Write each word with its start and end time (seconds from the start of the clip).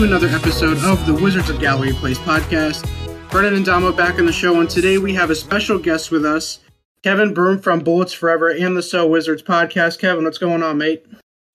to 0.00 0.06
another 0.06 0.28
episode 0.28 0.78
of 0.78 1.04
the 1.04 1.12
Wizards 1.12 1.50
of 1.50 1.60
Gallery 1.60 1.92
Place 1.92 2.18
podcast. 2.20 2.88
Brennan 3.30 3.52
and 3.52 3.66
Damo 3.66 3.92
back 3.92 4.18
on 4.18 4.24
the 4.24 4.32
show, 4.32 4.58
and 4.58 4.70
today 4.70 4.96
we 4.96 5.12
have 5.12 5.28
a 5.28 5.34
special 5.34 5.78
guest 5.78 6.10
with 6.10 6.24
us, 6.24 6.60
Kevin 7.02 7.34
Broom 7.34 7.58
from 7.58 7.80
Bullets 7.80 8.14
Forever 8.14 8.48
and 8.48 8.74
the 8.74 8.82
So 8.82 9.06
Wizards 9.06 9.42
podcast. 9.42 9.98
Kevin, 9.98 10.24
what's 10.24 10.38
going 10.38 10.62
on, 10.62 10.78
mate? 10.78 11.04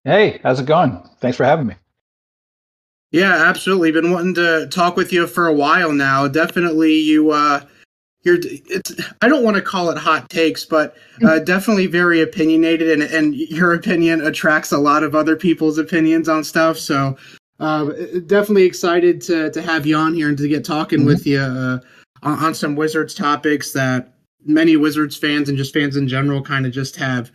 Hey, 0.03 0.39
how's 0.43 0.59
it 0.59 0.67
going? 0.67 1.01
Thanks 1.21 1.37
for 1.37 1.43
having 1.43 1.65
me. 1.65 1.73
Yeah, 3.09 3.33
absolutely. 3.33 3.91
Been 3.91 4.11
wanting 4.11 4.35
to 4.35 4.67
talk 4.67 4.95
with 4.95 5.11
you 5.11 5.25
for 5.25 5.47
a 5.47 5.53
while 5.53 5.91
now. 5.91 6.27
Definitely, 6.27 6.93
you 6.93 7.31
uh, 7.31 7.61
you're. 8.21 8.37
It's. 8.43 8.93
I 9.23 9.27
don't 9.27 9.43
want 9.43 9.55
to 9.55 9.63
call 9.63 9.89
it 9.89 9.97
hot 9.97 10.29
takes, 10.29 10.63
but 10.65 10.95
uh, 11.25 11.39
definitely 11.43 11.87
very 11.87 12.21
opinionated, 12.21 12.91
and 12.91 13.01
and 13.01 13.33
your 13.33 13.73
opinion 13.73 14.21
attracts 14.21 14.71
a 14.71 14.77
lot 14.77 15.01
of 15.01 15.15
other 15.15 15.35
people's 15.35 15.79
opinions 15.79 16.29
on 16.29 16.43
stuff. 16.43 16.77
So, 16.77 17.17
uh, 17.59 17.85
definitely 18.25 18.63
excited 18.63 19.21
to 19.21 19.49
to 19.51 19.61
have 19.61 19.85
you 19.85 19.95
on 19.95 20.13
here 20.13 20.29
and 20.29 20.37
to 20.37 20.47
get 20.47 20.65
talking 20.65 20.99
mm-hmm. 20.99 21.07
with 21.07 21.25
you 21.25 21.39
uh, 21.39 21.79
on, 22.23 22.39
on 22.39 22.53
some 22.53 22.75
Wizards 22.75 23.13
topics 23.13 23.71
that 23.73 24.13
many 24.45 24.77
Wizards 24.77 25.17
fans 25.17 25.49
and 25.49 25.57
just 25.57 25.73
fans 25.73 25.95
in 25.95 26.07
general 26.07 26.41
kind 26.41 26.65
of 26.65 26.71
just 26.71 26.95
have 26.95 27.31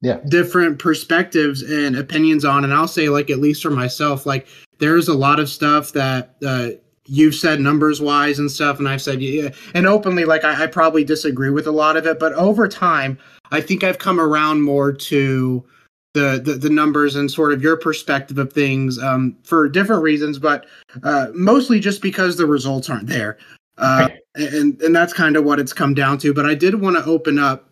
yeah. 0.00 0.18
different 0.28 0.78
perspectives 0.78 1.62
and 1.62 1.96
opinions 1.96 2.44
on. 2.44 2.64
And 2.64 2.72
I'll 2.72 2.88
say, 2.88 3.08
like, 3.08 3.30
at 3.30 3.38
least 3.38 3.62
for 3.62 3.70
myself, 3.70 4.26
like, 4.26 4.46
there's 4.78 5.08
a 5.08 5.14
lot 5.14 5.40
of 5.40 5.48
stuff 5.48 5.92
that 5.92 6.36
uh, 6.44 6.70
you've 7.06 7.34
said 7.34 7.60
numbers 7.60 8.00
wise 8.00 8.38
and 8.38 8.50
stuff, 8.50 8.78
and 8.78 8.88
I've 8.88 9.02
said 9.02 9.22
yeah, 9.22 9.50
and 9.74 9.86
openly 9.86 10.24
like 10.24 10.44
I, 10.44 10.64
I, 10.64 10.66
probably 10.66 11.04
disagree 11.04 11.50
with 11.50 11.66
a 11.66 11.72
lot 11.72 11.96
of 11.96 12.06
it, 12.06 12.18
but 12.18 12.32
over 12.32 12.66
time, 12.66 13.18
I 13.50 13.60
think 13.60 13.84
I've 13.84 13.98
come 13.98 14.20
around 14.20 14.62
more 14.62 14.92
to 14.92 15.64
the 16.14 16.40
the, 16.42 16.54
the 16.54 16.70
numbers 16.70 17.16
and 17.16 17.30
sort 17.30 17.52
of 17.52 17.62
your 17.62 17.76
perspective 17.76 18.38
of 18.38 18.52
things 18.52 18.98
um, 18.98 19.36
for 19.44 19.68
different 19.68 20.02
reasons, 20.02 20.38
but 20.38 20.66
uh, 21.02 21.28
mostly 21.34 21.78
just 21.78 22.00
because 22.00 22.36
the 22.36 22.46
results 22.46 22.88
aren't 22.88 23.08
there, 23.08 23.36
uh, 23.78 24.08
and 24.36 24.80
and 24.80 24.96
that's 24.96 25.12
kind 25.12 25.36
of 25.36 25.44
what 25.44 25.60
it's 25.60 25.72
come 25.72 25.92
down 25.92 26.16
to. 26.18 26.32
But 26.32 26.46
I 26.46 26.54
did 26.54 26.80
want 26.80 26.96
to 26.96 27.04
open 27.04 27.38
up. 27.38 27.68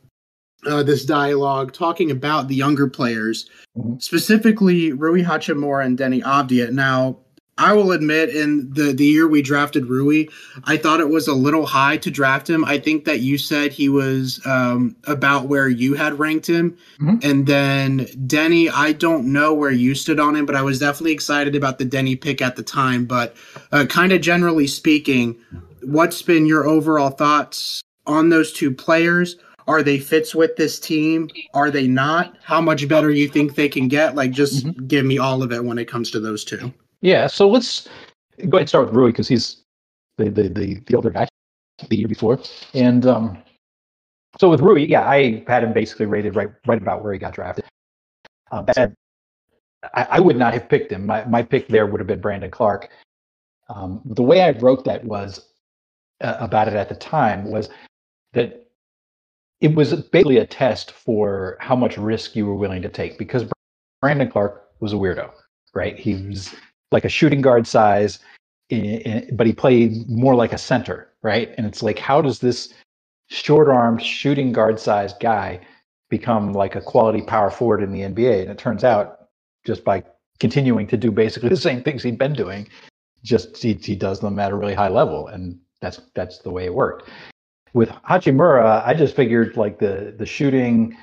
Uh, 0.65 0.81
this 0.81 1.05
dialogue 1.05 1.73
talking 1.73 2.09
about 2.09 2.47
the 2.47 2.55
younger 2.55 2.89
players 2.89 3.51
mm-hmm. 3.77 3.99
specifically 3.99 4.93
Rui 4.93 5.21
Hachimura 5.21 5.85
and 5.85 5.99
Deni 5.99 6.23
Avdija. 6.23 6.71
Now, 6.71 7.19
I 7.59 7.75
will 7.75 7.93
admit, 7.93 8.31
in 8.31 8.73
the 8.73 8.93
the 8.93 9.05
year 9.05 9.29
we 9.29 9.43
drafted 9.43 9.87
Rui, 9.87 10.27
I 10.65 10.79
thought 10.79 11.01
it 11.01 11.11
was 11.11 11.29
a 11.29 11.35
little 11.35 11.67
high 11.67 11.99
to 11.99 12.11
draft 12.11 12.49
him. 12.49 12.65
I 12.65 12.79
think 12.79 13.05
that 13.05 13.21
you 13.21 13.37
said 13.37 13.73
he 13.73 13.89
was 13.91 14.41
um, 14.47 14.97
about 15.07 15.49
where 15.49 15.69
you 15.69 15.95
had 15.95 16.19
ranked 16.19 16.49
him, 16.49 16.77
mm-hmm. 16.99 17.17
and 17.23 17.47
then 17.47 18.01
Deni. 18.27 18.71
I 18.73 18.93
don't 18.93 19.33
know 19.33 19.53
where 19.53 19.71
you 19.71 19.95
stood 19.95 20.19
on 20.19 20.35
him, 20.35 20.47
but 20.47 20.57
I 20.57 20.63
was 20.63 20.79
definitely 20.79 21.13
excited 21.13 21.55
about 21.55 21.79
the 21.79 21.85
Deni 21.85 22.19
pick 22.19 22.41
at 22.41 22.57
the 22.57 22.63
time. 22.63 23.05
But 23.05 23.37
uh, 23.71 23.85
kind 23.87 24.13
of 24.13 24.23
generally 24.23 24.67
speaking, 24.67 25.37
what's 25.83 26.23
been 26.23 26.47
your 26.47 26.67
overall 26.67 27.11
thoughts 27.11 27.83
on 28.07 28.31
those 28.31 28.53
two 28.53 28.73
players? 28.73 29.37
Are 29.69 29.83
they 29.83 29.99
fits 29.99 30.35
with 30.35 30.57
this 30.57 30.81
team? 30.81 31.29
Are 31.55 31.71
they 31.71 31.87
not? 31.87 32.37
How 32.43 32.61
much 32.61 32.89
better 32.89 33.11
you 33.11 33.29
think 33.29 33.55
they 33.55 33.69
can 33.69 33.89
get? 33.89 34.15
Like, 34.15 34.33
just 34.33 34.67
mm-hmm. 34.67 34.87
give 34.87 35.05
me 35.05 35.19
all 35.19 35.43
of 35.43 35.53
it 35.53 35.65
when 35.65 35.79
it 35.79 35.87
comes 35.87 36.11
to 36.13 36.21
those 36.21 36.45
two. 36.45 36.73
Yeah, 37.03 37.27
so 37.27 37.49
let's 37.49 37.89
go 38.49 38.57
ahead 38.57 38.61
and 38.61 38.69
start 38.69 38.87
with 38.87 38.95
Rui 38.95 39.11
because 39.11 39.29
he's 39.29 39.63
the, 40.19 40.31
the 40.31 40.49
the 40.49 40.75
the 40.87 40.95
older 40.95 41.11
guy 41.11 41.29
the 41.89 41.97
year 41.97 42.09
before, 42.09 42.41
and 42.75 43.05
um, 43.07 43.43
so 44.39 44.49
with 44.49 44.61
Rui, 44.61 44.87
yeah, 44.87 45.09
I 45.09 45.45
had 45.47 45.65
him 45.65 45.73
basically 45.73 46.07
rated 46.07 46.37
right 46.37 46.51
right 46.67 46.81
about 46.81 47.03
where 47.03 47.13
he 47.13 47.19
got 47.19 47.35
drafted. 47.35 47.65
Um, 48.53 48.67
that 48.75 48.93
I, 49.95 50.07
I, 50.11 50.21
would 50.21 50.37
not 50.37 50.53
have 50.53 50.69
picked 50.69 50.93
him. 50.93 51.07
My 51.07 51.25
my 51.25 51.43
pick 51.43 51.69
there 51.69 51.87
would 51.87 52.01
have 52.01 52.07
been 52.07 52.21
Brandon 52.21 52.51
Clarke. 52.51 52.89
Um, 53.69 54.01
the 54.05 54.23
way 54.23 54.43
I 54.43 54.51
wrote 54.51 54.85
that 54.85 55.05
was 55.05 55.49
uh, 56.21 56.37
about 56.39 56.69
it 56.69 56.75
at 56.75 56.89
the 56.89 56.95
time 56.95 57.51
was 57.51 57.69
that 58.33 58.67
it 59.61 59.75
was 59.75 59.95
basically 59.95 60.39
a 60.39 60.47
test 60.47 60.93
for 60.93 61.57
how 61.61 61.75
much 61.75 61.97
risk 61.99 62.37
you 62.37 62.47
were 62.47 62.55
willing 62.55 62.83
to 62.83 62.89
take 62.89 63.19
because 63.19 63.45
Brandon 64.01 64.31
Clarke 64.31 64.69
was 64.81 64.93
a 64.93 64.97
weirdo, 64.97 65.31
right? 65.75 65.99
He 65.99 66.15
was 66.15 66.55
like 66.93 67.05
a 67.05 67.09
shooting 67.09 67.41
guard 67.41 67.67
size, 67.67 68.19
eh, 68.71 69.01
eh, 69.05 69.21
but 69.33 69.47
he 69.47 69.53
played 69.53 70.09
more 70.09 70.35
like 70.35 70.53
a 70.53 70.59
center, 70.59 71.09
right? 71.23 71.53
And 71.57 71.67
it's 71.67 71.83
like, 71.83 71.99
how 71.99 72.21
does 72.21 72.39
this 72.39 72.73
short-armed 73.29 74.03
shooting 74.03 74.53
guard 74.53 74.79
sized 74.79 75.17
guy 75.21 75.61
become 76.11 76.53
like 76.53 76.77
a 76.77 76.81
quality 76.81 77.23
power 77.23 77.51
forward 77.51 77.83
in 77.83 77.93
the 77.93 78.01
NBA? 78.01 78.43
And 78.43 78.51
it 78.51 78.59
turns 78.59 78.85
out 78.85 79.29
just 79.65 79.85
by 79.85 80.05
continuing 80.41 80.87
to 80.89 80.97
do 80.97 81.11
basically 81.11 81.49
the 81.57 81.57
same 81.57 81.83
things 81.83 82.03
he'd 82.03 82.19
been 82.19 82.35
doing, 82.35 82.69
just 83.25 83.63
he, 83.63 83.75
he 83.75 83.95
does 83.95 84.21
them 84.21 84.39
at 84.39 84.53
a 84.53 84.57
really 84.57 84.75
high 84.75 84.89
level, 84.89 85.29
and 85.29 85.59
that's 85.81 86.01
that's 86.15 86.39
the 86.39 86.51
way 86.51 86.65
it 86.65 86.75
worked. 86.75 87.09
With 87.73 87.89
Hachimura, 87.89 88.85
I 88.85 88.95
just 88.95 89.17
figured 89.17 89.57
like 89.57 89.79
the 89.79 90.15
the 90.19 90.27
shooting 90.27 90.97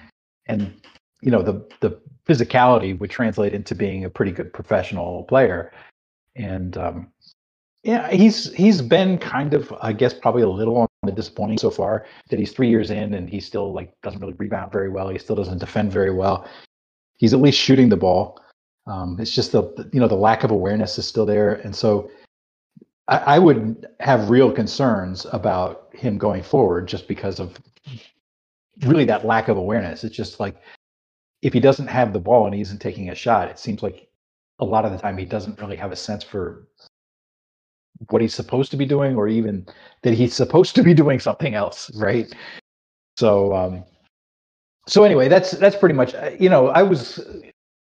and 0.48 0.74
you 1.22 1.32
know 1.32 1.42
the 1.42 1.66
the 1.80 2.00
physicality 2.30 2.98
would 3.00 3.10
translate 3.10 3.54
into 3.54 3.74
being 3.74 4.06
a 4.06 4.10
pretty 4.10 4.32
good 4.32 4.54
professional 4.54 5.24
player. 5.24 5.72
And 6.36 6.78
um, 6.78 7.12
yeah, 7.84 8.12
he's 8.12 8.54
he's 8.54 8.82
been 8.82 9.18
kind 9.18 9.54
of, 9.54 9.74
I 9.82 9.94
guess, 9.94 10.14
probably 10.14 10.44
a 10.44 10.50
little 10.50 10.78
on 10.78 10.88
the 11.04 11.12
disappointing 11.12 11.58
so 11.58 11.72
far 11.72 12.06
that 12.30 12.38
he's 12.38 12.52
three 12.52 12.70
years 12.70 12.92
in 12.92 13.14
and 13.16 13.30
he 13.30 13.40
still 13.40 13.74
like 13.74 13.94
doesn't 14.04 14.20
really 14.20 14.34
rebound 14.34 14.72
very 14.72 14.90
well. 14.90 15.10
He 15.10 15.18
still 15.18 15.36
doesn't 15.36 15.58
defend 15.58 15.92
very 15.92 16.12
well. 16.12 16.48
He's 17.18 17.34
at 17.34 17.40
least 17.40 17.58
shooting 17.60 17.90
the 17.90 17.98
ball. 17.98 18.40
Um, 18.86 19.18
it's 19.20 19.34
just 19.34 19.52
the 19.52 19.90
you 19.92 20.00
know 20.00 20.08
the 20.08 20.16
lack 20.16 20.44
of 20.44 20.52
awareness 20.52 20.98
is 20.98 21.08
still 21.08 21.26
there, 21.26 21.56
and 21.56 21.76
so 21.76 22.12
I, 23.08 23.18
I 23.18 23.40
would 23.40 23.88
have 24.00 24.30
real 24.30 24.52
concerns 24.52 25.26
about 25.32 25.90
him 25.94 26.18
going 26.18 26.44
forward 26.44 26.88
just 26.88 27.08
because 27.08 27.40
of 27.40 27.58
really 28.82 29.06
that 29.06 29.26
lack 29.26 29.48
of 29.48 29.58
awareness. 29.58 30.04
It's 30.04 30.16
just 30.16 30.40
like 30.40 30.56
if 31.42 31.54
he 31.54 31.60
doesn't 31.60 31.88
have 31.88 32.14
the 32.14 32.20
ball 32.20 32.46
and 32.46 32.56
he 32.56 32.62
isn't 32.62 32.80
taking 32.82 33.10
a 33.10 33.16
shot, 33.16 33.50
it 33.50 33.60
seems 33.60 33.82
like 33.82 34.10
a 34.60 34.66
lot 34.66 34.86
of 34.86 34.92
the 34.92 34.98
time 34.98 35.18
he 35.18 35.26
doesn't 35.26 35.60
really 35.60 35.78
have 35.78 35.92
a 35.92 35.96
sense 35.96 36.24
for 36.24 36.68
what 38.10 38.22
he's 38.22 38.34
supposed 38.34 38.72
to 38.72 38.78
be 38.78 38.86
doing 38.86 39.16
or 39.16 39.28
even 39.28 39.66
that 40.04 40.14
he's 40.14 40.34
supposed 40.34 40.76
to 40.76 40.84
be 40.84 40.94
doing 41.04 41.20
something 41.20 41.54
else, 41.56 41.92
right? 41.96 42.34
So 43.18 43.54
um 43.56 43.84
so 44.88 45.04
anyway, 45.04 45.28
that's 45.28 45.52
that's 45.52 45.76
pretty 45.76 45.96
much 45.96 46.14
uh, 46.16 46.32
you 46.40 46.50
know, 46.50 46.70
I 46.70 46.84
was 46.84 47.26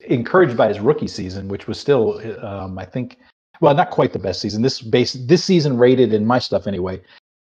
encouraged 0.01 0.57
by 0.57 0.69
his 0.69 0.81
rookie 0.81 1.09
season, 1.09 1.49
which 1.49 1.67
was 1.67 1.79
still 1.81 2.21
um 2.45 2.79
I 2.79 2.85
think 2.85 3.19
well, 3.61 3.75
not 3.75 3.91
quite 3.91 4.13
the 4.13 4.21
best 4.21 4.41
season. 4.41 4.63
This 4.63 4.81
base 4.81 5.15
this 5.15 5.45
season 5.45 5.79
rated 5.79 6.13
in 6.13 6.27
my 6.27 6.39
stuff 6.39 6.67
anyway 6.67 7.01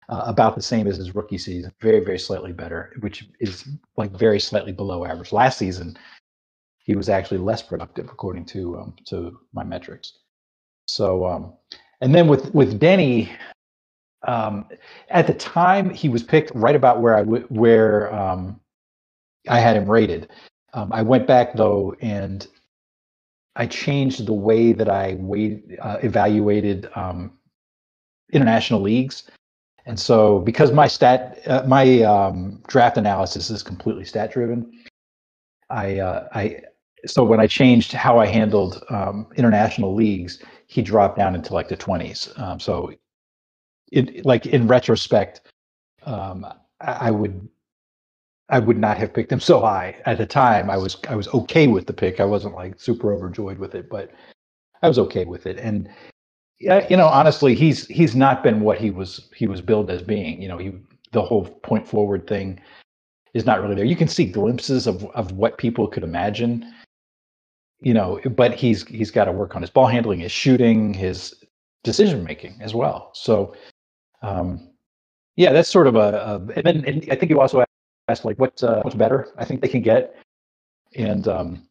uh, 0.09 0.23
about 0.27 0.55
the 0.55 0.63
same 0.63 0.87
as 0.87 0.97
his 0.97 1.15
rookie 1.15 1.39
season, 1.39 1.73
very, 1.81 2.01
very 2.01 2.19
slightly 2.19 2.53
better, 2.53 2.93
which 3.01 3.29
is 3.41 3.69
like 3.97 4.11
very 4.13 4.41
slightly 4.41 4.73
below 4.73 5.05
average. 5.05 5.33
Last 5.33 5.59
season, 5.59 5.97
he 6.79 6.95
was 6.95 7.09
actually 7.09 7.39
less 7.39 7.63
productive 7.63 8.07
according 8.07 8.45
to 8.47 8.79
um, 8.79 8.95
to 9.07 9.39
my 9.53 9.65
metrics. 9.65 10.19
So, 10.87 11.27
um, 11.27 11.55
and 12.01 12.15
then 12.15 12.29
with 12.29 12.55
with 12.55 12.79
Deni, 12.79 13.31
um, 14.27 14.67
at 15.09 15.27
the 15.27 15.35
time 15.35 15.91
he 15.91 16.09
was 16.09 16.23
picked 16.23 16.53
right 16.55 16.77
about 16.77 17.01
where 17.01 17.17
I 17.17 17.23
where 17.23 18.15
um, 18.15 18.61
I 19.49 19.59
had 19.61 19.77
him 19.77 19.91
rated. 19.91 20.31
Um, 20.75 20.93
I 20.93 21.03
went 21.03 21.27
back 21.27 21.55
though 21.55 21.95
and 22.01 22.47
I 23.57 23.67
changed 23.67 24.27
the 24.27 24.33
way 24.33 24.73
that 24.73 24.89
I 24.89 25.17
weighed, 25.21 25.79
uh, 25.81 25.99
evaluated 26.03 26.91
um, 26.97 27.39
international 28.33 28.81
leagues 28.81 29.31
and 29.87 29.99
so, 29.99 30.39
because 30.41 30.73
my 30.73 30.87
stat, 30.87 31.41
uh, 31.47 31.63
my 31.67 32.03
um, 32.03 32.63
draft 32.67 32.97
analysis 32.97 33.51
is 33.51 33.63
completely 33.63 34.05
stat 34.05 34.33
driven, 34.33 34.73
I, 35.71 35.99
uh, 35.99 36.29
I, 36.33 36.61
so 37.07 37.25
when 37.25 37.41
I 37.41 37.47
changed 37.47 37.93
how 37.93 38.19
I 38.19 38.27
handled 38.27 38.83
um, 38.89 39.27
international 39.37 39.95
leagues, 39.95 40.43
he 40.67 40.81
dropped 40.81 41.19
down 41.19 41.35
into 41.35 41.53
like 41.53 41.69
the 41.69 41.77
twenties. 41.77 42.33
Um, 42.37 42.59
so, 42.59 42.93
it 43.93 44.25
like 44.25 44.47
in 44.47 44.67
retrospect, 44.67 45.43
um, 46.05 46.47
I, 46.81 46.93
I 47.09 47.11
would, 47.11 47.49
I 48.49 48.59
would 48.59 48.79
not 48.79 48.99
have 48.99 49.13
picked 49.13 49.33
him 49.33 49.41
so 49.41 49.61
high 49.61 49.97
at 50.07 50.19
the 50.19 50.27
time. 50.27 50.71
I 50.71 50.77
was, 50.77 50.97
I 51.09 51.15
was 51.15 51.29
okay 51.29 51.67
with 51.67 51.87
the 51.87 51.93
pick. 51.93 52.21
I 52.21 52.25
wasn't 52.25 52.55
like 52.55 52.81
super 52.81 53.13
overjoyed 53.13 53.59
with 53.59 53.75
it, 53.75 53.89
but 53.89 54.11
I 54.83 54.89
was 54.89 54.99
okay 54.99 55.25
with 55.25 55.47
it. 55.47 55.59
And 55.59 55.89
yeah, 56.61 56.87
you 56.89 56.97
know, 56.97 57.09
honestly, 57.09 57.55
he's 57.55 57.87
he's 57.87 58.15
not 58.15 58.43
been 58.43 58.61
what 58.61 58.79
he 58.79 58.91
was 58.91 59.29
he 59.35 59.47
was 59.47 59.61
billed 59.61 59.91
as 59.91 60.03
being. 60.03 60.41
You 60.41 60.49
know, 60.49 60.59
he 60.59 60.73
the 61.13 61.23
whole 61.23 61.47
point 61.63 61.87
forward 61.87 62.27
thing 62.27 62.61
is 63.35 63.45
not 63.45 63.61
really 63.61 63.75
there. 63.75 63.85
You 63.85 63.97
can 63.97 64.09
see 64.09 64.25
glimpses 64.25 64.87
of 64.87 65.05
of 65.07 65.33
what 65.33 65.59
people 65.59 65.89
could 65.89 66.05
imagine. 66.05 66.73
You 67.81 67.95
know, 67.95 68.21
but 68.37 68.55
he's 68.55 68.87
he's 68.87 69.11
got 69.11 69.25
to 69.25 69.33
work 69.33 69.57
on 69.57 69.63
his 69.63 69.71
ball 69.71 69.87
handling, 69.87 70.21
his 70.21 70.33
shooting, 70.33 70.95
his 70.95 71.35
decision 71.83 72.25
making 72.25 72.57
as 72.61 72.75
well. 72.75 73.11
So, 73.15 73.55
um, 74.23 74.71
yeah, 75.37 75.53
that's 75.53 75.69
sort 75.69 75.87
of 75.87 75.97
a, 75.97 75.99
a 75.99 76.35
and 76.57 76.65
then 76.65 76.85
and 76.87 77.07
I 77.11 77.17
think 77.17 77.31
you 77.31 77.41
also 77.41 77.65
asked 78.09 78.25
like 78.25 78.39
what 78.39 78.63
uh, 78.63 78.81
what's 78.83 78.97
better. 78.97 79.29
I 79.37 79.45
think 79.45 79.61
they 79.61 79.69
can 79.69 79.83
get, 79.83 80.17
and 80.95 81.27
um, 81.29 81.69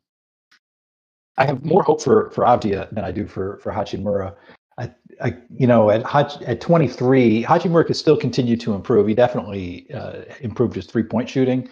I 1.38 1.46
have 1.46 1.64
more 1.64 1.84
hope 1.84 2.02
for 2.02 2.30
for 2.32 2.44
Avdija 2.44 2.94
than 2.94 3.04
I 3.04 3.12
do 3.12 3.26
for 3.26 3.58
for 3.60 3.72
Hachimura. 3.72 4.36
I, 4.78 4.92
I 5.22 5.38
you 5.56 5.68
know, 5.68 5.90
at 5.90 6.04
Hach, 6.04 6.42
at 6.48 6.62
23, 6.62 7.44
Hachimura 7.44 7.86
could 7.86 7.96
still 7.96 8.18
continue 8.18 8.58
to 8.58 8.74
improve. 8.74 9.08
He 9.08 9.14
definitely 9.14 9.92
uh, 9.94 10.22
improved 10.42 10.76
his 10.76 10.86
three 10.86 11.04
point 11.04 11.30
shooting. 11.30 11.70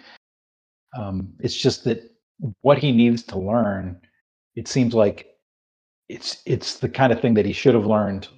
Um, 0.96 1.32
it's 1.40 1.56
just 1.56 1.84
that 1.84 2.10
what 2.60 2.78
he 2.78 2.92
needs 2.92 3.22
to 3.24 3.38
learn, 3.38 4.00
it 4.56 4.68
seems 4.68 4.94
like 4.94 5.26
it's 6.08 6.42
it's 6.44 6.78
the 6.78 6.88
kind 6.88 7.12
of 7.12 7.20
thing 7.20 7.34
that 7.34 7.46
he 7.46 7.52
should 7.52 7.74
have 7.74 7.86
learned 7.86 8.28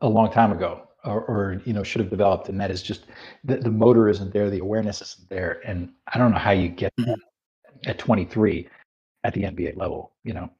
a 0.00 0.08
long 0.08 0.30
time 0.30 0.52
ago, 0.52 0.88
or, 1.04 1.22
or 1.24 1.62
you 1.64 1.72
know 1.72 1.82
should 1.82 2.00
have 2.00 2.10
developed, 2.10 2.48
and 2.48 2.60
that 2.60 2.70
is 2.70 2.82
just 2.82 3.06
the, 3.44 3.56
the 3.56 3.70
motor 3.70 4.08
isn't 4.08 4.32
there, 4.32 4.50
the 4.50 4.58
awareness 4.58 5.00
isn't 5.00 5.28
there, 5.28 5.60
and 5.64 5.90
I 6.12 6.18
don't 6.18 6.32
know 6.32 6.38
how 6.38 6.50
you 6.50 6.68
get 6.68 6.92
mm-hmm. 6.98 7.14
at 7.86 7.98
23 7.98 8.68
at 9.22 9.34
the 9.34 9.42
NBA 9.42 9.76
level. 9.76 10.12
You 10.24 10.34
know, 10.34 10.50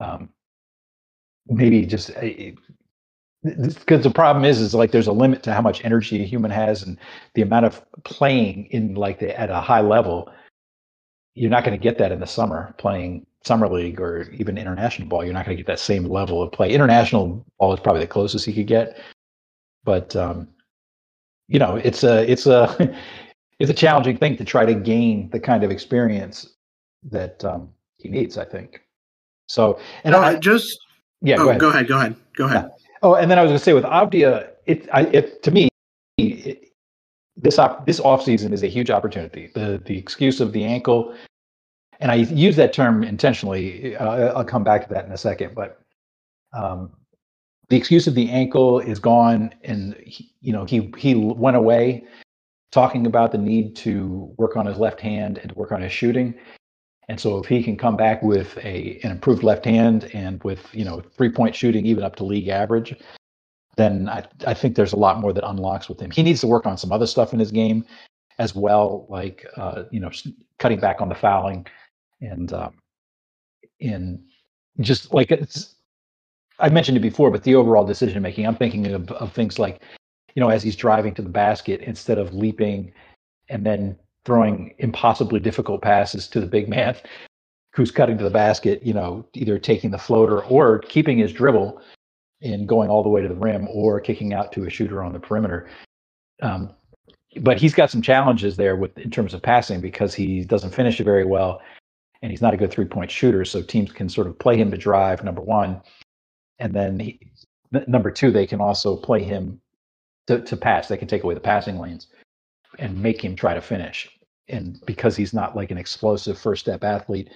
um, 0.00 0.30
maybe 1.48 1.86
just 1.86 2.12
because 3.44 4.02
the 4.02 4.10
problem 4.12 4.44
is 4.44 4.60
is 4.60 4.74
like 4.74 4.90
there's 4.90 5.06
a 5.06 5.12
limit 5.12 5.42
to 5.42 5.52
how 5.52 5.60
much 5.60 5.84
energy 5.84 6.22
a 6.22 6.26
human 6.26 6.50
has 6.50 6.82
and 6.82 6.98
the 7.34 7.42
amount 7.42 7.66
of 7.66 7.82
playing 8.04 8.66
in 8.66 8.94
like 8.94 9.20
the, 9.20 9.38
at 9.38 9.50
a 9.50 9.60
high 9.60 9.80
level 9.80 10.30
you're 11.34 11.50
not 11.50 11.64
going 11.64 11.78
to 11.78 11.82
get 11.82 11.98
that 11.98 12.10
in 12.10 12.20
the 12.20 12.26
summer 12.26 12.74
playing 12.78 13.24
summer 13.44 13.68
league 13.68 14.00
or 14.00 14.28
even 14.32 14.58
international 14.58 15.06
ball. 15.06 15.24
You're 15.24 15.32
not 15.32 15.46
going 15.46 15.56
to 15.56 15.62
get 15.62 15.68
that 15.68 15.78
same 15.78 16.04
level 16.04 16.42
of 16.42 16.50
play. 16.50 16.72
International 16.72 17.46
ball 17.60 17.72
is 17.72 17.78
probably 17.78 18.00
the 18.00 18.08
closest 18.08 18.44
he 18.44 18.52
could 18.52 18.66
get 18.66 18.98
but 19.88 20.14
um, 20.16 20.46
you 21.48 21.58
know 21.58 21.76
it's 21.76 22.04
a 22.04 22.30
it's 22.30 22.46
a 22.46 22.94
it's 23.58 23.70
a 23.70 23.74
challenging 23.74 24.18
thing 24.18 24.36
to 24.36 24.44
try 24.44 24.66
to 24.66 24.74
gain 24.74 25.30
the 25.30 25.40
kind 25.40 25.64
of 25.64 25.70
experience 25.70 26.54
that 27.10 27.42
um, 27.44 27.70
he 27.96 28.10
needs 28.10 28.36
i 28.36 28.44
think. 28.44 28.82
So 29.46 29.80
and 30.04 30.14
I, 30.14 30.36
just 30.36 30.78
yeah 31.22 31.36
oh, 31.38 31.44
go, 31.44 31.48
ahead. 31.48 31.60
go 31.60 31.68
ahead 31.70 31.88
go 31.88 31.96
ahead 31.96 32.16
go 32.36 32.44
ahead 32.46 32.70
yeah. 32.78 32.86
oh 33.02 33.14
and 33.14 33.30
then 33.30 33.38
i 33.38 33.42
was 33.42 33.50
going 33.50 33.58
to 33.58 33.64
say 33.64 33.72
with 33.72 33.84
Avdija 33.84 34.50
it, 34.66 34.88
I, 34.92 35.02
it 35.06 35.42
to 35.42 35.50
me 35.50 35.68
it, 36.18 36.68
this 37.40 37.58
op- 37.58 37.86
this 37.86 38.00
off 38.00 38.22
season 38.22 38.52
is 38.52 38.62
a 38.62 38.66
huge 38.66 38.90
opportunity. 38.90 39.50
The 39.54 39.80
the 39.84 39.96
excuse 39.96 40.40
of 40.40 40.52
the 40.52 40.64
ankle, 40.64 41.14
and 42.00 42.10
I 42.10 42.16
use 42.16 42.56
that 42.56 42.72
term 42.72 43.04
intentionally. 43.04 43.96
Uh, 43.96 44.34
I'll 44.34 44.44
come 44.44 44.64
back 44.64 44.86
to 44.86 44.94
that 44.94 45.06
in 45.06 45.12
a 45.12 45.18
second, 45.18 45.54
but 45.54 45.80
um, 46.52 46.90
the 47.68 47.76
excuse 47.76 48.06
of 48.06 48.14
the 48.14 48.28
ankle 48.30 48.80
is 48.80 48.98
gone, 48.98 49.54
and 49.62 49.94
he, 50.04 50.32
you 50.40 50.52
know 50.52 50.64
he 50.64 50.92
he 50.98 51.14
went 51.14 51.56
away 51.56 52.04
talking 52.70 53.06
about 53.06 53.32
the 53.32 53.38
need 53.38 53.74
to 53.74 54.34
work 54.36 54.56
on 54.56 54.66
his 54.66 54.76
left 54.76 55.00
hand 55.00 55.38
and 55.38 55.50
to 55.50 55.54
work 55.54 55.72
on 55.72 55.80
his 55.80 55.92
shooting. 55.92 56.34
And 57.08 57.18
so 57.18 57.38
if 57.38 57.46
he 57.46 57.62
can 57.62 57.76
come 57.76 57.96
back 57.96 58.22
with 58.22 58.56
a 58.58 59.00
an 59.02 59.10
improved 59.10 59.42
left 59.42 59.64
hand 59.64 60.10
and 60.12 60.42
with 60.44 60.66
you 60.74 60.84
know 60.84 61.00
three 61.16 61.30
point 61.30 61.54
shooting 61.54 61.86
even 61.86 62.04
up 62.04 62.16
to 62.16 62.24
league 62.24 62.48
average, 62.48 62.94
then 63.76 64.08
I, 64.08 64.24
I 64.46 64.54
think 64.54 64.76
there's 64.76 64.92
a 64.92 64.98
lot 64.98 65.20
more 65.20 65.32
that 65.32 65.48
unlocks 65.48 65.88
with 65.88 66.00
him. 66.00 66.10
He 66.10 66.22
needs 66.22 66.40
to 66.42 66.46
work 66.46 66.66
on 66.66 66.76
some 66.76 66.92
other 66.92 67.06
stuff 67.06 67.32
in 67.32 67.38
his 67.38 67.50
game 67.50 67.84
as 68.38 68.54
well, 68.54 69.06
like 69.08 69.46
uh, 69.56 69.84
you 69.90 70.00
know, 70.00 70.10
cutting 70.58 70.80
back 70.80 71.00
on 71.00 71.08
the 71.08 71.14
fouling 71.14 71.66
and 72.20 72.52
um, 72.52 72.74
in 73.80 74.22
just 74.80 75.12
like 75.12 75.30
it's. 75.30 75.74
I 76.60 76.68
mentioned 76.68 76.96
it 76.96 77.00
before, 77.00 77.30
but 77.30 77.44
the 77.44 77.54
overall 77.54 77.84
decision 77.86 78.20
making. 78.20 78.44
I'm 78.44 78.56
thinking 78.56 78.88
of, 78.88 79.12
of 79.12 79.32
things 79.32 79.60
like, 79.60 79.80
you 80.34 80.40
know, 80.40 80.48
as 80.48 80.60
he's 80.60 80.74
driving 80.74 81.14
to 81.14 81.22
the 81.22 81.28
basket, 81.28 81.80
instead 81.82 82.18
of 82.18 82.34
leaping 82.34 82.92
and 83.48 83.64
then 83.64 83.96
throwing 84.28 84.74
impossibly 84.76 85.40
difficult 85.40 85.80
passes 85.80 86.28
to 86.28 86.38
the 86.38 86.46
big 86.46 86.68
man 86.68 86.94
who's 87.74 87.90
cutting 87.90 88.18
to 88.18 88.24
the 88.24 88.30
basket, 88.30 88.82
you 88.82 88.92
know, 88.92 89.26
either 89.32 89.58
taking 89.58 89.90
the 89.90 89.96
floater 89.96 90.44
or 90.44 90.80
keeping 90.80 91.16
his 91.16 91.32
dribble 91.32 91.80
and 92.42 92.68
going 92.68 92.90
all 92.90 93.02
the 93.02 93.08
way 93.08 93.22
to 93.22 93.28
the 93.28 93.34
rim 93.34 93.66
or 93.68 94.00
kicking 94.00 94.34
out 94.34 94.52
to 94.52 94.64
a 94.64 94.70
shooter 94.70 95.02
on 95.02 95.14
the 95.14 95.18
perimeter. 95.18 95.66
Um, 96.42 96.74
but 97.40 97.58
he's 97.58 97.72
got 97.72 97.90
some 97.90 98.02
challenges 98.02 98.58
there 98.58 98.76
with 98.76 98.98
in 98.98 99.10
terms 99.10 99.32
of 99.32 99.40
passing 99.40 99.80
because 99.80 100.12
he 100.12 100.44
doesn't 100.44 100.74
finish 100.74 101.00
it 101.00 101.04
very 101.04 101.24
well, 101.24 101.62
and 102.20 102.30
he's 102.30 102.42
not 102.42 102.52
a 102.52 102.58
good 102.58 102.70
three 102.70 102.84
point 102.84 103.10
shooter. 103.10 103.46
So 103.46 103.62
teams 103.62 103.92
can 103.92 104.10
sort 104.10 104.26
of 104.26 104.38
play 104.38 104.58
him 104.58 104.70
to 104.72 104.76
drive 104.76 105.24
number 105.24 105.40
one, 105.40 105.80
and 106.58 106.74
then 106.74 107.00
he, 107.00 107.18
number 107.86 108.10
two 108.10 108.30
they 108.30 108.46
can 108.46 108.60
also 108.60 108.94
play 108.96 109.22
him 109.22 109.58
to, 110.26 110.40
to 110.42 110.56
pass. 110.56 110.88
They 110.88 110.98
can 110.98 111.08
take 111.08 111.24
away 111.24 111.32
the 111.32 111.40
passing 111.40 111.78
lanes 111.78 112.08
and 112.78 113.02
make 113.02 113.24
him 113.24 113.34
try 113.36 113.54
to 113.54 113.60
finish. 113.60 114.17
And 114.48 114.80
because 114.86 115.16
he's 115.16 115.34
not 115.34 115.54
like 115.54 115.70
an 115.70 115.78
explosive 115.78 116.38
first 116.38 116.62
step 116.62 116.84
athlete, 116.84 117.30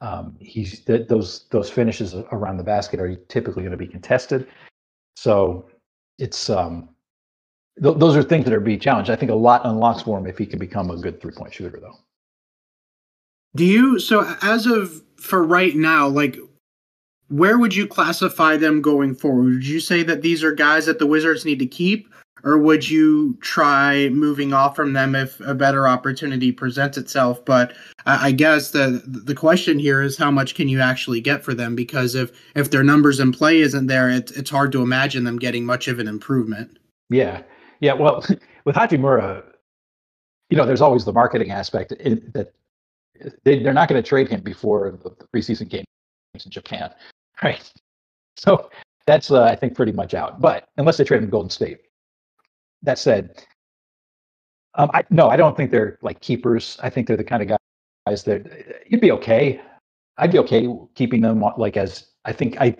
um, 0.00 0.36
he's 0.40 0.80
th- 0.80 1.08
those 1.08 1.44
those 1.50 1.70
finishes 1.70 2.14
around 2.32 2.56
the 2.56 2.64
basket 2.64 3.00
are 3.00 3.14
typically 3.28 3.62
going 3.62 3.70
to 3.70 3.76
be 3.76 3.86
contested. 3.86 4.48
So 5.16 5.66
it's 6.18 6.50
um, 6.50 6.88
th- 7.82 7.96
those 7.98 8.16
are 8.16 8.22
things 8.22 8.44
that 8.44 8.52
are 8.52 8.60
being 8.60 8.80
challenged. 8.80 9.10
I 9.10 9.16
think 9.16 9.30
a 9.30 9.34
lot 9.34 9.64
unlocks 9.64 10.02
for 10.02 10.18
him 10.18 10.26
if 10.26 10.36
he 10.36 10.46
can 10.46 10.58
become 10.58 10.90
a 10.90 10.96
good 10.96 11.20
three 11.20 11.32
point 11.32 11.54
shooter, 11.54 11.78
though. 11.80 11.98
Do 13.54 13.64
you 13.64 13.98
so 13.98 14.36
as 14.42 14.66
of 14.66 15.02
for 15.16 15.44
right 15.44 15.74
now, 15.76 16.08
like 16.08 16.36
where 17.28 17.58
would 17.58 17.74
you 17.74 17.86
classify 17.86 18.56
them 18.56 18.82
going 18.82 19.14
forward? 19.14 19.54
Would 19.54 19.66
you 19.66 19.80
say 19.80 20.02
that 20.02 20.22
these 20.22 20.44
are 20.44 20.52
guys 20.52 20.86
that 20.86 20.98
the 20.98 21.06
Wizards 21.06 21.44
need 21.44 21.58
to 21.60 21.66
keep, 21.66 22.12
or 22.44 22.58
would 22.58 22.88
you 22.88 23.34
try 23.40 24.08
moving 24.08 24.52
off 24.52 24.74
from 24.74 24.92
them 24.92 25.14
if 25.14 25.38
a 25.40 25.54
better 25.54 25.86
opportunity 25.86 26.52
presents 26.52 26.98
itself? 26.98 27.44
But 27.44 27.74
I 28.06 28.32
guess 28.32 28.72
the 28.72 29.02
the 29.04 29.34
question 29.34 29.78
here 29.78 30.02
is 30.02 30.16
how 30.16 30.30
much 30.30 30.54
can 30.54 30.68
you 30.68 30.80
actually 30.80 31.20
get 31.20 31.44
for 31.44 31.54
them? 31.54 31.76
Because 31.76 32.14
if 32.14 32.32
if 32.56 32.70
their 32.70 32.82
numbers 32.82 33.20
in 33.20 33.32
play 33.32 33.60
isn't 33.60 33.86
there, 33.86 34.10
it's 34.10 34.32
it's 34.32 34.50
hard 34.50 34.72
to 34.72 34.82
imagine 34.82 35.24
them 35.24 35.38
getting 35.38 35.64
much 35.64 35.88
of 35.88 35.98
an 35.98 36.08
improvement. 36.08 36.78
Yeah, 37.10 37.42
yeah. 37.80 37.92
Well, 37.92 38.24
with 38.64 38.76
Hachimura, 38.76 39.44
you 40.50 40.56
know, 40.56 40.66
there's 40.66 40.80
always 40.80 41.04
the 41.04 41.12
marketing 41.12 41.50
aspect 41.50 41.92
in, 41.92 42.30
that 42.34 42.52
they, 43.44 43.62
they're 43.62 43.72
not 43.72 43.88
going 43.88 44.02
to 44.02 44.08
trade 44.08 44.28
him 44.28 44.40
before 44.40 44.98
the, 45.02 45.10
the 45.10 45.26
preseason 45.26 45.68
games 45.68 45.86
in 46.44 46.50
Japan, 46.50 46.90
right? 47.42 47.72
So 48.36 48.70
that's 49.06 49.30
uh, 49.30 49.44
I 49.44 49.54
think 49.54 49.74
pretty 49.74 49.92
much 49.92 50.14
out. 50.14 50.40
But 50.40 50.68
unless 50.76 50.96
they 50.96 51.04
trade 51.04 51.18
him 51.18 51.26
to 51.26 51.30
Golden 51.30 51.50
State, 51.50 51.78
that 52.82 52.98
said, 52.98 53.44
um, 54.74 54.90
I 54.94 55.04
no, 55.10 55.28
I 55.28 55.36
don't 55.36 55.56
think 55.56 55.70
they're 55.70 55.98
like 56.02 56.20
keepers. 56.20 56.78
I 56.82 56.90
think 56.90 57.06
they're 57.06 57.16
the 57.16 57.24
kind 57.24 57.42
of 57.42 57.58
guys 58.06 58.24
that 58.24 58.84
you'd 58.88 59.00
be 59.00 59.12
okay. 59.12 59.60
I'd 60.18 60.32
be 60.32 60.38
okay 60.38 60.68
keeping 60.94 61.20
them 61.20 61.44
like 61.56 61.76
as 61.76 62.06
I 62.24 62.32
think 62.32 62.60
I 62.60 62.76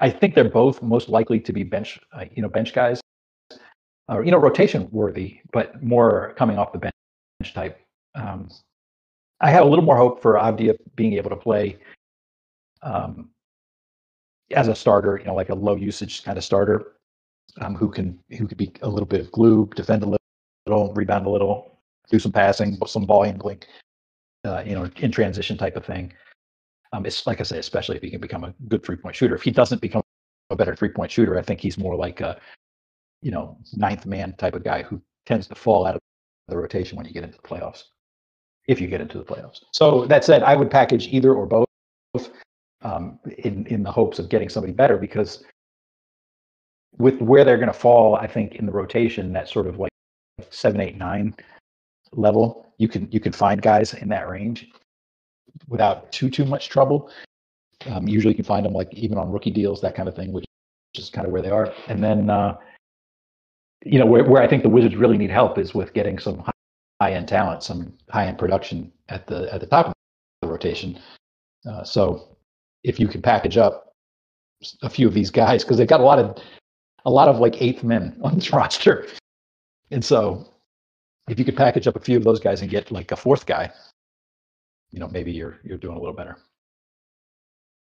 I 0.00 0.10
think 0.10 0.34
they're 0.34 0.44
both 0.48 0.82
most 0.82 1.08
likely 1.08 1.40
to 1.40 1.52
be 1.52 1.62
bench 1.62 1.98
uh, 2.12 2.24
you 2.34 2.42
know 2.42 2.48
bench 2.48 2.72
guys 2.72 3.00
or 4.08 4.24
you 4.24 4.30
know 4.30 4.38
rotation 4.38 4.88
worthy, 4.90 5.40
but 5.52 5.82
more 5.82 6.34
coming 6.36 6.58
off 6.58 6.72
the 6.72 6.78
bench 6.78 7.54
type. 7.54 7.80
Um, 8.14 8.48
I 9.40 9.50
have 9.50 9.64
a 9.64 9.68
little 9.68 9.84
more 9.84 9.96
hope 9.96 10.22
for 10.22 10.34
Avdija 10.34 10.76
being 10.94 11.14
able 11.14 11.30
to 11.30 11.36
play 11.36 11.78
um, 12.82 13.30
as 14.52 14.68
a 14.68 14.74
starter, 14.74 15.18
you 15.18 15.24
know, 15.24 15.34
like 15.34 15.48
a 15.48 15.54
low 15.54 15.74
usage 15.74 16.22
kind 16.22 16.38
of 16.38 16.44
starter 16.44 16.92
um, 17.60 17.74
who 17.74 17.90
can 17.90 18.18
who 18.38 18.46
could 18.46 18.58
be 18.58 18.72
a 18.82 18.88
little 18.88 19.06
bit 19.06 19.20
of 19.20 19.30
glue, 19.32 19.68
defend 19.74 20.02
a 20.02 20.18
little, 20.66 20.94
rebound 20.94 21.26
a 21.26 21.30
little, 21.30 21.78
do 22.10 22.18
some 22.18 22.32
passing, 22.32 22.78
some 22.86 23.04
ball 23.04 23.24
handling, 23.24 23.60
uh, 24.44 24.62
you 24.64 24.74
know, 24.74 24.88
in 24.96 25.10
transition 25.10 25.56
type 25.56 25.76
of 25.76 25.84
thing. 25.84 26.12
Um, 26.92 27.06
it's 27.06 27.26
like 27.26 27.40
I 27.40 27.44
say, 27.44 27.58
especially 27.58 27.96
if 27.96 28.02
he 28.02 28.10
can 28.10 28.20
become 28.20 28.44
a 28.44 28.54
good 28.68 28.84
three 28.84 28.96
point 28.96 29.16
shooter. 29.16 29.34
If 29.34 29.42
he 29.42 29.50
doesn't 29.50 29.80
become 29.80 30.02
a 30.50 30.56
better 30.56 30.74
three 30.74 30.90
point 30.90 31.10
shooter, 31.10 31.38
I 31.38 31.42
think 31.42 31.60
he's 31.60 31.78
more 31.78 31.96
like 31.96 32.20
a, 32.20 32.38
you 33.22 33.30
know, 33.30 33.58
ninth 33.74 34.06
man 34.06 34.34
type 34.36 34.54
of 34.54 34.64
guy 34.64 34.82
who 34.82 35.00
tends 35.26 35.46
to 35.48 35.54
fall 35.54 35.86
out 35.86 35.94
of 35.94 36.00
the 36.48 36.56
rotation 36.56 36.96
when 36.96 37.06
you 37.06 37.12
get 37.12 37.24
into 37.24 37.36
the 37.36 37.48
playoffs. 37.48 37.84
If 38.68 38.80
you 38.80 38.86
get 38.86 39.00
into 39.00 39.18
the 39.18 39.24
playoffs. 39.24 39.60
So 39.72 40.06
that 40.06 40.24
said, 40.24 40.42
I 40.42 40.54
would 40.54 40.70
package 40.70 41.08
either 41.08 41.34
or 41.34 41.46
both 41.46 41.66
um, 42.82 43.18
in 43.38 43.66
in 43.66 43.82
the 43.82 43.90
hopes 43.90 44.18
of 44.18 44.28
getting 44.28 44.48
somebody 44.48 44.72
better 44.72 44.98
because 44.98 45.44
with 46.98 47.20
where 47.20 47.44
they're 47.44 47.56
going 47.56 47.68
to 47.68 47.72
fall, 47.72 48.16
I 48.16 48.26
think 48.26 48.56
in 48.56 48.66
the 48.66 48.72
rotation, 48.72 49.32
that 49.32 49.48
sort 49.48 49.66
of 49.66 49.78
like 49.78 49.92
seven, 50.50 50.80
eight, 50.80 50.96
nine 50.96 51.34
level, 52.12 52.66
you 52.78 52.88
can 52.88 53.08
you 53.10 53.20
can 53.20 53.32
find 53.32 53.62
guys 53.62 53.94
in 53.94 54.08
that 54.08 54.28
range 54.28 54.68
without 55.68 56.10
too 56.12 56.30
too 56.30 56.44
much 56.44 56.68
trouble. 56.68 57.10
Um, 57.86 58.06
usually, 58.06 58.32
you 58.32 58.36
can 58.36 58.44
find 58.44 58.64
them 58.64 58.72
like 58.72 58.92
even 58.94 59.18
on 59.18 59.30
rookie 59.30 59.50
deals, 59.50 59.80
that 59.80 59.94
kind 59.94 60.08
of 60.08 60.14
thing, 60.14 60.32
which 60.32 60.44
is 60.94 61.10
kind 61.10 61.26
of 61.26 61.32
where 61.32 61.42
they 61.42 61.50
are. 61.50 61.72
And 61.88 62.02
then, 62.02 62.30
uh, 62.30 62.56
you 63.84 63.98
know, 63.98 64.06
where 64.06 64.24
where 64.24 64.42
I 64.42 64.48
think 64.48 64.62
the 64.62 64.68
Wizards 64.68 64.96
really 64.96 65.18
need 65.18 65.30
help 65.30 65.58
is 65.58 65.74
with 65.74 65.92
getting 65.94 66.18
some 66.18 66.44
high 67.00 67.12
end 67.12 67.28
talent, 67.28 67.62
some 67.62 67.92
high 68.10 68.26
end 68.26 68.38
production 68.38 68.92
at 69.08 69.26
the 69.26 69.52
at 69.52 69.60
the 69.60 69.66
top 69.66 69.86
of 69.86 69.94
the 70.42 70.48
rotation. 70.48 70.98
Uh, 71.68 71.82
so, 71.84 72.36
if 72.84 73.00
you 73.00 73.08
can 73.08 73.22
package 73.22 73.56
up 73.56 73.94
a 74.82 74.90
few 74.90 75.08
of 75.08 75.14
these 75.14 75.30
guys, 75.30 75.64
because 75.64 75.76
they've 75.78 75.88
got 75.88 76.00
a 76.00 76.04
lot 76.04 76.18
of 76.18 76.38
a 77.04 77.10
lot 77.10 77.28
of 77.28 77.38
like 77.38 77.60
eighth 77.60 77.82
men 77.82 78.18
on 78.22 78.34
this 78.34 78.52
roster. 78.52 79.06
And 79.90 80.04
so 80.04 80.46
if 81.28 81.38
you 81.38 81.44
could 81.44 81.56
package 81.56 81.86
up 81.86 81.96
a 81.96 82.00
few 82.00 82.16
of 82.16 82.24
those 82.24 82.40
guys 82.40 82.62
and 82.62 82.70
get 82.70 82.90
like 82.90 83.12
a 83.12 83.16
fourth 83.16 83.46
guy, 83.46 83.70
you 84.90 84.98
know, 84.98 85.08
maybe 85.08 85.32
you're 85.32 85.58
you're 85.64 85.78
doing 85.78 85.96
a 85.96 86.00
little 86.00 86.14
better. 86.14 86.36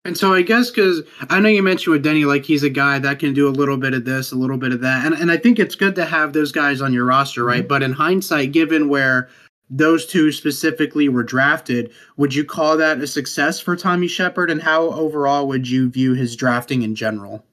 And 0.06 0.18
so 0.18 0.34
I 0.34 0.42
guess 0.42 0.70
because 0.70 1.02
I 1.30 1.40
know 1.40 1.48
you 1.48 1.64
mentioned 1.64 1.94
with 1.94 2.06
Deni, 2.06 2.26
like 2.26 2.44
he's 2.44 2.64
a 2.64 2.70
guy 2.70 3.00
that 3.00 3.20
can 3.20 3.34
do 3.34 3.48
a 3.48 3.52
little 3.52 3.78
bit 3.78 3.94
of 3.94 4.04
this, 4.04 4.34
a 4.34 4.36
little 4.36 4.58
bit 4.58 4.74
of 4.74 4.82
that, 4.82 5.06
and 5.06 5.16
and 5.16 5.32
I 5.32 5.38
think 5.38 5.60
it's 5.60 5.76
good 5.76 5.96
to 5.96 6.06
have 6.06 6.34
those 6.34 6.52
guys 6.52 6.82
on 6.82 6.92
your 6.94 7.06
roster, 7.06 7.44
right? 7.44 7.60
Mm-hmm. 7.60 7.68
But 7.70 7.84
in 7.84 7.94
hindsight, 7.94 8.52
given 8.52 8.90
where 8.90 9.30
those 9.70 10.06
two 10.06 10.32
specifically 10.32 11.08
were 11.08 11.24
drafted, 11.24 11.92
would 12.18 12.36
you 12.36 12.44
call 12.44 12.76
that 12.78 13.00
a 13.00 13.08
success 13.08 13.62
for 13.62 13.76
Tommy 13.78 14.08
Sheppard? 14.08 14.52
And 14.52 14.62
how 14.62 14.90
overall 14.92 15.48
would 15.48 15.70
you 15.70 15.90
view 15.90 16.14
his 16.14 16.36
drafting 16.36 16.82
in 16.82 16.96
general? 16.96 17.46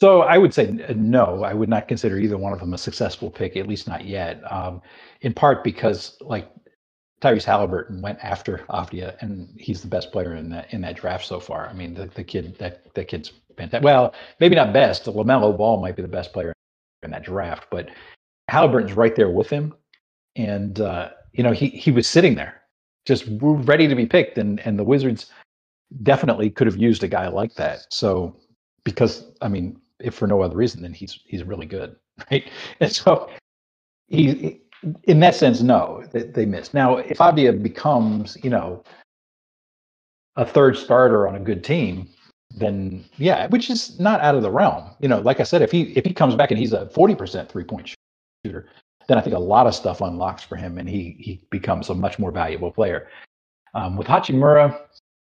So 0.00 0.22
I 0.22 0.38
would 0.38 0.54
say 0.54 0.78
no. 0.94 1.42
I 1.42 1.52
would 1.54 1.68
not 1.68 1.88
consider 1.88 2.18
either 2.18 2.38
one 2.38 2.52
of 2.52 2.60
them 2.60 2.72
a 2.72 2.78
successful 2.78 3.32
pick, 3.32 3.56
at 3.56 3.66
least 3.66 3.88
not 3.88 4.04
yet. 4.04 4.40
Um, 4.48 4.80
in 5.22 5.34
part 5.34 5.64
because, 5.64 6.16
like 6.20 6.48
Tyrese 7.20 7.42
Halliburton 7.42 8.00
went 8.00 8.20
after 8.22 8.58
Avdija, 8.70 9.20
and 9.20 9.48
he's 9.58 9.82
the 9.82 9.88
best 9.88 10.12
player 10.12 10.36
in 10.36 10.50
that 10.50 10.72
in 10.72 10.82
that 10.82 10.94
draft 10.94 11.26
so 11.26 11.40
far. 11.40 11.66
I 11.66 11.72
mean, 11.72 11.94
the, 11.94 12.06
the 12.06 12.22
kid 12.22 12.56
that 12.60 12.94
that 12.94 13.08
kid's 13.08 13.32
fantastic. 13.56 13.82
Well, 13.82 14.14
maybe 14.38 14.54
not 14.54 14.72
best. 14.72 15.06
LaMelo 15.06 15.58
Ball 15.58 15.80
might 15.80 15.96
be 15.96 16.02
the 16.02 16.06
best 16.06 16.32
player 16.32 16.52
in 17.02 17.10
that 17.10 17.24
draft, 17.24 17.66
but 17.68 17.88
Halliburton's 18.46 18.92
right 18.92 19.16
there 19.16 19.30
with 19.30 19.50
him, 19.50 19.74
and 20.36 20.80
uh, 20.80 21.10
you 21.32 21.42
know 21.42 21.50
he 21.50 21.70
he 21.70 21.90
was 21.90 22.06
sitting 22.06 22.36
there, 22.36 22.62
just 23.04 23.24
ready 23.40 23.88
to 23.88 23.96
be 23.96 24.06
picked, 24.06 24.38
and 24.38 24.60
and 24.60 24.78
the 24.78 24.84
Wizards 24.84 25.32
definitely 26.04 26.50
could 26.50 26.68
have 26.68 26.76
used 26.76 27.02
a 27.02 27.08
guy 27.08 27.26
like 27.26 27.54
that. 27.54 27.84
So 27.90 28.36
because 28.84 29.24
I 29.42 29.48
mean, 29.48 29.80
if 30.00 30.14
for 30.14 30.26
no 30.26 30.42
other 30.42 30.56
reason, 30.56 30.82
then 30.82 30.92
he's 30.92 31.20
he's 31.24 31.44
really 31.44 31.66
good, 31.66 31.96
right? 32.30 32.48
And 32.80 32.92
so 32.92 33.30
he 34.08 34.60
in 35.04 35.20
that 35.20 35.34
sense, 35.34 35.60
no, 35.60 36.04
they, 36.12 36.22
they 36.22 36.46
missed. 36.46 36.72
Now, 36.74 36.98
if 36.98 37.18
Avdija 37.18 37.62
becomes, 37.62 38.36
you 38.42 38.50
know, 38.50 38.82
a 40.36 40.46
third 40.46 40.76
starter 40.76 41.26
on 41.26 41.34
a 41.34 41.40
good 41.40 41.64
team, 41.64 42.08
then 42.56 43.04
yeah, 43.16 43.46
which 43.48 43.70
is 43.70 43.98
not 43.98 44.20
out 44.20 44.34
of 44.34 44.42
the 44.42 44.50
realm. 44.50 44.90
You 45.00 45.08
know, 45.08 45.20
like 45.20 45.40
I 45.40 45.42
said, 45.42 45.62
if 45.62 45.70
he 45.70 45.92
if 45.96 46.04
he 46.04 46.14
comes 46.14 46.34
back 46.34 46.50
and 46.50 46.58
he's 46.58 46.72
a 46.72 46.88
forty 46.90 47.14
percent 47.14 47.50
three 47.50 47.64
point 47.64 47.94
shooter, 48.44 48.68
then 49.08 49.18
I 49.18 49.20
think 49.20 49.34
a 49.34 49.40
lot 49.40 49.66
of 49.66 49.74
stuff 49.74 50.00
unlocks 50.00 50.42
for 50.42 50.56
him, 50.56 50.78
and 50.78 50.88
he 50.88 51.16
he 51.18 51.42
becomes 51.50 51.90
a 51.90 51.94
much 51.94 52.18
more 52.18 52.30
valuable 52.30 52.70
player. 52.70 53.08
Um, 53.74 53.96
with 53.96 54.06
Hachimura, 54.06 54.80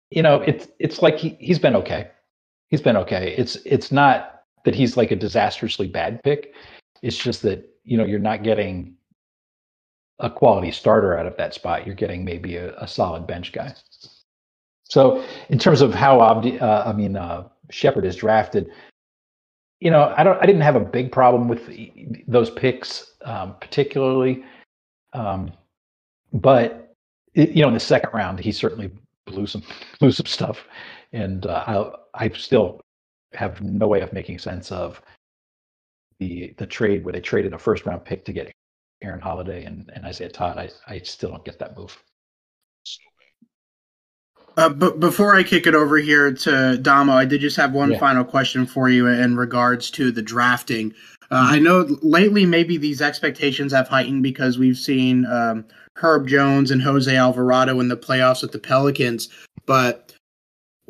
you 0.10 0.22
know, 0.22 0.42
it's 0.42 0.68
it's 0.80 1.02
like 1.02 1.18
he 1.18 1.38
he's 1.40 1.60
been 1.60 1.76
okay. 1.76 2.10
He's 2.70 2.82
been 2.82 2.98
okay. 2.98 3.36
It's 3.38 3.56
it's 3.66 3.92
not 3.92 4.43
that 4.64 4.76
he's 4.76 4.98
like 4.98 5.12
a 5.12 5.16
disastrously 5.16 5.88
bad 5.88 6.22
pick. 6.24 6.54
It's 7.02 7.18
just 7.18 7.42
that 7.44 7.70
you 7.84 7.98
know 7.98 8.06
you're 8.06 8.20
not 8.20 8.44
getting 8.44 8.96
a 10.20 10.30
quality 10.30 10.72
starter 10.72 11.18
out 11.18 11.26
of 11.26 11.36
that 11.38 11.54
spot. 11.54 11.86
You're 11.86 11.96
getting 11.96 12.24
maybe 12.24 12.56
a, 12.56 12.76
a 12.78 12.88
solid 12.88 13.28
bench 13.28 13.52
guy. 13.52 13.74
So 14.84 15.24
in 15.50 15.58
terms 15.60 15.82
of 15.82 15.94
how 15.94 16.22
Abdi, 16.22 16.60
uh, 16.60 16.90
I 16.90 16.94
mean 16.94 17.18
uh, 17.18 17.48
Sheppard 17.72 18.06
is 18.06 18.16
drafted, 18.16 18.70
you 19.80 19.92
know, 19.92 20.14
I 20.16 20.24
don't, 20.24 20.42
I 20.42 20.46
didn't 20.46 20.62
have 20.62 20.78
a 20.78 20.80
big 20.80 21.12
problem 21.12 21.50
with 21.50 21.70
those 22.28 22.50
picks 22.50 23.14
um, 23.26 23.56
particularly, 23.60 24.44
um, 25.14 25.52
but 26.32 26.96
it, 27.34 27.50
you 27.50 27.62
know, 27.62 27.68
in 27.68 27.74
the 27.74 27.80
second 27.80 28.12
round, 28.14 28.40
he 28.40 28.52
certainly 28.52 28.92
blew 29.26 29.48
some 29.48 29.64
blew 30.00 30.12
some 30.12 30.26
stuff, 30.26 30.66
and 31.12 31.46
uh, 31.46 31.92
I 32.16 32.26
I 32.26 32.30
still 32.30 32.80
have 33.36 33.62
no 33.62 33.88
way 33.88 34.02
of 34.02 34.14
making 34.14 34.40
sense 34.40 34.72
of 34.72 35.02
the 36.20 36.54
the 36.58 36.68
trade 36.68 37.04
where 37.04 37.14
they 37.14 37.22
traded 37.22 37.54
a 37.54 37.60
first 37.60 37.86
round 37.86 38.06
pick 38.06 38.26
to 38.26 38.34
get 38.34 38.52
Aaron 39.04 39.20
Holiday 39.20 39.66
and, 39.66 39.90
and 39.94 40.06
Isaiah 40.06 40.30
Todd, 40.30 40.58
I, 40.58 40.70
I 40.88 41.00
still 41.00 41.32
don't 41.32 41.46
get 41.46 41.60
that 41.60 41.78
move. 41.78 42.02
Uh, 44.56 44.70
but 44.70 45.00
before 45.00 45.36
I 45.36 45.44
kick 45.44 45.66
it 45.66 45.74
over 45.74 45.98
here 45.98 46.32
to 46.32 46.78
Damo, 46.78 47.14
I 47.14 47.26
did 47.26 47.42
just 47.42 47.58
have 47.58 47.74
one 47.74 47.92
yeah. 47.92 48.00
final 48.00 48.24
question 48.24 48.66
for 48.68 48.88
you 48.88 49.08
in 49.08 49.36
regards 49.36 49.90
to 49.92 50.12
the 50.12 50.22
drafting. 50.22 50.94
Uh, 51.32 51.48
I 51.50 51.60
know 51.60 51.88
lately 52.04 52.46
maybe 52.46 52.78
these 52.78 53.02
expectations 53.02 53.74
have 53.74 53.88
heightened 53.88 54.22
because 54.22 54.60
we've 54.60 54.78
seen 54.78 55.26
um, 55.26 55.66
Herb 55.96 56.28
Jones 56.28 56.70
and 56.70 56.84
Jose 56.84 57.16
Alvarado 57.16 57.80
in 57.80 57.88
the 57.88 57.98
playoffs 57.98 58.44
with 58.44 58.52
the 58.52 58.60
Pelicans. 58.60 59.30
But 59.66 60.03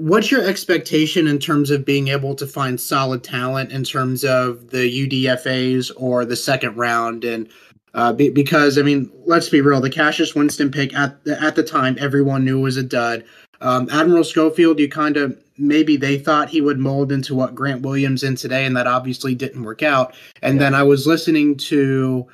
what's 0.04 0.30
your 0.30 0.44
expectation 0.44 1.28
in 1.28 1.40
terms 1.40 1.72
of 1.72 1.86
being 1.86 2.10
able 2.10 2.36
to 2.36 2.46
find 2.46 2.80
solid 2.80 3.24
talent 3.24 3.72
in 3.72 3.86
terms 3.86 4.26
of 4.26 4.70
the 4.70 5.08
UDFA's 5.08 5.92
or 5.92 6.26
the 6.26 6.36
second 6.36 6.76
round? 6.76 7.24
And 7.24 7.48
uh, 7.94 8.12
be, 8.12 8.30
because 8.30 8.78
I 8.78 8.82
mean, 8.82 9.10
let's 9.26 9.48
be 9.48 9.62
real. 9.62 9.80
The 9.80 9.90
Cassius 9.90 10.36
Winston 10.36 10.72
pick 10.72 10.94
at 10.94 11.24
the, 11.24 11.42
at 11.42 11.56
the 11.56 11.64
time, 11.64 11.96
everyone 12.02 12.44
knew 12.44 12.60
was 12.60 12.76
a 12.76 12.84
dud. 12.84 13.24
Um, 13.62 13.88
Admiral 13.94 14.26
Schofield, 14.26 14.78
you 14.78 14.90
kind 14.90 15.16
of 15.16 15.42
maybe 15.58 15.96
they 15.96 16.20
thought 16.20 16.50
he 16.50 16.60
would 16.60 16.80
mold 16.80 17.10
into 17.10 17.34
what 17.34 17.56
Grant 17.56 17.84
Williams 17.84 18.24
in 18.24 18.36
today, 18.36 18.66
and 18.66 18.76
that 18.76 18.88
obviously 18.88 19.36
didn't 19.36 19.64
work 19.64 19.84
out. 19.84 20.14
And 20.42 20.56
yeah. 20.56 20.64
then 20.64 20.76
I 20.76 20.84
was 20.84 21.08
listening 21.08 21.56
to 21.58 22.28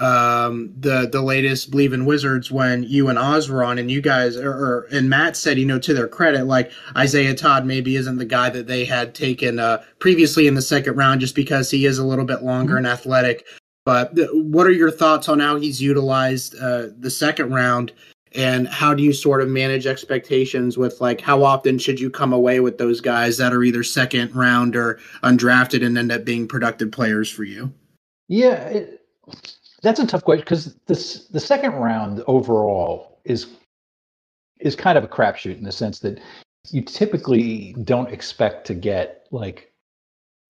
um, 0.00 0.72
the 0.78 1.08
the 1.10 1.20
latest 1.20 1.70
Believe 1.70 1.92
in 1.92 2.06
Wizards 2.06 2.50
when 2.50 2.82
you 2.84 3.08
and 3.08 3.18
Oz 3.18 3.50
were 3.50 3.62
on, 3.62 3.78
and 3.78 3.90
you 3.90 4.00
guys 4.00 4.36
or, 4.36 4.50
or, 4.50 4.88
and 4.90 5.10
Matt 5.10 5.36
said, 5.36 5.58
you 5.58 5.66
know, 5.66 5.78
to 5.78 5.92
their 5.92 6.08
credit, 6.08 6.44
like 6.46 6.72
Isaiah 6.96 7.34
Todd 7.34 7.66
maybe 7.66 7.96
isn't 7.96 8.16
the 8.16 8.24
guy 8.24 8.48
that 8.50 8.66
they 8.66 8.84
had 8.84 9.14
taken 9.14 9.58
uh, 9.58 9.82
previously 9.98 10.46
in 10.46 10.54
the 10.54 10.62
second 10.62 10.96
round, 10.96 11.20
just 11.20 11.34
because 11.34 11.70
he 11.70 11.84
is 11.84 11.98
a 11.98 12.04
little 12.04 12.24
bit 12.24 12.42
longer 12.42 12.74
mm-hmm. 12.74 12.86
and 12.86 12.86
athletic. 12.86 13.46
But 13.84 14.12
what 14.32 14.66
are 14.66 14.72
your 14.72 14.90
thoughts 14.90 15.28
on 15.28 15.40
how 15.40 15.56
he's 15.56 15.82
utilized 15.82 16.54
uh, 16.60 16.88
the 16.98 17.10
second 17.10 17.52
round, 17.52 17.92
and 18.34 18.68
how 18.68 18.94
do 18.94 19.02
you 19.02 19.12
sort 19.12 19.42
of 19.42 19.48
manage 19.48 19.86
expectations 19.86 20.78
with 20.78 20.98
like 21.02 21.20
how 21.20 21.44
often 21.44 21.78
should 21.78 22.00
you 22.00 22.08
come 22.08 22.32
away 22.32 22.60
with 22.60 22.78
those 22.78 23.02
guys 23.02 23.36
that 23.36 23.52
are 23.52 23.62
either 23.62 23.82
second 23.82 24.34
round 24.34 24.76
or 24.76 24.98
undrafted 25.22 25.84
and 25.84 25.98
end 25.98 26.10
up 26.10 26.24
being 26.24 26.48
productive 26.48 26.90
players 26.90 27.30
for 27.30 27.44
you? 27.44 27.70
Yeah, 28.28 28.64
it, 28.68 29.00
that's 29.82 30.00
a 30.00 30.06
tough 30.06 30.24
question 30.24 30.44
because 30.44 30.74
this 30.86 31.26
the 31.28 31.40
second 31.40 31.72
round 31.72 32.22
overall 32.26 33.18
is 33.24 33.46
is 34.60 34.76
kind 34.76 34.98
of 34.98 35.04
a 35.04 35.08
crapshoot 35.08 35.56
in 35.56 35.64
the 35.64 35.72
sense 35.72 36.00
that 36.00 36.20
you 36.70 36.82
typically 36.82 37.74
don't 37.84 38.12
expect 38.12 38.66
to 38.66 38.74
get 38.74 39.26
like 39.30 39.72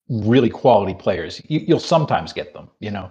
really 0.09 0.51
quality 0.51 0.95
players. 0.95 1.41
You, 1.47 1.65
will 1.75 1.81
sometimes 1.81 2.33
get 2.33 2.53
them, 2.53 2.69
you 2.81 2.91
know. 2.91 3.11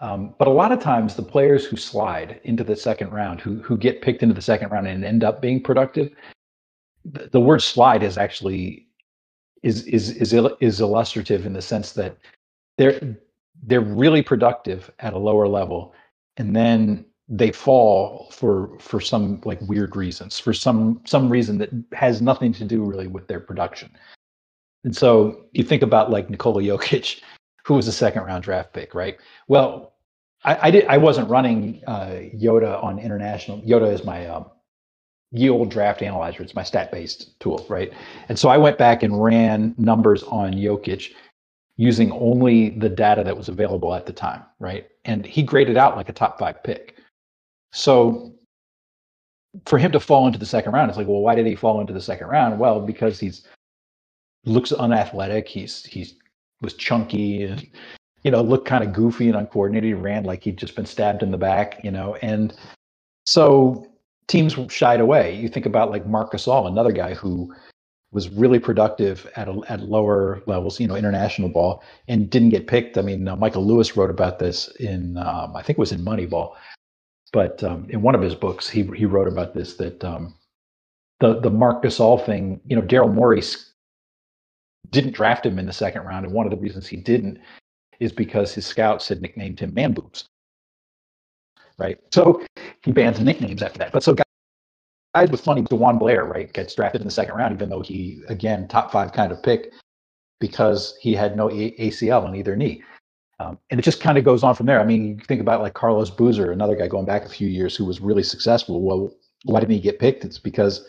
Um, 0.00 0.34
but 0.38 0.46
a 0.46 0.52
lot 0.52 0.70
of 0.70 0.78
times, 0.78 1.16
the 1.16 1.22
players 1.22 1.64
who 1.64 1.76
slide 1.76 2.40
into 2.44 2.62
the 2.62 2.76
second 2.76 3.10
round, 3.10 3.40
who 3.40 3.60
who 3.62 3.76
get 3.76 4.02
picked 4.02 4.22
into 4.22 4.34
the 4.34 4.42
second 4.42 4.70
round 4.70 4.86
and 4.86 5.04
end 5.04 5.24
up 5.24 5.42
being 5.42 5.60
productive, 5.60 6.12
the, 7.04 7.28
the 7.32 7.40
word 7.40 7.62
slide 7.62 8.02
is 8.02 8.16
actually 8.16 8.86
is 9.62 9.84
is 9.86 10.10
is 10.10 10.34
is 10.60 10.80
illustrative 10.80 11.46
in 11.46 11.52
the 11.52 11.62
sense 11.62 11.92
that 11.92 12.16
they're 12.76 13.16
they're 13.62 13.80
really 13.80 14.22
productive 14.22 14.90
at 15.00 15.12
a 15.12 15.18
lower 15.18 15.48
level, 15.48 15.94
and 16.36 16.54
then 16.54 17.04
they 17.28 17.52
fall 17.52 18.30
for 18.32 18.78
for 18.78 19.00
some 19.00 19.40
like 19.44 19.60
weird 19.62 19.96
reasons, 19.96 20.38
for 20.38 20.52
some 20.52 21.00
some 21.04 21.28
reason 21.28 21.58
that 21.58 21.70
has 21.92 22.22
nothing 22.22 22.52
to 22.54 22.64
do 22.64 22.82
really 22.82 23.06
with 23.06 23.26
their 23.28 23.40
production. 23.40 23.90
And 24.84 24.96
so 24.96 25.44
you 25.52 25.64
think 25.64 25.82
about 25.82 26.10
like 26.10 26.30
Nikola 26.30 26.62
Jokic, 26.62 27.20
who 27.64 27.74
was 27.74 27.88
a 27.88 27.92
second 27.92 28.22
round 28.24 28.44
draft 28.44 28.72
pick, 28.72 28.94
right? 28.94 29.18
Well, 29.48 29.94
I, 30.44 30.68
I 30.68 30.70
did. 30.70 30.86
I 30.86 30.96
wasn't 30.96 31.28
running 31.28 31.82
uh, 31.86 32.20
Yoda 32.34 32.82
on 32.82 32.98
international. 32.98 33.60
Yoda 33.62 33.92
is 33.92 34.04
my 34.04 34.26
um, 34.26 34.46
yield 35.32 35.70
draft 35.70 36.00
analyzer. 36.02 36.42
It's 36.42 36.54
my 36.54 36.62
stat 36.62 36.90
based 36.90 37.38
tool, 37.40 37.66
right? 37.68 37.92
And 38.28 38.38
so 38.38 38.48
I 38.48 38.56
went 38.56 38.78
back 38.78 39.02
and 39.02 39.22
ran 39.22 39.74
numbers 39.76 40.22
on 40.24 40.52
Jokic 40.52 41.12
using 41.78 42.10
only 42.12 42.70
the 42.70 42.88
data 42.88 43.22
that 43.24 43.36
was 43.36 43.48
available 43.48 43.94
at 43.94 44.04
the 44.04 44.12
time, 44.12 44.42
right? 44.58 44.88
And 45.04 45.24
he 45.24 45.42
graded 45.42 45.76
out 45.76 45.96
like 45.96 46.08
a 46.08 46.12
top 46.12 46.38
five 46.38 46.62
pick. 46.62 46.96
So 47.72 48.34
for 49.64 49.78
him 49.78 49.92
to 49.92 50.00
fall 50.00 50.26
into 50.26 50.40
the 50.40 50.46
second 50.46 50.72
round, 50.72 50.90
it's 50.90 50.98
like, 50.98 51.06
well, 51.06 51.20
why 51.20 51.36
did 51.36 51.46
he 51.46 51.54
fall 51.54 51.80
into 51.80 51.92
the 51.92 52.00
second 52.00 52.26
round? 52.26 52.58
Well, 52.58 52.80
because 52.80 53.20
he's 53.20 53.46
looks 54.44 54.72
unathletic. 54.72 55.46
He's 55.46 55.84
he's 55.84 56.14
was 56.60 56.74
chunky 56.74 57.44
and 57.44 57.64
you 58.24 58.32
know 58.32 58.42
looked 58.42 58.66
kind 58.66 58.82
of 58.82 58.92
goofy 58.92 59.28
and 59.28 59.36
uncoordinated. 59.36 59.88
He 59.88 59.94
ran 59.94 60.24
like 60.24 60.42
he'd 60.42 60.58
just 60.58 60.74
been 60.74 60.86
stabbed 60.86 61.22
in 61.22 61.30
the 61.30 61.38
back, 61.38 61.80
you 61.84 61.92
know, 61.92 62.16
and 62.16 62.52
so 63.24 63.86
teams 64.26 64.56
shied 64.68 65.00
away. 65.00 65.36
You 65.36 65.48
think 65.48 65.66
about 65.66 65.90
like 65.90 66.06
Marcus 66.06 66.46
Gasol, 66.46 66.66
another 66.66 66.92
guy 66.92 67.14
who 67.14 67.54
was 68.10 68.28
really 68.30 68.58
productive 68.58 69.30
at 69.36 69.48
a, 69.48 69.60
at 69.68 69.80
lower 69.80 70.42
levels, 70.46 70.80
you 70.80 70.86
know, 70.86 70.96
international 70.96 71.48
ball, 71.48 71.82
and 72.08 72.30
didn't 72.30 72.50
get 72.50 72.66
picked. 72.66 72.96
I 72.96 73.02
mean, 73.02 73.28
uh, 73.28 73.36
Michael 73.36 73.66
Lewis 73.66 73.96
wrote 73.96 74.10
about 74.10 74.38
this 74.38 74.68
in 74.76 75.18
um, 75.18 75.54
I 75.54 75.62
think 75.62 75.78
it 75.78 75.80
was 75.80 75.92
in 75.92 76.00
Moneyball, 76.00 76.54
but 77.32 77.62
um, 77.62 77.86
in 77.90 78.02
one 78.02 78.14
of 78.14 78.22
his 78.22 78.34
books, 78.34 78.68
he 78.68 78.82
he 78.96 79.04
wrote 79.04 79.28
about 79.28 79.54
this 79.54 79.74
that 79.74 80.02
um, 80.04 80.34
the 81.20 81.40
the 81.40 81.50
Marc 81.50 81.82
Gasol 81.82 82.24
thing. 82.24 82.60
You 82.66 82.76
know, 82.76 82.82
Daryl 82.82 83.12
Morey 83.12 83.42
didn't 84.90 85.12
draft 85.12 85.44
him 85.44 85.58
in 85.58 85.66
the 85.66 85.72
second 85.72 86.04
round, 86.04 86.24
and 86.24 86.34
one 86.34 86.46
of 86.46 86.50
the 86.50 86.56
reasons 86.56 86.86
he 86.86 86.96
didn't 86.96 87.38
is 88.00 88.12
because 88.12 88.54
his 88.54 88.64
scouts 88.64 89.08
had 89.08 89.20
nicknamed 89.20 89.60
him 89.60 89.74
Man 89.74 89.92
Boobs. 89.92 90.24
Right, 91.78 91.98
so 92.10 92.42
he 92.82 92.90
bans 92.90 93.20
nicknames 93.20 93.62
after 93.62 93.78
that. 93.78 93.92
But 93.92 94.02
so 94.02 94.16
side 95.18 95.30
with 95.30 95.40
funny 95.40 95.62
DeJuan 95.62 95.98
Blair, 95.98 96.24
right? 96.24 96.52
Gets 96.52 96.74
drafted 96.74 97.00
in 97.00 97.06
the 97.06 97.12
second 97.12 97.34
round, 97.34 97.54
even 97.54 97.68
though 97.68 97.80
he 97.80 98.22
again 98.28 98.68
top 98.68 98.92
five 98.92 99.12
kind 99.12 99.32
of 99.32 99.42
pick 99.42 99.72
because 100.40 100.96
he 101.00 101.14
had 101.14 101.36
no 101.36 101.50
A- 101.50 101.74
ACL 101.78 102.28
in 102.28 102.36
either 102.36 102.56
knee. 102.56 102.82
Um, 103.40 103.58
and 103.70 103.78
it 103.78 103.82
just 103.82 104.00
kind 104.00 104.18
of 104.18 104.24
goes 104.24 104.42
on 104.42 104.54
from 104.54 104.66
there. 104.66 104.80
I 104.80 104.84
mean, 104.84 105.18
you 105.18 105.24
think 105.26 105.40
about 105.40 105.62
like 105.62 105.74
Carlos 105.74 106.10
Boozer, 106.10 106.52
another 106.52 106.76
guy 106.76 106.88
going 106.88 107.06
back 107.06 107.24
a 107.24 107.28
few 107.28 107.48
years 107.48 107.76
who 107.76 107.84
was 107.84 108.00
really 108.00 108.22
successful. 108.22 108.82
Well, 108.82 109.12
why 109.44 109.60
didn't 109.60 109.74
he 109.74 109.80
get 109.80 110.00
picked? 110.00 110.24
It's 110.24 110.38
because 110.38 110.86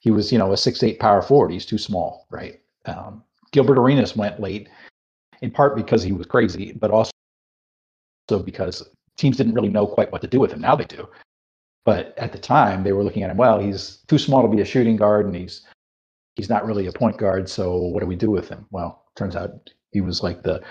he 0.00 0.10
was, 0.10 0.32
you 0.32 0.38
know, 0.38 0.52
a 0.52 0.56
six 0.56 0.82
eight 0.82 0.98
power 0.98 1.22
forward. 1.22 1.50
He's 1.50 1.66
too 1.66 1.78
small, 1.78 2.26
right? 2.30 2.60
Um, 2.86 3.22
Gilbert 3.52 3.78
Arenas 3.78 4.16
went 4.16 4.40
late, 4.40 4.68
in 5.40 5.50
part 5.50 5.76
because 5.76 6.02
he 6.02 6.12
was 6.12 6.26
crazy, 6.26 6.72
but 6.72 6.90
also 6.90 7.10
so 8.28 8.40
because 8.40 8.88
teams 9.16 9.36
didn't 9.36 9.54
really 9.54 9.68
know 9.68 9.86
quite 9.86 10.10
what 10.12 10.20
to 10.20 10.26
do 10.26 10.40
with 10.40 10.52
him. 10.52 10.60
Now 10.60 10.76
they 10.76 10.84
do. 10.84 11.08
But 11.86 12.18
at 12.18 12.32
the 12.32 12.38
time, 12.38 12.82
they 12.82 12.92
were 12.92 13.04
looking 13.04 13.22
at 13.22 13.30
him. 13.30 13.36
Well, 13.36 13.60
he's 13.60 13.98
too 14.08 14.18
small 14.18 14.42
to 14.42 14.54
be 14.54 14.60
a 14.60 14.64
shooting 14.64 14.96
guard, 14.96 15.24
and 15.24 15.36
he's 15.36 15.62
he's 16.34 16.50
not 16.50 16.66
really 16.66 16.86
a 16.88 16.92
point 16.92 17.16
guard. 17.16 17.48
So 17.48 17.76
what 17.76 18.00
do 18.00 18.06
we 18.06 18.16
do 18.16 18.30
with 18.30 18.48
him? 18.48 18.66
Well, 18.72 19.04
turns 19.14 19.36
out 19.36 19.70
he 19.92 20.00
was 20.00 20.22
like 20.22 20.42
the 20.42 20.62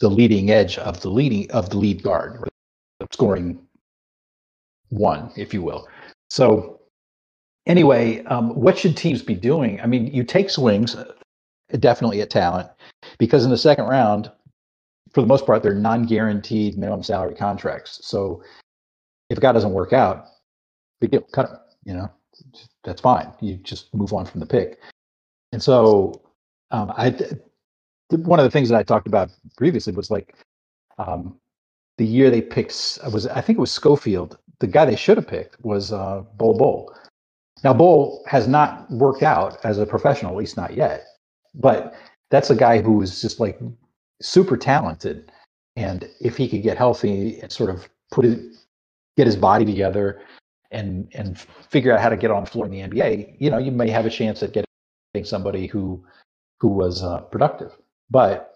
the 0.00 0.10
leading 0.10 0.50
edge 0.50 0.78
of 0.78 1.00
the 1.00 1.08
leading 1.08 1.50
of 1.52 1.70
the 1.70 1.78
lead 1.78 2.02
guard, 2.02 2.48
scoring 3.12 3.58
one, 4.88 5.30
if 5.36 5.54
you 5.54 5.62
will. 5.62 5.88
So 6.28 6.80
anyway, 7.66 8.24
um, 8.24 8.54
what 8.54 8.76
should 8.76 8.96
teams 8.96 9.22
be 9.22 9.34
doing? 9.34 9.80
I 9.80 9.86
mean, 9.86 10.08
you 10.08 10.24
take 10.24 10.50
swings, 10.50 10.96
uh, 10.96 11.12
definitely 11.78 12.20
at 12.20 12.30
talent, 12.30 12.68
because 13.18 13.44
in 13.44 13.50
the 13.50 13.58
second 13.58 13.86
round, 13.86 14.30
for 15.12 15.20
the 15.20 15.26
most 15.26 15.46
part, 15.46 15.62
they're 15.62 15.74
non-guaranteed 15.74 16.78
minimum 16.78 17.02
salary 17.02 17.34
contracts. 17.34 18.00
So 18.02 18.42
if 19.30 19.40
guy 19.40 19.52
doesn't 19.52 19.72
work 19.72 19.92
out, 19.92 20.26
big 21.00 21.10
deal, 21.10 21.22
cut 21.32 21.50
him. 21.50 21.56
You 21.84 21.94
know, 21.94 22.10
that's 22.84 23.00
fine. 23.00 23.32
You 23.40 23.56
just 23.56 23.94
move 23.94 24.12
on 24.12 24.26
from 24.26 24.40
the 24.40 24.46
pick. 24.46 24.78
And 25.52 25.62
so, 25.62 26.22
um, 26.70 26.92
I 26.96 27.14
one 28.10 28.38
of 28.38 28.44
the 28.44 28.50
things 28.50 28.68
that 28.68 28.78
I 28.78 28.82
talked 28.82 29.06
about 29.06 29.30
previously 29.56 29.92
was 29.92 30.10
like 30.10 30.34
um, 30.98 31.38
the 31.98 32.06
year 32.06 32.30
they 32.30 32.42
picked 32.42 32.98
was 33.12 33.26
I 33.26 33.40
think 33.40 33.58
it 33.58 33.60
was 33.60 33.72
Schofield. 33.72 34.38
The 34.58 34.66
guy 34.66 34.84
they 34.84 34.96
should 34.96 35.16
have 35.16 35.28
picked 35.28 35.62
was 35.64 35.92
uh, 35.92 36.22
Bull 36.36 36.56
Bol. 36.56 36.94
Now 37.64 37.72
Bol 37.72 38.22
has 38.26 38.46
not 38.46 38.90
worked 38.90 39.22
out 39.22 39.58
as 39.64 39.78
a 39.78 39.86
professional, 39.86 40.32
at 40.32 40.38
least 40.38 40.56
not 40.56 40.74
yet. 40.74 41.04
But 41.54 41.94
that's 42.30 42.50
a 42.50 42.56
guy 42.56 42.82
who 42.82 43.00
is 43.02 43.20
just 43.20 43.40
like 43.40 43.58
super 44.20 44.56
talented, 44.56 45.32
and 45.76 46.08
if 46.20 46.36
he 46.36 46.48
could 46.48 46.62
get 46.62 46.76
healthy 46.76 47.40
and 47.40 47.50
sort 47.50 47.70
of 47.70 47.88
put 48.10 48.24
it 48.24 48.40
get 49.16 49.26
his 49.26 49.36
body 49.36 49.64
together 49.64 50.20
and 50.70 51.08
and 51.14 51.38
figure 51.70 51.92
out 51.92 52.00
how 52.00 52.08
to 52.08 52.16
get 52.16 52.30
on 52.30 52.44
the 52.44 52.50
floor 52.50 52.66
in 52.66 52.72
the 52.72 52.80
NBA, 52.80 53.36
you 53.38 53.50
know, 53.50 53.58
you 53.58 53.70
may 53.70 53.88
have 53.88 54.06
a 54.06 54.10
chance 54.10 54.42
at 54.42 54.52
getting 54.52 55.24
somebody 55.24 55.66
who 55.66 56.04
who 56.60 56.68
was 56.68 57.02
uh, 57.02 57.20
productive. 57.20 57.72
But 58.10 58.54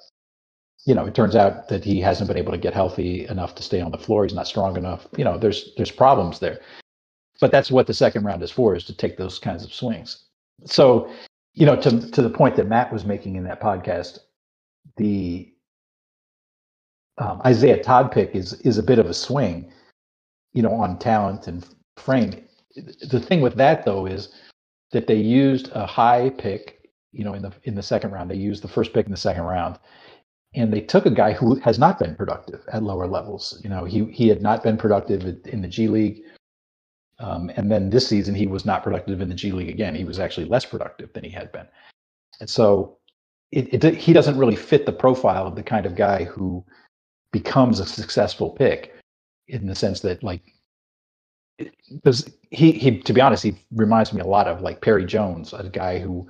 you 0.86 0.94
know, 0.94 1.06
it 1.06 1.14
turns 1.14 1.36
out 1.36 1.68
that 1.68 1.84
he 1.84 2.00
hasn't 2.00 2.28
been 2.28 2.38
able 2.38 2.52
to 2.52 2.58
get 2.58 2.74
healthy 2.74 3.26
enough 3.26 3.54
to 3.56 3.62
stay 3.62 3.80
on 3.80 3.90
the 3.90 3.98
floor. 3.98 4.24
He's 4.24 4.34
not 4.34 4.46
strong 4.46 4.76
enough. 4.76 5.06
You 5.16 5.24
know, 5.24 5.38
there's 5.38 5.72
there's 5.76 5.90
problems 5.90 6.38
there. 6.38 6.60
But 7.40 7.52
that's 7.52 7.70
what 7.70 7.86
the 7.86 7.94
second 7.94 8.24
round 8.24 8.42
is 8.42 8.50
for, 8.50 8.76
is 8.76 8.84
to 8.84 8.94
take 8.94 9.16
those 9.16 9.38
kinds 9.38 9.64
of 9.64 9.72
swings. 9.72 10.24
So, 10.66 11.10
you 11.54 11.64
know, 11.64 11.76
to 11.76 12.10
to 12.10 12.22
the 12.22 12.30
point 12.30 12.56
that 12.56 12.68
Matt 12.68 12.92
was 12.92 13.04
making 13.04 13.36
in 13.36 13.44
that 13.44 13.60
podcast, 13.60 14.18
the 14.96 15.52
um, 17.18 17.40
Isaiah 17.44 17.82
Todd 17.82 18.10
pick 18.12 18.34
is 18.34 18.54
is 18.62 18.78
a 18.78 18.82
bit 18.82 18.98
of 18.98 19.06
a 19.06 19.14
swing 19.14 19.70
you 20.52 20.62
know, 20.62 20.72
on 20.72 20.98
talent 20.98 21.46
and 21.46 21.66
frame. 21.96 22.44
The 22.76 23.20
thing 23.20 23.40
with 23.40 23.54
that 23.56 23.84
though 23.84 24.06
is 24.06 24.28
that 24.92 25.06
they 25.06 25.16
used 25.16 25.70
a 25.72 25.86
high 25.86 26.30
pick, 26.30 26.90
you 27.12 27.24
know, 27.24 27.34
in 27.34 27.42
the 27.42 27.52
in 27.64 27.74
the 27.74 27.82
second 27.82 28.10
round. 28.12 28.30
They 28.30 28.36
used 28.36 28.62
the 28.62 28.68
first 28.68 28.92
pick 28.92 29.06
in 29.06 29.12
the 29.12 29.16
second 29.16 29.44
round, 29.44 29.78
and 30.54 30.72
they 30.72 30.80
took 30.80 31.06
a 31.06 31.10
guy 31.10 31.32
who 31.32 31.56
has 31.56 31.78
not 31.78 31.98
been 31.98 32.14
productive 32.14 32.60
at 32.72 32.82
lower 32.82 33.06
levels. 33.06 33.60
You 33.62 33.70
know, 33.70 33.84
he 33.84 34.04
he 34.06 34.28
had 34.28 34.42
not 34.42 34.62
been 34.62 34.76
productive 34.76 35.24
in 35.46 35.62
the 35.62 35.68
G 35.68 35.88
League, 35.88 36.22
um, 37.18 37.50
and 37.56 37.70
then 37.70 37.90
this 37.90 38.08
season 38.08 38.34
he 38.34 38.46
was 38.46 38.64
not 38.64 38.82
productive 38.82 39.20
in 39.20 39.28
the 39.28 39.34
G 39.34 39.52
League 39.52 39.68
again. 39.68 39.94
He 39.94 40.04
was 40.04 40.18
actually 40.18 40.46
less 40.46 40.64
productive 40.64 41.12
than 41.12 41.24
he 41.24 41.30
had 41.30 41.52
been, 41.52 41.66
and 42.40 42.48
so 42.48 42.98
it, 43.52 43.84
it 43.84 43.94
he 43.96 44.12
doesn't 44.12 44.38
really 44.38 44.56
fit 44.56 44.86
the 44.86 44.92
profile 44.92 45.46
of 45.46 45.56
the 45.56 45.62
kind 45.62 45.86
of 45.86 45.96
guy 45.96 46.24
who 46.24 46.64
becomes 47.32 47.78
a 47.78 47.86
successful 47.86 48.50
pick 48.50 48.99
in 49.50 49.66
the 49.66 49.74
sense 49.74 50.00
that 50.00 50.22
like 50.22 50.42
because 51.92 52.30
he 52.50 52.72
he 52.72 52.98
to 53.00 53.12
be 53.12 53.20
honest 53.20 53.42
he 53.42 53.54
reminds 53.72 54.12
me 54.12 54.20
a 54.20 54.26
lot 54.26 54.48
of 54.48 54.62
like 54.62 54.80
Perry 54.80 55.04
Jones, 55.04 55.52
a 55.52 55.68
guy 55.68 55.98
who 55.98 56.28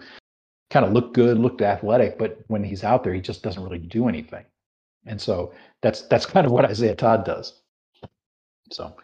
kind 0.70 0.87
of 0.87 0.92
looked 0.92 1.14
good, 1.14 1.38
looked 1.38 1.62
athletic, 1.62 2.18
but 2.18 2.38
when 2.46 2.62
he's 2.64 2.85
out 2.85 3.04
there, 3.04 3.12
he 3.12 3.20
just 3.20 3.42
doesn't 3.42 3.62
really 3.62 3.78
do 3.78 4.09
anything. 4.09 4.44
And 5.06 5.20
so 5.20 5.52
that's 5.83 6.02
that's 6.02 6.26
kind 6.26 6.46
of 6.46 6.52
what 6.52 6.64
Isaiah 6.64 6.94
Todd 6.94 7.24
does. 7.24 7.61
So 8.70 8.94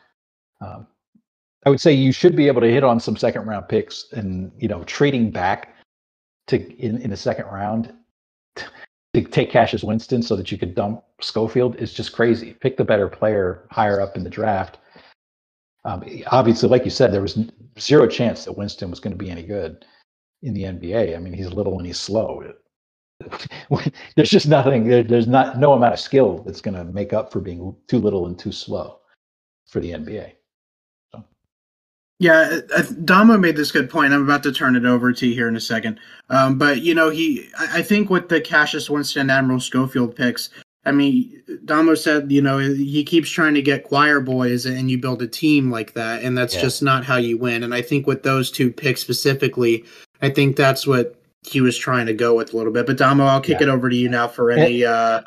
um, 0.60 0.86
I 1.64 1.70
would 1.70 1.80
say 1.80 1.92
you 1.92 2.12
should 2.12 2.36
be 2.36 2.46
able 2.46 2.60
to 2.60 2.70
hit 2.70 2.84
on 2.84 3.00
some 3.00 3.16
second 3.16 3.46
round 3.46 3.68
picks 3.68 4.12
and 4.12 4.52
you 4.58 4.68
know 4.68 4.84
trading 4.84 5.30
back 5.30 5.74
to 6.48 6.56
in, 6.78 7.00
in 7.02 7.10
the 7.10 7.16
second 7.16 7.46
round 7.46 7.92
to 9.24 9.30
take 9.30 9.50
Cassius 9.50 9.82
Winston 9.82 10.22
so 10.22 10.36
that 10.36 10.52
you 10.52 10.58
could 10.58 10.74
dump 10.74 11.02
Schofield 11.20 11.76
is 11.76 11.92
just 11.92 12.12
crazy. 12.12 12.54
Pick 12.54 12.76
the 12.76 12.84
better 12.84 13.08
player 13.08 13.66
higher 13.70 14.00
up 14.00 14.16
in 14.16 14.24
the 14.24 14.30
draft. 14.30 14.78
Um, 15.84 16.04
obviously, 16.28 16.68
like 16.68 16.84
you 16.84 16.90
said, 16.90 17.12
there 17.12 17.22
was 17.22 17.38
zero 17.78 18.06
chance 18.06 18.44
that 18.44 18.56
Winston 18.56 18.90
was 18.90 19.00
going 19.00 19.16
to 19.16 19.24
be 19.24 19.30
any 19.30 19.42
good 19.42 19.84
in 20.42 20.52
the 20.52 20.64
NBA. 20.64 21.16
I 21.16 21.18
mean, 21.18 21.32
he's 21.32 21.52
little 21.52 21.78
and 21.78 21.86
he's 21.86 21.98
slow. 21.98 22.52
there's 24.16 24.30
just 24.30 24.48
nothing. 24.48 24.88
There, 24.88 25.02
there's 25.02 25.28
not 25.28 25.58
no 25.58 25.72
amount 25.72 25.94
of 25.94 26.00
skill 26.00 26.42
that's 26.44 26.60
going 26.60 26.76
to 26.76 26.84
make 26.84 27.12
up 27.12 27.32
for 27.32 27.40
being 27.40 27.74
too 27.88 27.98
little 27.98 28.26
and 28.26 28.38
too 28.38 28.52
slow 28.52 29.00
for 29.66 29.80
the 29.80 29.92
NBA. 29.92 30.32
Yeah, 32.18 32.60
uh, 32.74 32.82
Damo 33.04 33.36
made 33.36 33.56
this 33.56 33.70
good 33.70 33.90
point. 33.90 34.14
I'm 34.14 34.22
about 34.22 34.42
to 34.44 34.52
turn 34.52 34.74
it 34.74 34.86
over 34.86 35.12
to 35.12 35.26
you 35.26 35.34
here 35.34 35.48
in 35.48 35.56
a 35.56 35.60
second. 35.60 36.00
Um, 36.30 36.56
but 36.56 36.80
you 36.80 36.94
know, 36.94 37.10
he, 37.10 37.48
I 37.58 37.82
think 37.82 38.08
with 38.08 38.30
the 38.30 38.40
Cassius 38.40 38.88
Winston, 38.88 39.28
Admiral 39.28 39.60
Schofield 39.60 40.16
picks, 40.16 40.48
I 40.86 40.92
mean, 40.92 41.42
Damo 41.64 41.94
said, 41.94 42.30
you 42.30 42.40
know, 42.40 42.58
he 42.58 43.04
keeps 43.04 43.28
trying 43.28 43.54
to 43.54 43.62
get 43.62 43.84
choir 43.84 44.20
boys, 44.20 44.64
and 44.64 44.90
you 44.90 44.98
build 44.98 45.20
a 45.20 45.26
team 45.26 45.70
like 45.70 45.92
that, 45.94 46.22
and 46.22 46.38
that's 46.38 46.54
yeah. 46.54 46.60
just 46.62 46.82
not 46.82 47.04
how 47.04 47.16
you 47.16 47.36
win. 47.36 47.62
And 47.64 47.74
I 47.74 47.82
think 47.82 48.06
with 48.06 48.22
those 48.22 48.50
two 48.50 48.72
picks 48.72 49.00
specifically, 49.00 49.84
I 50.22 50.30
think 50.30 50.56
that's 50.56 50.86
what 50.86 51.20
he 51.42 51.60
was 51.60 51.76
trying 51.76 52.06
to 52.06 52.14
go 52.14 52.34
with 52.34 52.54
a 52.54 52.56
little 52.56 52.72
bit. 52.72 52.86
But 52.86 52.96
Damo, 52.96 53.24
I'll 53.24 53.40
kick 53.40 53.60
yeah. 53.60 53.66
it 53.66 53.68
over 53.68 53.90
to 53.90 53.96
you 53.96 54.08
now 54.08 54.28
for 54.28 54.50
any 54.50 54.84
and, 54.84 54.92
uh, 54.92 55.22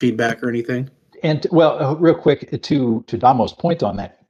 feedback 0.00 0.42
or 0.42 0.48
anything. 0.48 0.90
And 1.22 1.46
well, 1.52 1.82
uh, 1.82 1.94
real 1.94 2.16
quick 2.16 2.50
to 2.50 3.04
to 3.06 3.16
Damo's 3.16 3.52
point 3.52 3.84
on 3.84 3.96
that, 3.96 4.20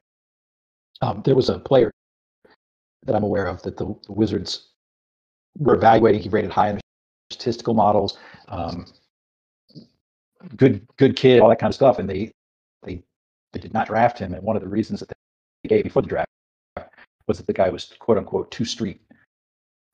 um, 1.01 1.23
there 1.25 1.35
was 1.35 1.49
a 1.49 1.59
player 1.59 1.91
that 3.05 3.15
I'm 3.15 3.23
aware 3.23 3.47
of 3.47 3.63
that 3.63 3.77
the, 3.77 3.95
the 4.07 4.13
Wizards 4.13 4.69
were 5.59 5.75
evaluating. 5.75 6.21
He 6.21 6.29
rated 6.29 6.51
high 6.51 6.71
in 6.71 6.81
statistical 7.31 7.75
models. 7.75 8.19
Um, 8.49 8.87
good, 10.57 10.87
good 10.97 11.17
kid, 11.17 11.41
all 11.41 11.49
that 11.49 11.59
kind 11.59 11.71
of 11.71 11.75
stuff, 11.75 11.99
and 11.99 12.09
they 12.09 12.33
they 12.83 13.03
they 13.53 13.61
did 13.61 13.75
not 13.75 13.87
draft 13.87 14.19
him. 14.19 14.35
And 14.35 14.43
one 14.43 14.57
of 14.57 14.63
the 14.63 14.69
reasons 14.69 15.01
that 15.01 15.09
they 15.09 15.69
gave 15.69 15.85
before 15.85 16.03
the 16.03 16.09
draft 16.09 16.29
was 17.27 17.39
that 17.39 17.47
the 17.47 17.53
guy 17.53 17.69
was 17.69 17.93
quote 17.99 18.19
unquote 18.19 18.51
too 18.51 18.65
street. 18.65 19.01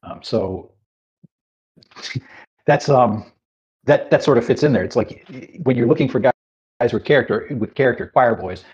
Um, 0.03 0.21
so 0.23 0.73
that's 2.67 2.89
um 2.89 3.31
that 3.85 4.11
that 4.11 4.23
sort 4.23 4.39
of 4.39 4.45
fits 4.45 4.63
in 4.63 4.73
there. 4.73 4.85
It's 4.85 4.97
like 4.97 5.27
when 5.63 5.77
you're 5.77 5.89
looking 5.89 6.09
for 6.09 6.21
guys 6.21 6.93
with 6.93 7.05
character 7.05 7.47
with 7.59 7.75
character 7.75 8.07
choir 8.07 8.35
boys, 8.35 8.65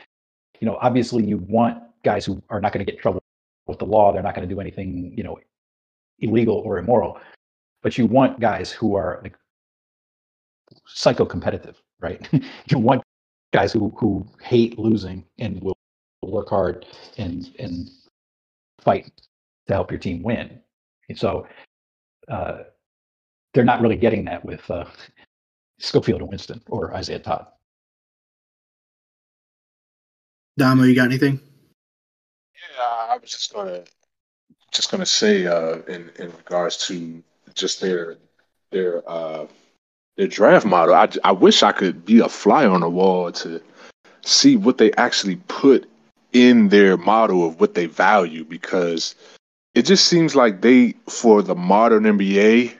you 0.61 0.67
know, 0.67 0.79
obviously 0.81 1.25
you 1.25 1.39
want 1.39 1.83
guys 2.05 2.25
who 2.25 2.43
are 2.51 2.61
not 2.61 2.73
going 2.73 2.85
to 2.85 2.91
get 2.91 2.97
in 2.97 3.03
trouble 3.03 3.23
with 3.67 3.79
the 3.79 3.85
law. 3.87 4.13
They're 4.13 4.23
not 4.23 4.35
going 4.35 4.49
to 4.49 4.55
do 4.55 4.61
anything, 4.61 5.13
you 5.17 5.25
know, 5.25 5.39
illegal 6.21 6.57
or 6.57 6.79
immoral. 6.79 7.19
But 7.83 7.99
you 7.99 8.07
want 8.07 8.41
guys 8.41 8.71
who 8.71 8.95
are 8.97 9.21
like 9.23 9.37
psycho 10.87 11.25
competitive, 11.25 11.81
right? 12.01 12.29
you 12.69 12.79
want 12.79 13.03
guys 13.53 13.73
who 13.73 13.93
who 13.97 14.27
hate 14.43 14.79
losing 14.79 15.25
and 15.39 15.61
will 15.63 15.77
work 16.23 16.49
hard 16.49 16.87
and 17.19 17.55
and 17.59 17.89
fight 18.81 19.11
to 19.67 19.73
help 19.73 19.91
your 19.91 20.01
team 20.01 20.23
win. 20.23 20.61
And 21.09 21.19
so 21.19 21.47
uh, 22.29 22.59
they're 23.55 23.65
not 23.65 23.81
really 23.81 23.97
getting 23.97 24.25
that 24.27 24.45
with 24.45 24.69
uh, 24.71 24.85
Schofield 25.79 26.21
and 26.21 26.31
Winston 26.31 26.63
or 26.69 26.95
Isaiah 26.95 27.19
Todd. 27.19 27.47
Damo, 30.59 30.85
you 30.85 30.95
got 30.95 31.07
anything? 31.07 31.41
I 33.17 33.19
was 33.19 33.31
just 33.31 33.55
gonna 33.55 33.83
just 34.73 34.91
gonna 34.91 35.07
say 35.07 35.47
uh, 35.47 35.77
in 35.89 36.11
in 36.19 36.27
regards 36.37 36.87
to 36.89 37.23
just 37.55 37.81
their 37.81 38.19
their 38.71 39.03
uh, 39.09 39.47
their 40.17 40.27
draft 40.27 40.67
model. 40.67 40.95
I 40.95 41.09
I 41.25 41.33
wish 41.33 41.63
I 41.63 41.73
could 41.73 42.05
be 42.05 42.21
a 42.21 42.29
fly 42.29 42.67
on 42.67 42.83
the 42.83 42.91
wall 42.91 43.33
to 43.33 43.63
see 44.23 44.57
what 44.57 44.77
they 44.77 44.93
actually 44.93 45.37
put 45.49 45.89
in 46.33 46.69
their 46.69 46.99
model 46.99 47.47
of 47.47 47.59
what 47.59 47.75
they 47.75 47.87
value 47.87 48.45
because 48.45 49.15
it 49.75 49.83
just 49.83 50.07
seems 50.07 50.37
like 50.37 50.61
they 50.61 50.93
for 51.09 51.43
the 51.43 51.55
modern 51.55 52.03
NBA 52.05 52.75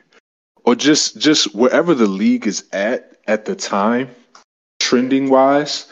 or 0.65 0.75
just 0.75 1.19
just 1.19 1.55
wherever 1.55 1.95
the 1.95 2.07
league 2.07 2.47
is 2.47 2.65
at 2.73 3.17
at 3.27 3.47
the 3.47 3.55
time 3.57 4.11
trending 4.81 5.31
wise 5.31 5.91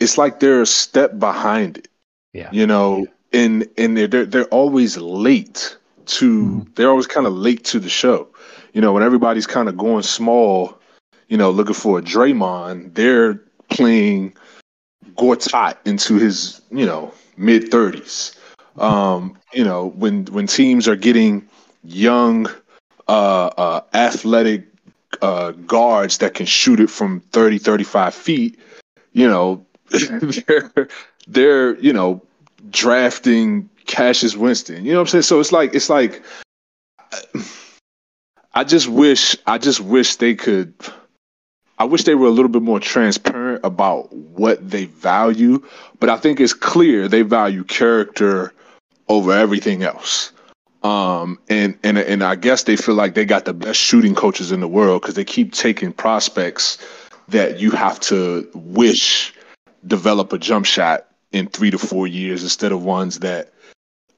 it's 0.00 0.18
like 0.18 0.40
they're 0.40 0.62
a 0.62 0.66
step 0.66 1.18
behind 1.20 1.78
it 1.78 1.88
Yeah. 2.32 2.50
you 2.52 2.66
know 2.66 3.06
and 3.34 3.68
and 3.78 3.96
they're 3.98 4.08
they're, 4.08 4.26
they're 4.26 4.44
always 4.46 4.98
late 4.98 5.76
to 6.06 6.64
Mhm. 6.64 6.74
they're 6.76 6.90
always 6.90 7.06
kind 7.08 7.26
of 7.26 7.34
late 7.34 7.64
to 7.66 7.80
the 7.80 7.90
show 7.90 8.28
you 8.74 8.80
know 8.82 8.92
when 8.92 9.02
everybody's 9.02 9.46
kind 9.46 9.68
of 9.68 9.76
going 9.76 10.02
small 10.04 10.78
you 11.28 11.38
know 11.38 11.50
looking 11.50 11.74
for 11.74 11.98
a 11.98 12.02
Draymond 12.02 12.94
they're 12.94 13.34
playing 13.70 14.34
Gortat 15.16 15.76
into 15.86 16.16
his 16.16 16.60
you 16.70 16.86
know 16.86 17.12
mid 17.36 17.70
30s 17.70 18.36
um 18.78 19.38
you 19.52 19.64
know 19.64 19.88
when 19.96 20.26
when 20.26 20.46
teams 20.46 20.88
are 20.88 20.96
getting 20.96 21.46
young 21.84 22.48
uh 23.08 23.46
uh 23.58 23.80
athletic 23.94 24.66
uh 25.22 25.52
guards 25.52 26.18
that 26.18 26.34
can 26.34 26.46
shoot 26.46 26.80
it 26.80 26.90
from 26.90 27.20
30 27.32 27.58
35 27.58 28.14
feet 28.14 28.58
you 29.12 29.28
know 29.28 29.64
they're 29.90 30.88
they're 31.28 31.78
you 31.80 31.92
know 31.92 32.22
drafting 32.70 33.68
Cassius 33.86 34.36
Winston 34.36 34.84
you 34.84 34.92
know 34.92 34.98
what 34.98 35.08
I'm 35.08 35.08
saying 35.08 35.22
so 35.22 35.40
it's 35.40 35.52
like 35.52 35.74
it's 35.74 35.90
like 35.90 36.22
I 38.54 38.64
just 38.64 38.88
wish 38.88 39.36
I 39.46 39.58
just 39.58 39.80
wish 39.80 40.16
they 40.16 40.34
could 40.34 40.74
I 41.78 41.84
wish 41.84 42.04
they 42.04 42.14
were 42.14 42.28
a 42.28 42.30
little 42.30 42.50
bit 42.50 42.62
more 42.62 42.78
transparent 42.78 43.64
about 43.64 44.12
what 44.12 44.70
they 44.70 44.84
value, 44.84 45.60
but 45.98 46.08
I 46.08 46.16
think 46.16 46.40
it's 46.40 46.54
clear 46.54 47.08
they 47.08 47.22
value 47.22 47.64
character 47.64 48.54
over 49.08 49.32
everything 49.32 49.82
else. 49.82 50.30
Um, 50.84 51.38
and 51.48 51.76
and 51.82 51.98
and 51.98 52.22
I 52.22 52.36
guess 52.36 52.64
they 52.64 52.76
feel 52.76 52.94
like 52.94 53.14
they 53.14 53.24
got 53.24 53.44
the 53.44 53.54
best 53.54 53.80
shooting 53.80 54.14
coaches 54.14 54.52
in 54.52 54.60
the 54.60 54.68
world 54.68 55.02
because 55.02 55.14
they 55.14 55.24
keep 55.24 55.52
taking 55.52 55.92
prospects 55.92 56.78
that 57.28 57.58
you 57.58 57.70
have 57.72 57.98
to 58.00 58.48
wish 58.54 59.34
develop 59.86 60.32
a 60.32 60.38
jump 60.38 60.66
shot 60.66 61.08
in 61.34 61.48
three 61.48 61.70
to 61.72 61.78
four 61.78 62.06
years 62.06 62.44
instead 62.44 62.70
of 62.70 62.84
ones 62.84 63.18
that 63.18 63.52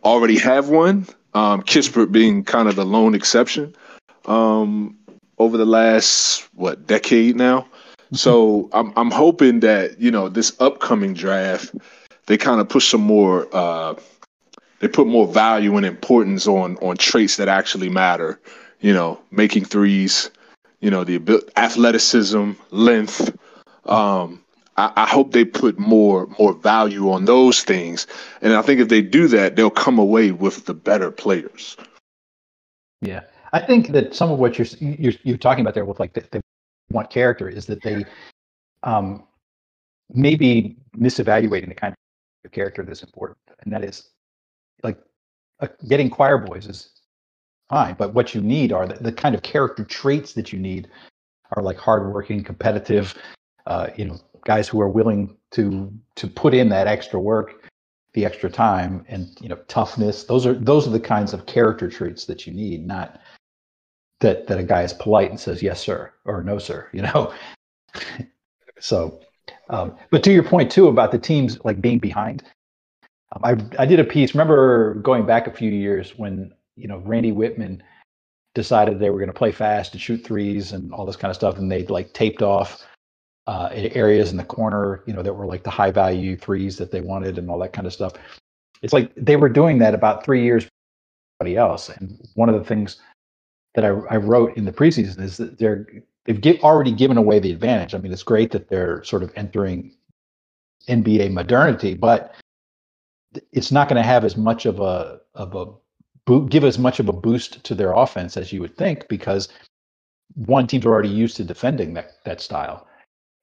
already 0.05 0.39
have 0.39 0.69
one. 0.69 1.07
Um, 1.35 1.63
Kispert 1.63 2.13
being 2.13 2.45
kind 2.45 2.69
of 2.69 2.77
the 2.77 2.85
lone 2.85 3.15
exception 3.15 3.75
um, 4.27 4.97
over 5.39 5.57
the 5.57 5.67
last 5.67 6.47
what 6.55 6.87
decade 6.87 7.37
now. 7.37 7.67
So 8.13 8.69
I'm 8.73 8.93
I'm 8.97 9.11
hoping 9.11 9.61
that 9.61 9.99
you 9.99 10.11
know 10.11 10.29
this 10.29 10.55
upcoming 10.61 11.15
draft 11.15 11.75
they 12.27 12.37
kind 12.37 12.61
of 12.61 12.69
push 12.69 12.89
some 12.89 13.01
more 13.01 13.49
uh, 13.53 13.95
they 14.81 14.89
put 14.89 15.07
more 15.07 15.27
value 15.27 15.77
and 15.77 15.87
importance 15.87 16.47
on 16.47 16.77
on 16.79 16.97
traits 16.97 17.37
that 17.39 17.49
actually 17.49 17.89
matter. 17.89 18.39
You 18.81 18.93
know, 18.93 19.19
making 19.31 19.65
threes, 19.65 20.31
you 20.81 20.91
know, 20.91 21.03
the 21.03 21.51
athleticism, 21.57 22.53
length. 22.71 23.37
Um, 23.87 24.43
I, 24.77 24.93
I 24.97 25.07
hope 25.07 25.33
they 25.33 25.45
put 25.45 25.79
more 25.79 26.27
more 26.39 26.53
value 26.53 27.11
on 27.11 27.25
those 27.25 27.63
things, 27.63 28.07
and 28.43 28.55
I 28.55 28.63
think 28.63 28.81
if 28.81 28.89
they 28.89 29.03
do 29.03 29.29
that, 29.29 29.57
they'll 29.57 29.71
come 29.71 29.99
away 29.99 30.33
with 30.33 30.67
the 30.67 30.75
better 30.75 31.11
players. 31.11 31.77
Yeah, 33.01 33.23
I 33.53 33.61
think 33.61 33.89
that 33.89 34.15
some 34.15 34.31
of 34.31 34.39
what 34.39 34.59
you're 34.59 34.67
you're, 34.81 35.15
you're 35.23 35.37
talking 35.39 35.63
about 35.63 35.75
there 35.75 35.85
with 35.85 36.01
like 36.01 36.15
the, 36.15 36.25
they 36.31 36.41
want 36.91 37.11
character 37.11 37.49
is 37.49 37.67
that 37.67 37.83
they 37.83 38.05
um, 38.83 39.25
maybe 40.13 40.77
misevaluating 40.97 41.69
the 41.69 41.75
kind 41.75 41.95
of 42.45 42.53
character 42.53 42.85
that's 42.85 43.03
important, 43.03 43.39
and 43.61 43.73
that 43.73 43.85
is 43.85 44.11
like 44.83 44.99
uh, 45.61 45.69
getting 45.89 46.11
choir 46.11 46.39
boys 46.39 46.67
is 46.67 46.91
fine, 47.69 47.95
but 47.95 48.15
what 48.15 48.35
you 48.35 48.41
need 48.41 48.73
are 48.73 48.87
the, 48.87 49.03
the 49.03 49.13
kind 49.13 49.35
of 49.35 49.43
character 49.43 49.85
traits 49.85 50.33
that 50.35 50.53
you 50.53 50.59
need 50.59 50.89
are 51.53 51.63
like 51.63 51.79
hardworking, 51.79 52.43
competitive, 52.43 53.15
uh, 53.67 53.89
you 53.97 54.05
know, 54.05 54.19
guys 54.45 54.69
who 54.69 54.81
are 54.81 54.89
willing 54.89 55.37
to 55.51 55.93
to 56.15 56.27
put 56.27 56.55
in 56.55 56.69
that 56.69 56.87
extra 56.87 57.21
work, 57.21 57.69
the 58.15 58.25
extra 58.25 58.49
time, 58.49 59.05
and 59.09 59.37
you 59.41 59.49
know, 59.49 59.57
toughness. 59.69 60.25
Those 60.25 60.47
are 60.47 60.55
those 60.55 60.87
are 60.87 60.91
the 60.91 61.01
kinds 61.01 61.33
of 61.33 61.47
character 61.47 61.91
traits 61.91 62.25
that 62.27 62.47
you 62.47 62.53
need, 62.53 62.87
not 62.87 63.21
that 64.21 64.47
that 64.47 64.59
a 64.59 64.63
guy 64.63 64.83
is 64.83 64.93
polite 64.93 65.31
and 65.31 65.39
says 65.39 65.63
yes 65.63 65.81
sir 65.81 66.13
or 66.25 66.43
no 66.43 66.59
sir. 66.59 66.89
You 66.93 67.03
know, 67.03 67.35
so. 68.81 69.21
Um, 69.69 69.97
but 70.11 70.23
to 70.25 70.33
your 70.33 70.45
point 70.45 70.71
too 70.71 70.87
about 70.87 71.11
the 71.11 71.19
teams 71.19 71.65
like 71.65 71.81
being 71.81 71.99
behind, 71.99 72.45
um, 73.33 73.43
I 73.45 73.83
I 73.83 73.87
did 73.87 74.01
a 74.01 74.05
piece. 74.05 74.33
Remember 74.35 74.95
going 74.95 75.27
back 75.27 75.47
a 75.47 75.53
few 75.53 75.71
years 75.71 76.17
when 76.17 76.53
you 76.77 76.87
know 76.87 76.99
Randy 76.99 77.33
Wittman 77.33 77.81
decided 78.55 78.99
they 78.99 79.11
were 79.11 79.19
going 79.19 79.29
to 79.29 79.35
play 79.35 79.53
fast 79.53 79.93
and 79.93 80.01
shoot 80.01 80.25
threes 80.25 80.73
and 80.73 80.93
all 80.93 81.05
this 81.05 81.17
kind 81.17 81.31
of 81.31 81.37
stuff, 81.37 81.59
and 81.59 81.71
they 81.71 81.85
like 81.87 82.13
taped 82.13 82.43
off 82.43 82.87
uh, 83.47 83.69
areas 83.73 84.31
in 84.31 84.37
the 84.37 84.45
corner, 84.45 85.03
you 85.07 85.13
know, 85.13 85.23
that 85.23 85.33
were 85.33 85.47
like 85.47 85.63
the 85.63 85.71
high 85.71 85.91
value 85.91 86.37
threes 86.37 86.77
that 86.79 86.91
they 86.91 87.01
wanted 87.01 87.39
and 87.39 87.51
all 87.51 87.59
that 87.59 87.73
kind 87.73 87.87
of 87.87 87.93
stuff. 87.93 88.15
It's 88.83 88.93
like 88.93 89.13
they 89.17 89.37
were 89.37 89.49
doing 89.49 89.79
that 89.79 89.95
about 89.95 90.25
three 90.25 90.43
years 90.43 90.69
everybody 91.41 91.57
else. 91.57 91.89
And 91.89 92.19
one 92.35 92.49
of 92.49 92.55
the 92.55 92.65
things 92.65 92.97
that 93.75 93.85
I, 93.85 93.89
I 93.89 94.17
wrote 94.17 94.57
in 94.57 94.65
the 94.65 94.73
preseason 94.73 95.21
is 95.21 95.37
that 95.37 95.59
they're 95.59 95.87
they've 96.25 96.61
already 96.63 96.93
given 96.93 97.17
away 97.17 97.39
the 97.39 97.53
advantage. 97.53 97.95
I 97.95 97.99
mean, 97.99 98.13
it's 98.13 98.23
great 98.23 98.51
that 98.53 98.69
they're 98.69 99.05
sort 99.05 99.23
of 99.23 99.33
entering 99.37 99.93
NBA 100.89 101.33
modernity, 101.33 101.95
but 101.95 102.35
it's 103.53 103.71
not 103.71 103.89
going 103.89 104.03
to 104.03 104.07
have 104.07 104.25
as 104.25 104.37
much 104.37 104.67
of 104.67 104.81
a 104.81 105.21
of 105.35 105.55
a 105.55 105.67
boot, 106.25 106.51
give 106.51 106.65
as 106.65 106.79
much 106.79 107.01
of 107.01 107.09
a 107.09 107.13
boost 107.13 107.63
to 107.65 107.75
their 107.75 107.93
offense 107.93 108.37
as 108.37 108.53
you 108.53 108.61
would 108.61 108.77
think 108.77 109.07
because 109.09 109.49
one 110.35 110.67
teams 110.67 110.85
are 110.85 110.91
already 110.91 111.09
used 111.09 111.37
to 111.37 111.45
defending 111.45 111.95
that 111.95 112.25
that 112.25 112.41
style, 112.41 112.87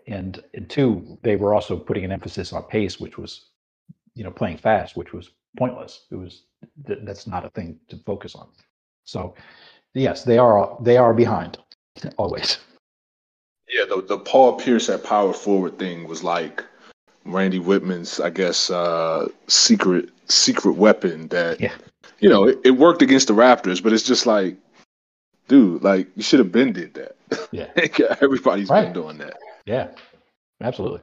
and 0.07 0.43
and 0.53 0.69
two 0.69 1.17
they 1.23 1.35
were 1.35 1.53
also 1.53 1.77
putting 1.77 2.05
an 2.05 2.11
emphasis 2.11 2.53
on 2.53 2.63
pace, 2.63 2.99
which 2.99 3.17
was 3.17 3.47
you 4.15 4.23
know 4.23 4.31
playing 4.31 4.57
fast, 4.57 4.95
which 4.97 5.13
was 5.13 5.31
pointless. 5.57 6.05
It 6.11 6.15
was 6.15 6.43
th- 6.87 6.99
that's 7.03 7.27
not 7.27 7.45
a 7.45 7.49
thing 7.49 7.79
to 7.89 7.97
focus 8.05 8.35
on. 8.35 8.47
So 9.05 9.35
yes, 9.93 10.23
they 10.23 10.37
are 10.37 10.77
they 10.81 10.97
are 10.97 11.13
behind 11.13 11.57
always. 12.17 12.57
Yeah, 13.69 13.85
the 13.85 14.01
the 14.01 14.17
Paul 14.19 14.53
Pierce 14.59 14.89
at 14.89 15.03
power 15.03 15.33
forward 15.33 15.79
thing 15.79 16.07
was 16.07 16.23
like 16.23 16.63
Randy 17.25 17.59
Wittman's, 17.59 18.19
I 18.19 18.29
guess, 18.29 18.69
uh, 18.69 19.27
secret 19.47 20.09
secret 20.27 20.73
weapon 20.73 21.27
that 21.29 21.59
Yeah. 21.61 21.73
you 22.19 22.29
know 22.29 22.43
it, 22.45 22.59
it 22.63 22.71
worked 22.71 23.01
against 23.01 23.27
the 23.29 23.33
Raptors, 23.33 23.81
but 23.81 23.93
it's 23.93 24.03
just 24.03 24.25
like, 24.25 24.57
dude, 25.47 25.81
like 25.83 26.07
you 26.15 26.23
should 26.23 26.39
have 26.39 26.51
been 26.51 26.73
did 26.73 26.93
that. 26.95 27.15
Yeah. 27.51 27.67
Everybody's 28.21 28.69
Right. 28.69 28.83
been 28.85 28.93
doing 28.93 29.17
that. 29.19 29.37
Yeah, 29.65 29.89
absolutely. 30.61 31.01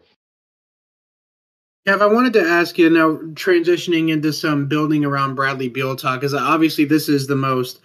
Kev, 1.87 2.03
I 2.03 2.07
wanted 2.07 2.35
to 2.35 2.43
ask 2.43 2.77
you 2.77 2.91
now, 2.91 3.17
transitioning 3.35 4.11
into 4.11 4.33
some 4.33 4.67
building 4.67 5.05
around 5.05 5.35
Bradley 5.35 5.69
Beal 5.69 5.97
talk, 5.97 6.21
because 6.21 6.35
obviously 6.35 6.85
this 6.85 7.09
is 7.09 7.27
the 7.27 7.37
most 7.37 7.81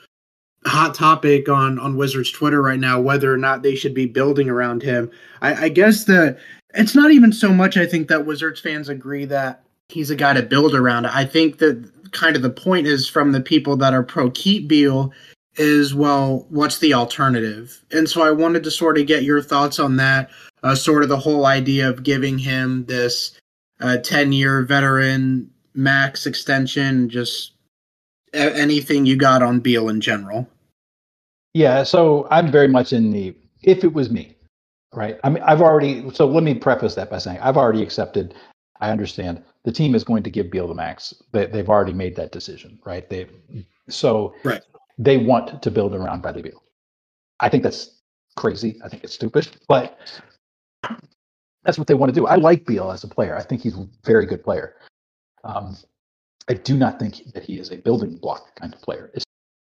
hot 0.66 0.96
topic 0.96 1.48
on 1.48 1.80
on 1.80 1.96
Wizards 1.96 2.32
Twitter 2.32 2.62
right 2.62 2.80
now, 2.80 3.00
whether 3.00 3.34
or 3.34 3.38
not 3.38 3.62
they 3.62 3.76
should 3.76 3.94
be 3.94 4.06
building 4.06 4.50
around 4.50 4.84
him. 4.84 5.10
I, 5.42 5.66
I 5.66 5.70
guess 5.70 6.04
the 6.04 6.38
it's 6.74 6.96
not 6.96 7.12
even 7.12 7.32
so 7.32 7.54
much. 7.54 7.78
I 7.78 7.86
think 7.86 8.10
that 8.10 8.26
Wizards 8.26 8.60
fans 8.60 8.90
agree 8.90 9.26
that 9.26 9.64
he's 9.90 10.10
a 10.10 10.16
guy 10.16 10.34
to 10.34 10.44
build 10.44 10.76
around. 10.76 11.06
I 11.08 11.24
think 11.24 11.60
that 11.60 11.90
kind 12.12 12.36
of 12.36 12.42
the 12.42 12.50
point 12.50 12.88
is 12.88 13.08
from 13.08 13.32
the 13.32 13.42
people 13.42 13.78
that 13.78 13.94
are 13.94 14.04
pro 14.04 14.30
keep 14.32 14.68
Beal 14.68 15.14
is 15.58 15.96
well, 15.96 16.46
what's 16.50 16.80
the 16.80 16.94
alternative? 16.94 17.82
And 17.92 18.10
so 18.10 18.24
I 18.24 18.32
wanted 18.32 18.64
to 18.64 18.72
sort 18.72 18.98
of 18.98 19.08
get 19.08 19.24
your 19.24 19.42
thoughts 19.42 19.80
on 19.80 19.96
that. 19.98 20.30
Uh, 20.66 20.74
sort 20.74 21.04
of 21.04 21.10
the 21.10 21.20
whole 21.20 21.46
idea 21.46 21.88
of 21.88 22.02
giving 22.02 22.40
him 22.40 22.86
this 22.88 23.40
a 23.80 24.00
10 24.00 24.32
year 24.34 24.64
veteran 24.64 25.52
max 25.76 26.26
extension 26.26 27.08
just 27.08 27.52
a- 28.34 28.58
anything 28.58 29.06
you 29.06 29.16
got 29.16 29.44
on 29.44 29.60
Beal 29.60 29.90
in 29.90 30.02
general 30.02 30.50
Yeah, 31.54 31.84
so 31.84 32.28
I'm 32.32 32.52
very 32.52 32.68
much 32.68 32.94
in 32.94 33.12
the 33.12 33.36
if 33.62 33.84
it 33.84 33.94
was 33.94 34.10
me, 34.10 34.36
right? 34.94 35.20
I 35.24 35.30
mean, 35.30 35.44
I've 35.44 35.62
already. 35.62 36.10
So 36.12 36.26
let 36.28 36.44
me 36.44 36.54
preface 36.56 36.96
that 36.96 37.10
by 37.12 37.20
saying 37.20 37.40
I've 37.42 37.58
already 37.58 37.84
accepted. 37.84 38.34
I 38.82 38.90
understand 38.92 39.44
the 39.66 39.72
team 39.72 39.94
is 39.96 40.04
going 40.04 40.24
to 40.24 40.30
give 40.32 40.50
Beal 40.52 40.68
the 40.68 40.74
max. 40.76 41.14
They, 41.32 41.46
they've 41.46 41.70
already 41.70 41.94
made 41.94 42.16
that 42.18 42.32
decision, 42.32 42.80
right? 42.86 43.08
They 43.10 43.28
so 43.90 44.34
Right. 44.44 44.62
they 44.98 45.18
want 45.18 45.62
to 45.62 45.70
build 45.72 45.94
around 45.96 46.22
Bradley 46.24 46.42
Beal. 46.42 46.62
I 47.40 47.50
think 47.50 47.62
that's 47.64 48.02
crazy. 48.36 48.80
I 48.84 48.90
think 48.90 49.04
it's 49.04 49.14
stupid, 49.14 49.48
but 49.68 49.98
that's 51.64 51.78
what 51.78 51.88
they 51.88 51.94
want 51.96 52.14
to 52.14 52.20
do. 52.20 52.28
I 52.28 52.36
like 52.36 52.66
Beal 52.66 52.92
as 52.92 53.04
a 53.04 53.08
player. 53.08 53.36
I 53.36 53.44
think 53.44 53.62
he's 53.62 53.78
a 53.78 53.88
very 54.04 54.26
good 54.26 54.44
player. 54.44 54.76
Um, 55.44 55.76
I 56.48 56.54
do 56.54 56.78
not 56.78 57.00
think 57.00 57.34
that 57.34 57.44
he 57.44 57.60
is 57.60 57.72
a 57.72 57.78
building 57.78 58.18
block 58.18 58.56
kind 58.56 58.74
of 58.74 58.82
player, 58.82 59.12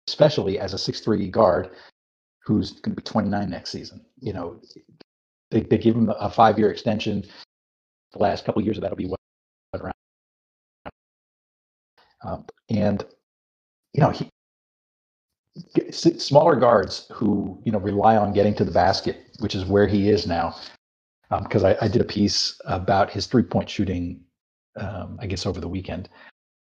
especially 0.08 0.60
as 0.60 0.74
a 0.74 0.78
six-three 0.78 1.30
guard 1.30 1.72
who's 2.44 2.72
going 2.72 2.96
to 2.96 3.02
be 3.02 3.04
29 3.04 3.50
next 3.50 3.72
season. 3.72 4.06
You 4.20 4.34
know, 4.34 4.62
they, 5.52 5.62
they 5.62 5.78
give 5.78 5.96
him 5.96 6.10
a 6.20 6.30
five-year 6.30 6.70
extension. 6.70 7.24
The 8.12 8.20
last 8.20 8.46
couple 8.46 8.60
of 8.60 8.66
years 8.66 8.78
of 8.78 8.82
that 8.82 8.92
will 8.92 8.98
be 8.98 9.08
what 9.08 9.20
around 9.74 9.94
Um, 12.24 12.46
and 12.70 13.06
you 13.94 14.02
know, 14.02 14.10
he, 14.10 14.30
smaller 15.92 16.56
guards 16.58 17.10
who 17.14 17.62
you 17.64 17.72
know 17.72 17.80
rely 17.80 18.18
on 18.18 18.34
getting 18.34 18.54
to 18.56 18.66
the 18.66 18.72
basket, 18.72 19.18
which 19.40 19.56
is 19.56 19.66
where 19.66 19.88
he 19.88 20.10
is 20.10 20.28
now. 20.28 20.56
Because 21.30 21.64
um, 21.64 21.76
I, 21.82 21.86
I, 21.86 21.88
did 21.88 22.02
a 22.02 22.06
piece 22.06 22.60
about 22.66 23.10
his 23.10 23.26
three 23.26 23.44
point 23.44 23.70
shooting, 23.70 24.22
um, 24.78 25.18
I 25.22 25.26
guess 25.26 25.46
over 25.46 25.60
the 25.60 25.68
weekend. 25.68 26.10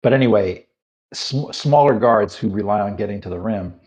But 0.02 0.12
anyway, 0.12 0.66
sm- 1.12 1.50
smaller 1.52 1.98
guards 1.98 2.36
who 2.36 2.48
rely 2.48 2.80
on 2.80 2.96
getting 2.96 3.20
to 3.22 3.28
the 3.28 3.40
rim 3.40 3.80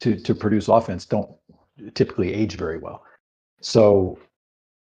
to 0.00 0.16
to 0.16 0.34
produce 0.34 0.68
offense 0.68 1.06
don't 1.06 1.30
typically 1.94 2.32
age 2.32 2.56
very 2.56 2.78
well. 2.78 3.04
So 3.60 4.18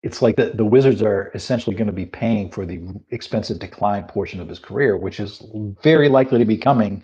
it's 0.01 0.21
like 0.21 0.35
the, 0.35 0.51
the 0.51 0.65
Wizards 0.65 1.01
are 1.01 1.31
essentially 1.33 1.75
going 1.75 1.87
to 1.87 1.93
be 1.93 2.05
paying 2.05 2.49
for 2.49 2.65
the 2.65 2.81
expensive 3.11 3.59
decline 3.59 4.03
portion 4.03 4.39
of 4.39 4.49
his 4.49 4.59
career, 4.59 4.97
which 4.97 5.19
is 5.19 5.41
very 5.81 6.09
likely 6.09 6.39
to 6.39 6.45
be 6.45 6.57
coming 6.57 7.03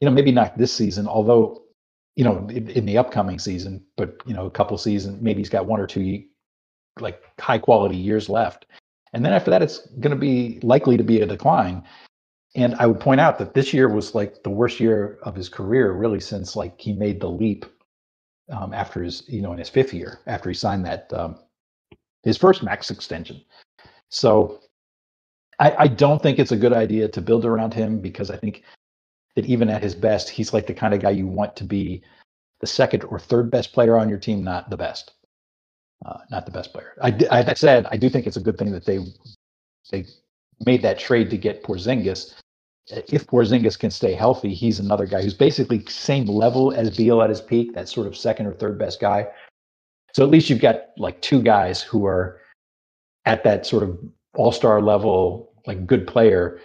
you 0.00 0.06
know, 0.06 0.12
maybe 0.12 0.32
not 0.32 0.56
this 0.56 0.72
season, 0.72 1.06
although, 1.06 1.62
you 2.14 2.24
know, 2.24 2.46
in, 2.48 2.68
in 2.70 2.86
the 2.86 2.98
upcoming 2.98 3.38
season, 3.38 3.84
but, 3.96 4.16
you 4.26 4.34
know, 4.34 4.46
a 4.46 4.50
couple 4.50 4.76
seasons, 4.78 5.20
maybe 5.20 5.40
he's 5.40 5.48
got 5.48 5.66
one 5.66 5.80
or 5.80 5.86
two 5.86 6.00
like 7.00 7.22
high 7.40 7.58
quality 7.58 7.96
years 7.96 8.28
left. 8.28 8.66
And 9.12 9.24
then 9.24 9.32
after 9.32 9.50
that, 9.50 9.62
it's 9.62 9.86
going 10.00 10.10
to 10.10 10.16
be 10.16 10.60
likely 10.62 10.96
to 10.96 11.04
be 11.04 11.20
a 11.20 11.26
decline. 11.26 11.82
And 12.54 12.74
I 12.76 12.86
would 12.86 13.00
point 13.00 13.20
out 13.20 13.38
that 13.38 13.54
this 13.54 13.72
year 13.72 13.88
was 13.88 14.14
like 14.14 14.42
the 14.42 14.50
worst 14.50 14.80
year 14.80 15.18
of 15.22 15.34
his 15.34 15.48
career, 15.48 15.92
really, 15.92 16.20
since 16.20 16.56
like 16.56 16.80
he 16.80 16.92
made 16.92 17.20
the 17.20 17.30
leap 17.30 17.66
um, 18.50 18.72
after 18.72 19.02
his, 19.02 19.24
you 19.28 19.42
know, 19.42 19.52
in 19.52 19.58
his 19.58 19.68
fifth 19.68 19.92
year, 19.92 20.20
after 20.26 20.48
he 20.48 20.54
signed 20.54 20.84
that, 20.86 21.12
um, 21.12 21.38
his 22.22 22.36
first 22.36 22.62
max 22.62 22.90
extension. 22.90 23.42
So 24.08 24.60
I, 25.58 25.74
I 25.78 25.86
don't 25.88 26.22
think 26.22 26.38
it's 26.38 26.52
a 26.52 26.56
good 26.56 26.72
idea 26.72 27.08
to 27.08 27.20
build 27.20 27.44
around 27.44 27.74
him 27.74 28.00
because 28.00 28.30
I 28.30 28.36
think 28.36 28.62
that 29.36 29.46
even 29.46 29.68
at 29.68 29.82
his 29.82 29.94
best, 29.94 30.28
he's 30.28 30.52
like 30.52 30.66
the 30.66 30.74
kind 30.74 30.94
of 30.94 31.00
guy 31.00 31.10
you 31.10 31.26
want 31.26 31.56
to 31.56 31.64
be 31.64 32.02
the 32.60 32.66
second 32.66 33.04
or 33.04 33.18
third 33.18 33.50
best 33.50 33.72
player 33.72 33.96
on 33.96 34.08
your 34.08 34.18
team, 34.18 34.42
not 34.42 34.70
the 34.70 34.76
best, 34.76 35.12
uh, 36.04 36.18
not 36.30 36.46
the 36.46 36.52
best 36.52 36.72
player. 36.72 36.94
I, 37.02 37.14
I, 37.30 37.54
said 37.54 37.86
I 37.90 37.96
do 37.96 38.08
think 38.08 38.26
it's 38.26 38.36
a 38.36 38.40
good 38.40 38.58
thing 38.58 38.72
that 38.72 38.84
they 38.84 38.98
they 39.90 40.06
made 40.64 40.82
that 40.82 40.98
trade 40.98 41.30
to 41.30 41.38
get 41.38 41.62
Porzingis. 41.62 42.34
If 42.88 43.26
Porzingis 43.26 43.78
can 43.78 43.90
stay 43.90 44.14
healthy, 44.14 44.54
he's 44.54 44.80
another 44.80 45.06
guy 45.06 45.22
who's 45.22 45.34
basically 45.34 45.84
same 45.86 46.26
level 46.26 46.72
as 46.72 46.96
Beal 46.96 47.22
at 47.22 47.30
his 47.30 47.40
peak, 47.40 47.74
that 47.74 47.88
sort 47.88 48.06
of 48.06 48.16
second 48.16 48.46
or 48.46 48.54
third 48.54 48.78
best 48.78 49.00
guy. 49.00 49.26
So 50.14 50.24
at 50.24 50.30
least 50.30 50.48
you've 50.48 50.60
got 50.60 50.86
like 50.96 51.20
two 51.20 51.42
guys 51.42 51.82
who 51.82 52.06
are 52.06 52.40
at 53.26 53.44
that 53.44 53.66
sort 53.66 53.82
of 53.82 53.98
all-star 54.34 54.80
level, 54.80 55.52
like 55.66 55.86
good 55.86 56.06
player 56.06 56.60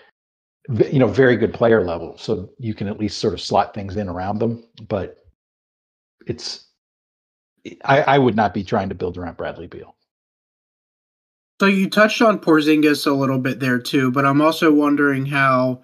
you 0.69 0.99
know, 0.99 1.07
very 1.07 1.35
good 1.35 1.53
player 1.53 1.83
level. 1.83 2.17
So 2.17 2.49
you 2.57 2.73
can 2.73 2.87
at 2.87 2.99
least 2.99 3.19
sort 3.19 3.33
of 3.33 3.41
slot 3.41 3.73
things 3.73 3.97
in 3.97 4.07
around 4.07 4.39
them. 4.39 4.63
But 4.87 5.17
it's, 6.25 6.67
I, 7.85 8.01
I 8.01 8.17
would 8.17 8.35
not 8.35 8.53
be 8.53 8.63
trying 8.63 8.89
to 8.89 8.95
build 8.95 9.17
around 9.17 9.37
Bradley 9.37 9.67
Beal. 9.67 9.95
So 11.59 11.67
you 11.67 11.89
touched 11.89 12.21
on 12.21 12.39
Porzingis 12.39 13.07
a 13.07 13.11
little 13.11 13.39
bit 13.39 13.59
there 13.59 13.79
too, 13.79 14.11
but 14.11 14.25
I'm 14.25 14.41
also 14.41 14.73
wondering 14.73 15.25
how. 15.25 15.81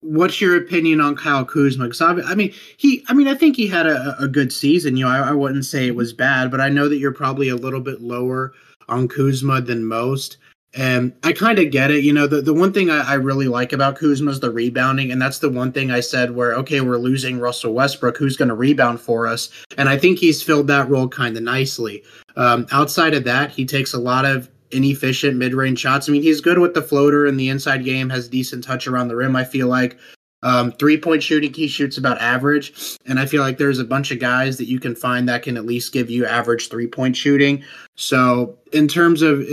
What's 0.00 0.40
your 0.40 0.56
opinion 0.56 1.00
on 1.00 1.16
Kyle 1.16 1.44
Kuzma? 1.44 1.86
Because 1.86 2.00
I 2.00 2.34
mean, 2.36 2.54
he, 2.76 3.04
I 3.08 3.14
mean, 3.14 3.26
I 3.26 3.34
think 3.34 3.56
he 3.56 3.66
had 3.66 3.84
a, 3.84 4.16
a 4.20 4.28
good 4.28 4.52
season. 4.52 4.96
You 4.96 5.06
know, 5.06 5.10
I, 5.10 5.30
I 5.30 5.32
wouldn't 5.32 5.64
say 5.64 5.88
it 5.88 5.96
was 5.96 6.12
bad, 6.12 6.52
but 6.52 6.60
I 6.60 6.68
know 6.68 6.88
that 6.88 6.98
you're 6.98 7.10
probably 7.10 7.48
a 7.48 7.56
little 7.56 7.80
bit 7.80 8.00
lower 8.00 8.52
on 8.88 9.08
Kuzma 9.08 9.60
than 9.60 9.84
most. 9.84 10.36
And 10.74 11.14
I 11.22 11.32
kind 11.32 11.58
of 11.58 11.70
get 11.70 11.90
it. 11.90 12.04
You 12.04 12.12
know, 12.12 12.26
the, 12.26 12.42
the 12.42 12.52
one 12.52 12.72
thing 12.72 12.90
I, 12.90 13.12
I, 13.12 13.14
really 13.14 13.48
like 13.48 13.72
about 13.72 13.96
Kuzma 13.96 14.30
is 14.30 14.40
the 14.40 14.50
rebounding. 14.50 15.10
And 15.10 15.20
that's 15.20 15.38
the 15.38 15.48
one 15.48 15.72
thing 15.72 15.90
I 15.90 16.00
said 16.00 16.32
where, 16.32 16.54
okay, 16.56 16.82
we're 16.82 16.98
losing 16.98 17.40
Russell 17.40 17.72
Westbrook. 17.72 18.18
Who's 18.18 18.36
going 18.36 18.50
to 18.50 18.54
rebound 18.54 19.00
for 19.00 19.26
us? 19.26 19.48
And 19.78 19.88
I 19.88 19.96
think 19.96 20.18
he's 20.18 20.42
filled 20.42 20.66
that 20.66 20.90
role 20.90 21.08
kind 21.08 21.36
of 21.36 21.42
nicely. 21.42 22.04
Um, 22.36 22.66
outside 22.70 23.14
of 23.14 23.24
that, 23.24 23.50
he 23.50 23.64
takes 23.64 23.94
a 23.94 23.98
lot 23.98 24.26
of 24.26 24.50
inefficient 24.70 25.36
mid 25.36 25.54
range 25.54 25.78
shots. 25.78 26.08
I 26.08 26.12
mean, 26.12 26.22
he's 26.22 26.42
good 26.42 26.58
with 26.58 26.74
the 26.74 26.82
floater 26.82 27.24
and 27.24 27.40
the 27.40 27.48
inside 27.48 27.84
game, 27.84 28.10
has 28.10 28.28
decent 28.28 28.62
touch 28.62 28.86
around 28.86 29.08
the 29.08 29.16
rim, 29.16 29.36
I 29.36 29.44
feel 29.44 29.68
like. 29.68 29.98
Um, 30.42 30.70
three 30.72 30.96
point 30.96 31.22
shooting, 31.22 31.52
he 31.52 31.66
shoots 31.66 31.98
about 31.98 32.20
average. 32.20 32.98
And 33.06 33.18
I 33.18 33.26
feel 33.26 33.42
like 33.42 33.58
there's 33.58 33.80
a 33.80 33.84
bunch 33.84 34.10
of 34.10 34.20
guys 34.20 34.56
that 34.58 34.68
you 34.68 34.78
can 34.78 34.94
find 34.94 35.28
that 35.28 35.42
can 35.42 35.56
at 35.56 35.66
least 35.66 35.92
give 35.92 36.10
you 36.10 36.26
average 36.26 36.68
three 36.68 36.86
point 36.86 37.16
shooting. 37.16 37.64
So, 37.96 38.56
in 38.72 38.86
terms 38.86 39.22
of 39.22 39.44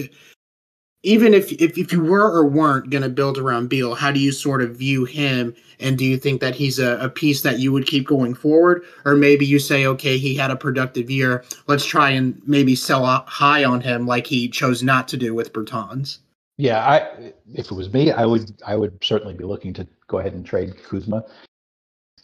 even 1.05 1.35
if, 1.35 1.51
if 1.53 1.77
if 1.77 1.93
you 1.93 2.03
were 2.03 2.31
or 2.31 2.45
weren't 2.45 2.89
going 2.89 3.03
to 3.03 3.09
build 3.09 3.37
around 3.37 3.69
Beal, 3.69 3.93
how 3.93 4.11
do 4.11 4.19
you 4.19 4.31
sort 4.31 4.61
of 4.61 4.75
view 4.75 5.05
him? 5.05 5.55
And 5.79 5.97
do 5.97 6.03
you 6.03 6.17
think 6.17 6.41
that 6.41 6.55
he's 6.55 6.79
a, 6.79 6.97
a 6.99 7.09
piece 7.09 7.43
that 7.43 7.59
you 7.59 7.71
would 7.71 7.85
keep 7.85 8.07
going 8.07 8.33
forward, 8.33 8.83
or 9.05 9.15
maybe 9.15 9.45
you 9.45 9.59
say, 9.59 9.85
okay, 9.85 10.17
he 10.17 10.35
had 10.35 10.49
a 10.49 10.55
productive 10.55 11.11
year, 11.11 11.43
let's 11.67 11.85
try 11.85 12.09
and 12.09 12.41
maybe 12.47 12.75
sell 12.75 13.05
high 13.27 13.63
on 13.63 13.81
him, 13.81 14.07
like 14.07 14.25
he 14.25 14.47
chose 14.47 14.81
not 14.81 15.07
to 15.09 15.17
do 15.17 15.35
with 15.35 15.53
Bertans? 15.53 16.19
Yeah, 16.57 16.79
I 16.79 17.33
if 17.53 17.71
it 17.71 17.75
was 17.75 17.93
me, 17.93 18.11
I 18.11 18.25
would 18.25 18.51
I 18.65 18.75
would 18.75 18.97
certainly 19.03 19.35
be 19.35 19.43
looking 19.43 19.73
to 19.73 19.87
go 20.07 20.17
ahead 20.17 20.33
and 20.33 20.45
trade 20.45 20.73
Kuzma, 20.83 21.23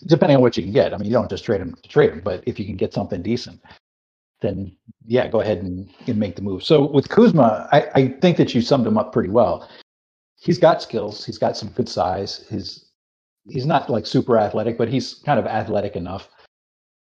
depending 0.08 0.38
on 0.38 0.41
what 0.41 0.58
you 0.58 0.63
can 0.63 0.74
get. 0.74 0.94
I 0.94 0.98
mean, 0.98 1.06
you 1.06 1.13
don't 1.13 1.30
just 1.30 1.46
trade 1.46 1.62
him 1.62 1.76
to 1.76 1.89
trade 1.89 2.12
him, 2.12 2.22
but 2.22 2.44
if 2.48 2.58
you 2.60 2.65
can 2.65 2.78
get 2.78 2.94
something 2.94 3.22
decent, 3.22 3.62
then 4.41 4.75
yeah, 5.06 5.27
go 5.27 5.41
ahead 5.41 5.60
and, 5.60 5.89
and 6.08 6.17
make 6.17 6.36
the 6.36 6.41
move. 6.41 6.63
So 6.63 6.89
with 6.91 7.10
Kuzma, 7.10 7.67
I, 7.71 7.88
I 7.95 8.08
think 8.21 8.38
that 8.38 8.54
you 8.54 8.62
summed 8.62 8.86
him 8.86 8.97
up 8.97 9.13
pretty 9.13 9.30
well. 9.30 9.69
He's 10.36 10.58
got 10.58 10.82
skills. 10.82 11.25
He's 11.25 11.38
got 11.38 11.56
some 11.56 11.69
good 11.69 11.88
size. 11.88 12.45
His 12.49 12.91
he's 13.47 13.65
not 13.65 13.89
like 13.89 14.06
super 14.06 14.38
athletic, 14.38 14.77
but 14.77 14.89
he's 14.89 15.15
kind 15.15 15.39
of 15.39 15.45
athletic 15.45 15.95
enough. 15.95 16.30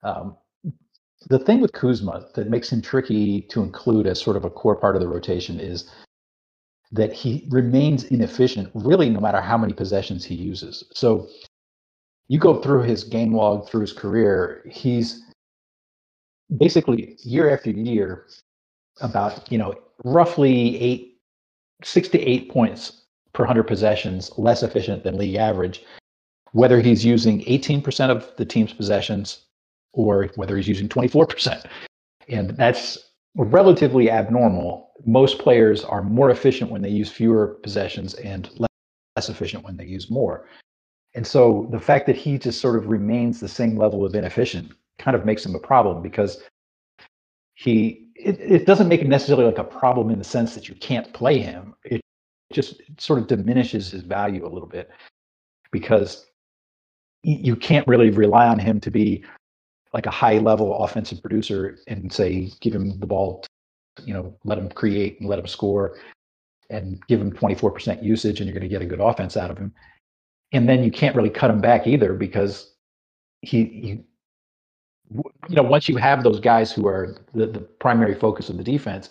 Um, 0.02 0.36
the 1.28 1.38
thing 1.38 1.60
with 1.60 1.72
Kuzma 1.72 2.26
that 2.34 2.50
makes 2.50 2.70
him 2.70 2.82
tricky 2.82 3.42
to 3.42 3.62
include 3.62 4.06
as 4.06 4.20
sort 4.20 4.36
of 4.36 4.44
a 4.44 4.50
core 4.50 4.76
part 4.76 4.94
of 4.94 5.00
the 5.00 5.08
rotation 5.08 5.58
is 5.58 5.90
that 6.92 7.12
he 7.12 7.46
remains 7.50 8.04
inefficient 8.04 8.70
really 8.74 9.08
no 9.08 9.20
matter 9.20 9.40
how 9.40 9.56
many 9.56 9.72
possessions 9.72 10.24
he 10.24 10.34
uses. 10.34 10.84
So 10.92 11.28
you 12.28 12.38
go 12.38 12.60
through 12.60 12.82
his 12.82 13.04
game 13.04 13.34
log 13.34 13.68
through 13.68 13.82
his 13.82 13.92
career, 13.92 14.64
he's 14.70 15.23
basically 16.58 17.16
year 17.22 17.50
after 17.50 17.70
year 17.70 18.26
about 19.00 19.50
you 19.50 19.58
know 19.58 19.74
roughly 20.04 20.80
eight 20.80 21.18
six 21.82 22.08
to 22.08 22.20
eight 22.20 22.50
points 22.50 23.04
per 23.32 23.42
100 23.42 23.64
possessions 23.64 24.30
less 24.38 24.62
efficient 24.62 25.04
than 25.04 25.18
league 25.18 25.34
average. 25.34 25.84
Whether 26.52 26.80
he's 26.80 27.04
using 27.04 27.40
18% 27.46 28.10
of 28.10 28.30
the 28.36 28.44
team's 28.44 28.72
possessions 28.72 29.44
or 29.92 30.30
whether 30.36 30.56
he's 30.56 30.68
using 30.68 30.88
24% 30.88 31.66
and 32.28 32.50
that's 32.50 32.98
relatively 33.36 34.10
abnormal. 34.10 34.92
Most 35.04 35.38
players 35.38 35.84
are 35.84 36.02
more 36.02 36.30
efficient 36.30 36.70
when 36.70 36.82
they 36.82 36.90
use 36.90 37.10
fewer 37.10 37.58
possessions 37.62 38.14
and 38.14 38.48
less 38.58 39.28
efficient 39.28 39.64
when 39.64 39.76
they 39.76 39.84
use 39.84 40.10
more. 40.10 40.48
And 41.14 41.26
so 41.26 41.68
the 41.70 41.80
fact 41.80 42.06
that 42.06 42.16
he 42.16 42.38
just 42.38 42.60
sort 42.60 42.76
of 42.76 42.88
remains 42.88 43.40
the 43.40 43.48
same 43.48 43.76
level 43.76 44.04
of 44.04 44.14
inefficient 44.14 44.72
kind 44.98 45.16
of 45.16 45.24
makes 45.24 45.44
him 45.44 45.54
a 45.54 45.58
problem 45.58 46.02
because 46.02 46.42
he 47.54 48.08
it, 48.14 48.40
it 48.40 48.66
doesn't 48.66 48.88
make 48.88 49.00
him 49.00 49.08
necessarily 49.08 49.44
like 49.44 49.58
a 49.58 49.64
problem 49.64 50.10
in 50.10 50.18
the 50.18 50.24
sense 50.24 50.54
that 50.54 50.68
you 50.68 50.74
can't 50.76 51.12
play 51.12 51.38
him. 51.38 51.74
It 51.84 52.00
just 52.52 52.80
sort 52.98 53.18
of 53.18 53.26
diminishes 53.26 53.90
his 53.90 54.02
value 54.02 54.46
a 54.46 54.48
little 54.48 54.68
bit 54.68 54.90
because 55.72 56.26
you 57.22 57.56
can't 57.56 57.86
really 57.88 58.10
rely 58.10 58.46
on 58.46 58.58
him 58.58 58.78
to 58.80 58.90
be 58.90 59.24
like 59.92 60.06
a 60.06 60.10
high 60.10 60.38
level 60.38 60.84
offensive 60.84 61.22
producer 61.22 61.78
and 61.88 62.12
say 62.12 62.52
give 62.60 62.74
him 62.74 62.98
the 63.00 63.06
ball 63.06 63.44
you 64.04 64.12
know 64.12 64.36
let 64.44 64.58
him 64.58 64.68
create 64.68 65.18
and 65.20 65.28
let 65.28 65.38
him 65.38 65.46
score 65.46 65.96
and 66.70 67.00
give 67.08 67.20
him 67.20 67.32
24% 67.32 68.02
usage 68.02 68.40
and 68.40 68.48
you're 68.48 68.58
going 68.58 68.68
to 68.68 68.68
get 68.68 68.82
a 68.82 68.86
good 68.86 69.00
offense 69.00 69.36
out 69.36 69.50
of 69.50 69.58
him 69.58 69.72
and 70.52 70.68
then 70.68 70.84
you 70.84 70.90
can't 70.90 71.16
really 71.16 71.30
cut 71.30 71.50
him 71.50 71.60
back 71.60 71.86
either 71.86 72.12
because 72.12 72.74
he, 73.42 73.64
he 73.64 74.04
you 75.48 75.56
know, 75.56 75.62
once 75.62 75.88
you 75.88 75.96
have 75.96 76.22
those 76.22 76.40
guys 76.40 76.72
who 76.72 76.86
are 76.86 77.16
the, 77.34 77.46
the 77.46 77.60
primary 77.60 78.14
focus 78.14 78.48
of 78.48 78.56
the 78.56 78.64
defense, 78.64 79.10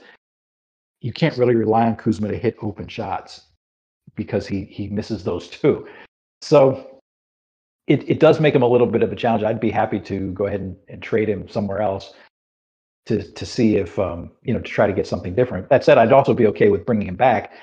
you 1.01 1.13
can't 1.13 1.37
really 1.37 1.55
rely 1.55 1.85
on 1.85 1.95
Kuzma 1.95 2.29
to 2.29 2.37
hit 2.37 2.55
open 2.61 2.87
shots 2.87 3.41
because 4.15 4.47
he 4.47 4.65
he 4.65 4.87
misses 4.87 5.23
those 5.23 5.47
too. 5.47 5.87
So 6.41 6.99
it, 7.87 8.07
it 8.09 8.19
does 8.19 8.39
make 8.39 8.55
him 8.55 8.61
a 8.61 8.67
little 8.67 8.87
bit 8.87 9.03
of 9.03 9.11
a 9.11 9.15
challenge. 9.15 9.43
I'd 9.43 9.59
be 9.59 9.71
happy 9.71 9.99
to 9.99 10.31
go 10.31 10.45
ahead 10.45 10.61
and, 10.61 10.75
and 10.87 11.01
trade 11.03 11.27
him 11.27 11.47
somewhere 11.47 11.81
else 11.81 12.13
to 13.05 13.29
to 13.31 13.45
see 13.45 13.75
if 13.75 13.99
um, 13.99 14.31
you 14.43 14.53
know 14.53 14.59
to 14.59 14.69
try 14.69 14.87
to 14.87 14.93
get 14.93 15.07
something 15.07 15.35
different. 15.35 15.69
That 15.69 15.83
said, 15.83 15.97
I'd 15.97 16.13
also 16.13 16.33
be 16.33 16.47
okay 16.47 16.69
with 16.69 16.85
bringing 16.85 17.07
him 17.07 17.15
back, 17.15 17.53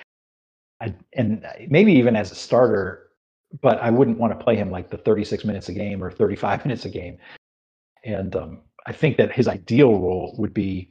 I, 0.81 0.95
and 1.15 1.47
maybe 1.69 1.93
even 1.93 2.17
as 2.17 2.31
a 2.31 2.35
starter. 2.35 3.07
But 3.63 3.81
I 3.81 3.91
wouldn't 3.91 4.19
want 4.19 4.39
to 4.39 4.45
play 4.45 4.55
him 4.55 4.71
like 4.71 4.91
the 4.91 4.99
36 4.99 5.45
minutes 5.45 5.69
a 5.69 5.73
game 5.73 6.05
or 6.05 6.11
35 6.13 6.65
minutes 6.67 6.85
a 6.85 6.89
game. 6.89 7.19
And 8.05 8.35
um, 8.37 8.61
I 8.87 8.93
think 8.93 9.17
that 9.19 9.33
his 9.33 9.49
ideal 9.49 9.99
role 9.99 10.35
would 10.39 10.55
be 10.55 10.91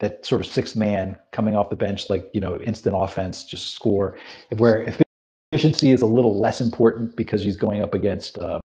that 0.00 0.24
sort 0.24 0.40
of 0.40 0.46
six 0.46 0.76
man 0.76 1.16
coming 1.32 1.56
off 1.56 1.70
the 1.70 1.76
bench, 1.76 2.08
like, 2.08 2.30
you 2.32 2.40
know, 2.40 2.58
instant 2.60 2.94
offense, 2.96 3.44
just 3.44 3.74
score. 3.74 4.16
Where 4.56 4.94
efficiency 5.52 5.90
is 5.90 6.02
a 6.02 6.06
little 6.06 6.38
less 6.38 6.60
important 6.60 7.16
because 7.16 7.42
he's 7.42 7.56
going 7.56 7.82
up 7.82 7.94
against 7.94 8.38
uh, 8.38 8.60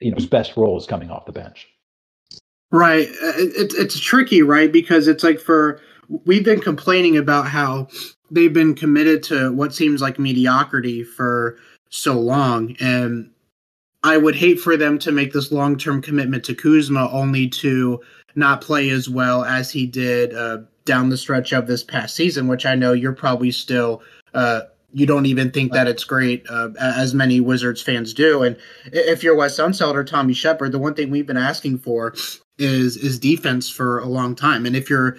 you 0.00 0.10
know 0.10 0.16
his 0.16 0.26
best 0.26 0.56
roles 0.56 0.86
coming 0.86 1.10
off 1.10 1.26
the 1.26 1.32
bench. 1.32 1.68
Right. 2.72 3.08
It's 3.10 3.74
it's 3.74 3.98
tricky, 3.98 4.42
right? 4.42 4.70
Because 4.70 5.08
it's 5.08 5.24
like 5.24 5.40
for 5.40 5.80
we've 6.24 6.44
been 6.44 6.60
complaining 6.60 7.16
about 7.16 7.46
how 7.46 7.88
they've 8.30 8.52
been 8.52 8.74
committed 8.74 9.22
to 9.24 9.52
what 9.52 9.74
seems 9.74 10.00
like 10.00 10.18
mediocrity 10.18 11.02
for 11.02 11.58
so 11.88 12.18
long, 12.18 12.76
and 12.80 13.30
I 14.02 14.16
would 14.16 14.36
hate 14.36 14.60
for 14.60 14.76
them 14.76 14.98
to 15.00 15.12
make 15.12 15.32
this 15.32 15.50
long 15.50 15.76
term 15.76 16.00
commitment 16.00 16.44
to 16.44 16.54
Kuzma 16.54 17.10
only 17.10 17.48
to 17.48 18.00
not 18.36 18.60
play 18.60 18.90
as 18.90 19.08
well 19.08 19.44
as 19.44 19.70
he 19.70 19.86
did 19.86 20.32
uh, 20.34 20.58
down 20.84 21.08
the 21.08 21.16
stretch 21.16 21.52
of 21.52 21.66
this 21.66 21.82
past 21.82 22.14
season, 22.14 22.46
which 22.46 22.66
I 22.66 22.76
know 22.76 22.92
you're 22.92 23.12
probably 23.12 23.50
still 23.50 24.02
uh, 24.32 24.62
you 24.92 25.06
don't 25.06 25.26
even 25.26 25.50
think 25.50 25.72
that 25.72 25.86
it's 25.86 26.04
great, 26.04 26.44
uh, 26.48 26.70
as 26.80 27.14
many 27.14 27.40
Wizards 27.40 27.82
fans 27.82 28.12
do. 28.12 28.42
And 28.42 28.56
if 28.92 29.22
you're 29.22 29.36
Wes 29.36 29.58
Unseld 29.58 29.94
or 29.94 30.04
Tommy 30.04 30.34
Sheppard, 30.34 30.72
the 30.72 30.78
one 30.78 30.94
thing 30.94 31.10
we've 31.10 31.26
been 31.26 31.36
asking 31.36 31.78
for 31.78 32.14
is 32.58 32.96
is 32.98 33.18
defense 33.18 33.70
for 33.70 33.98
a 34.00 34.06
long 34.06 34.34
time. 34.34 34.66
And 34.66 34.76
if 34.76 34.90
you're 34.90 35.16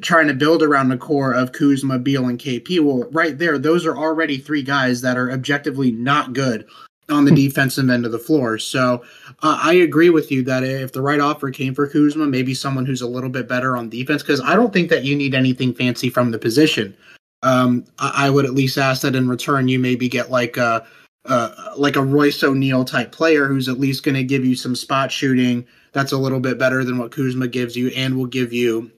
trying 0.00 0.28
to 0.28 0.34
build 0.34 0.62
around 0.62 0.88
the 0.88 0.96
core 0.96 1.32
of 1.32 1.52
Kuzma, 1.52 1.98
Beal, 1.98 2.28
and 2.28 2.38
KP, 2.38 2.80
well, 2.80 3.08
right 3.10 3.36
there, 3.36 3.58
those 3.58 3.84
are 3.84 3.96
already 3.96 4.38
three 4.38 4.62
guys 4.62 5.02
that 5.02 5.16
are 5.16 5.30
objectively 5.30 5.90
not 5.90 6.32
good 6.32 6.66
on 7.08 7.24
the 7.24 7.34
defensive 7.34 7.90
end 7.90 8.06
of 8.06 8.12
the 8.12 8.18
floor. 8.18 8.58
So 8.58 9.02
uh, 9.42 9.60
I 9.62 9.74
agree 9.74 10.10
with 10.10 10.30
you 10.30 10.42
that 10.44 10.62
if 10.62 10.92
the 10.92 11.02
right 11.02 11.20
offer 11.20 11.50
came 11.50 11.74
for 11.74 11.88
Kuzma, 11.88 12.26
maybe 12.26 12.54
someone 12.54 12.86
who's 12.86 13.02
a 13.02 13.08
little 13.08 13.30
bit 13.30 13.48
better 13.48 13.76
on 13.76 13.90
defense, 13.90 14.22
because 14.22 14.40
I 14.40 14.54
don't 14.54 14.72
think 14.72 14.90
that 14.90 15.04
you 15.04 15.16
need 15.16 15.34
anything 15.34 15.74
fancy 15.74 16.08
from 16.08 16.30
the 16.30 16.38
position 16.38 16.96
um, 17.42 17.84
I, 17.98 18.26
I, 18.26 18.30
would 18.30 18.44
at 18.44 18.54
least 18.54 18.78
ask 18.78 19.02
that 19.02 19.16
in 19.16 19.28
return 19.28 19.68
you 19.68 19.78
maybe 19.78 20.08
get 20.08 20.30
like 20.30 20.56
a, 20.56 20.86
uh, 21.24 21.72
like 21.76 21.96
a 21.96 22.02
Royce 22.02 22.42
O'Neale 22.42 22.84
type 22.84 23.12
player 23.12 23.46
who's 23.46 23.68
at 23.68 23.80
least 23.80 24.02
going 24.02 24.14
to 24.14 24.24
give 24.24 24.44
you 24.44 24.54
some 24.54 24.76
spot 24.76 25.10
shooting 25.10 25.66
that's 25.92 26.12
a 26.12 26.18
little 26.18 26.40
bit 26.40 26.58
better 26.58 26.84
than 26.84 26.98
what 26.98 27.12
Kuzma 27.12 27.48
gives 27.48 27.76
you 27.76 27.88
and 27.88 28.16
will 28.16 28.26
give 28.26 28.52
you 28.52 28.90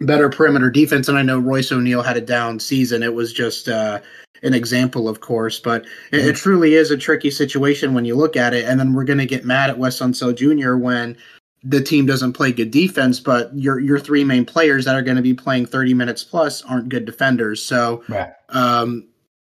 better 0.00 0.28
perimeter 0.30 0.70
defense. 0.70 1.08
And 1.08 1.18
I 1.18 1.22
know 1.22 1.38
Royce 1.38 1.70
O'Neale 1.72 2.02
had 2.02 2.16
a 2.16 2.22
down 2.22 2.58
season. 2.58 3.02
It 3.02 3.14
was 3.14 3.32
just 3.32 3.68
uh, 3.68 4.00
an 4.42 4.54
example, 4.54 5.08
of 5.08 5.20
course, 5.20 5.60
but 5.60 5.82
mm-hmm. 5.82 6.16
it, 6.16 6.26
it, 6.26 6.36
truly 6.36 6.74
is 6.74 6.90
a 6.90 6.96
tricky 6.96 7.30
situation 7.30 7.94
when 7.94 8.04
you 8.04 8.14
look 8.14 8.36
at 8.36 8.54
it. 8.54 8.64
And 8.64 8.80
then 8.80 8.94
we're 8.94 9.04
going 9.04 9.18
to 9.18 9.26
get 9.26 9.44
mad 9.44 9.70
at 9.70 9.78
Wes 9.78 10.00
Unseld 10.00 10.36
Jr. 10.36 10.76
when 10.76 11.16
the 11.62 11.82
team 11.82 12.06
doesn't 12.06 12.32
play 12.32 12.52
good 12.52 12.70
defense, 12.70 13.20
but 13.20 13.54
your 13.54 13.78
your 13.80 13.98
three 13.98 14.24
main 14.24 14.44
players 14.44 14.84
that 14.84 14.94
are 14.94 15.02
going 15.02 15.16
to 15.16 15.22
be 15.22 15.34
playing 15.34 15.66
30 15.66 15.94
minutes 15.94 16.24
plus 16.24 16.62
aren't 16.62 16.88
good 16.88 17.04
defenders. 17.04 17.62
So, 17.62 18.02
right. 18.08 18.32
um, 18.48 19.06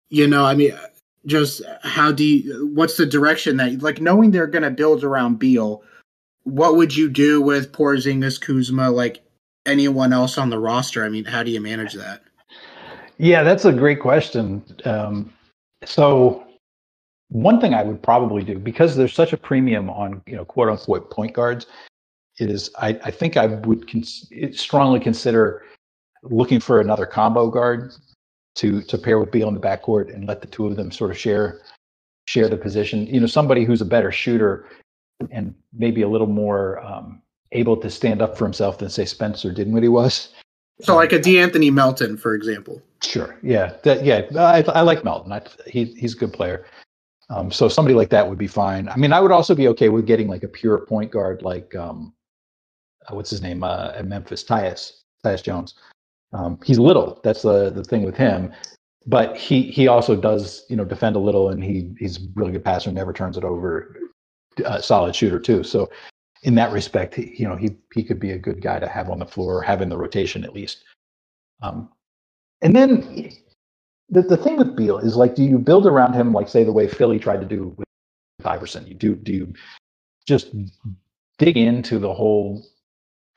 you 0.10 0.28
know, 0.28 0.46
I 0.46 0.54
mean, 0.54 0.74
just 1.26 1.62
how 1.84 2.12
do 2.12 2.26
you, 2.26 2.72
what's 2.74 2.98
the 2.98 3.06
direction 3.06 3.58
that 3.58 3.82
like 3.82 4.02
knowing 4.02 4.32
they're 4.32 4.48
going 4.48 4.64
to 4.64 4.72
build 4.72 5.04
around 5.04 5.40
Beal? 5.40 5.84
What 6.44 6.76
would 6.76 6.96
you 6.96 7.10
do 7.10 7.42
with 7.42 7.72
Porzingis, 7.72 8.40
Kuzma, 8.40 8.92
like 8.92 9.24
anyone 9.66 10.12
else 10.12 10.38
on 10.38 10.50
the 10.50 10.60
roster? 10.60 11.06
I 11.06 11.10
mean, 11.10 11.24
how 11.24 11.42
do 11.42 11.52
you 11.52 11.62
manage 11.62 11.94
that? 11.94 12.22
Yeah, 13.18 13.44
that's 13.44 13.64
a 13.64 13.72
great 13.72 14.02
question. 14.02 14.62
Um, 14.84 15.32
so 15.86 16.46
one 17.30 17.62
thing 17.62 17.74
I 17.74 17.84
would 17.84 18.02
probably 18.04 18.44
do 18.44 18.60
because 18.60 18.98
there's 18.98 19.14
such 19.14 19.32
a 19.32 19.38
premium 19.38 19.90
on 19.90 20.22
you 20.28 20.36
know 20.36 20.46
quote 20.46 20.70
unquote 20.70 21.10
point 21.10 21.34
guards 21.34 21.66
is 22.40 22.70
I, 22.80 23.00
I 23.04 23.12
think 23.12 23.38
I 23.38 23.48
would 23.48 23.90
cons- 23.90 24.30
strongly 24.52 25.00
consider 25.00 25.64
looking 26.24 26.60
for 26.60 26.80
another 26.80 27.06
combo 27.06 27.50
guard 27.50 27.94
to 28.56 28.82
to 28.84 28.98
pair 28.98 29.20
with 29.20 29.32
Beal 29.32 29.48
in 29.48 29.54
the 29.54 29.60
backcourt 29.60 30.14
and 30.14 30.28
let 30.28 30.42
the 30.42 30.48
two 30.48 30.68
of 30.68 30.76
them 30.76 30.92
sort 30.92 31.12
of 31.12 31.18
share 31.18 31.62
share 32.26 32.48
the 32.48 32.58
position. 32.58 33.06
You 33.08 33.20
know, 33.20 33.28
somebody 33.28 33.66
who's 33.66 33.82
a 33.82 33.86
better 33.86 34.12
shooter 34.12 34.68
and 35.32 35.54
maybe 35.74 36.02
a 36.02 36.08
little 36.08 36.28
more 36.28 36.84
um, 36.84 37.22
able 37.52 37.78
to 37.78 37.90
stand 37.90 38.22
up 38.22 38.38
for 38.38 38.46
himself 38.46 38.78
than 38.78 38.90
say 38.90 39.06
Spencer 39.06 39.52
did 39.52 39.72
when 39.72 39.84
he 39.84 39.90
was. 39.90 40.30
So, 40.82 40.96
like 40.96 41.14
a 41.14 41.20
De'Anthony 41.20 41.72
Melton, 41.72 42.18
for 42.18 42.34
example. 42.34 42.82
Sure. 43.04 43.38
Yeah. 43.44 43.74
That. 43.84 44.04
Yeah. 44.04 44.24
I, 44.36 44.64
I 44.64 44.82
like 44.82 45.04
Melton. 45.04 45.32
I, 45.32 45.42
he, 45.68 45.86
he's 45.86 46.16
a 46.16 46.18
good 46.18 46.34
player. 46.34 46.66
Um, 47.30 47.52
so 47.52 47.68
somebody 47.68 47.96
like 47.96 48.10
that 48.10 48.28
would 48.28 48.38
be 48.38 48.48
fine. 48.48 48.90
I 48.90 48.98
mean, 48.98 49.14
I 49.14 49.22
would 49.22 49.32
also 49.32 49.56
be 49.56 49.68
okay 49.70 49.90
with 49.90 50.06
getting 50.06 50.28
like 50.28 50.44
a 50.44 50.48
pure 50.48 50.80
point 50.80 51.12
guard, 51.12 51.42
like 51.42 51.74
um, 51.76 52.14
what's 53.10 53.30
his 53.30 53.42
name 53.42 53.64
uh, 53.64 53.92
at 53.96 54.08
Memphis, 54.08 54.44
Tyus, 54.44 55.04
Tyus 55.26 55.44
Jones. 55.44 55.76
Um, 56.34 56.60
he's 56.64 56.80
little. 56.80 57.20
That's 57.24 57.42
the 57.42 57.70
the 57.70 57.84
thing 57.84 58.04
with 58.04 58.16
him. 58.16 58.52
But 59.06 59.36
he 59.36 59.64
he 59.64 59.88
also 59.88 60.16
does 60.16 60.66
you 60.70 60.76
know 60.76 60.86
defend 60.86 61.16
a 61.16 61.20
little, 61.20 61.50
and 61.50 61.64
he 61.64 61.94
he's 62.00 62.18
a 62.18 62.28
really 62.36 62.52
good 62.52 62.66
passer. 62.66 62.92
Never 62.92 63.14
turns 63.14 63.38
it 63.38 63.44
over. 63.44 63.98
Uh, 64.66 64.80
solid 64.80 65.16
shooter 65.16 65.40
too. 65.40 65.64
So 65.64 65.90
in 66.44 66.56
that 66.56 66.72
respect, 66.72 67.16
he, 67.16 67.36
you 67.38 67.48
know 67.48 67.56
he 67.56 67.76
he 67.94 68.04
could 68.04 68.20
be 68.20 68.32
a 68.32 68.38
good 68.38 68.62
guy 68.62 68.80
to 68.80 68.88
have 68.88 69.10
on 69.10 69.20
the 69.20 69.26
floor, 69.26 69.62
have 69.62 69.82
in 69.82 69.90
the 69.90 69.98
rotation 69.98 70.44
at 70.44 70.54
least. 70.54 70.84
Um, 71.62 71.90
and 72.62 72.76
then 72.76 73.32
the, 74.10 74.22
the 74.22 74.38
thing 74.38 74.58
with 74.58 74.76
Beal 74.76 74.98
is 75.00 75.16
like, 75.16 75.36
do 75.36 75.44
you 75.44 75.58
build 75.58 75.86
around 75.86 76.14
him 76.14 76.34
like 76.34 76.48
say 76.48 76.64
the 76.64 76.72
way 76.72 76.88
Philly 76.88 77.20
tried 77.20 77.42
to 77.42 77.46
do 77.46 77.76
with 77.78 77.88
Iverson? 78.46 78.88
You 78.88 78.94
do 78.94 79.16
do 79.16 79.34
you 79.34 79.54
just 80.26 80.56
dig 81.38 81.58
into 81.58 82.00
the 82.00 82.14
whole 82.14 82.64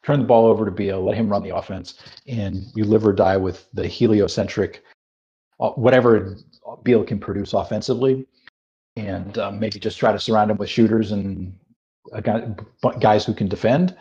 turn 0.06 0.20
the 0.20 0.26
ball 0.26 0.46
over 0.46 0.64
to 0.64 0.70
Beal, 0.70 1.04
let 1.04 1.16
him 1.16 1.28
run 1.28 1.42
the 1.42 1.54
offense, 1.54 1.94
and 2.28 2.64
you 2.76 2.84
live 2.84 3.04
or 3.04 3.12
die 3.12 3.36
with 3.36 3.68
the 3.74 3.88
heliocentric, 3.88 4.84
uh, 5.58 5.70
whatever 5.70 6.36
Beal 6.84 7.02
can 7.04 7.18
produce 7.18 7.52
offensively, 7.52 8.24
and 8.94 9.36
um, 9.38 9.58
maybe 9.58 9.80
just 9.80 9.98
try 9.98 10.12
to 10.12 10.20
surround 10.20 10.50
him 10.50 10.58
with 10.58 10.70
shooters 10.70 11.10
and 11.10 11.58
uh, 12.12 12.20
guys 13.00 13.24
who 13.24 13.34
can 13.34 13.48
defend. 13.48 13.96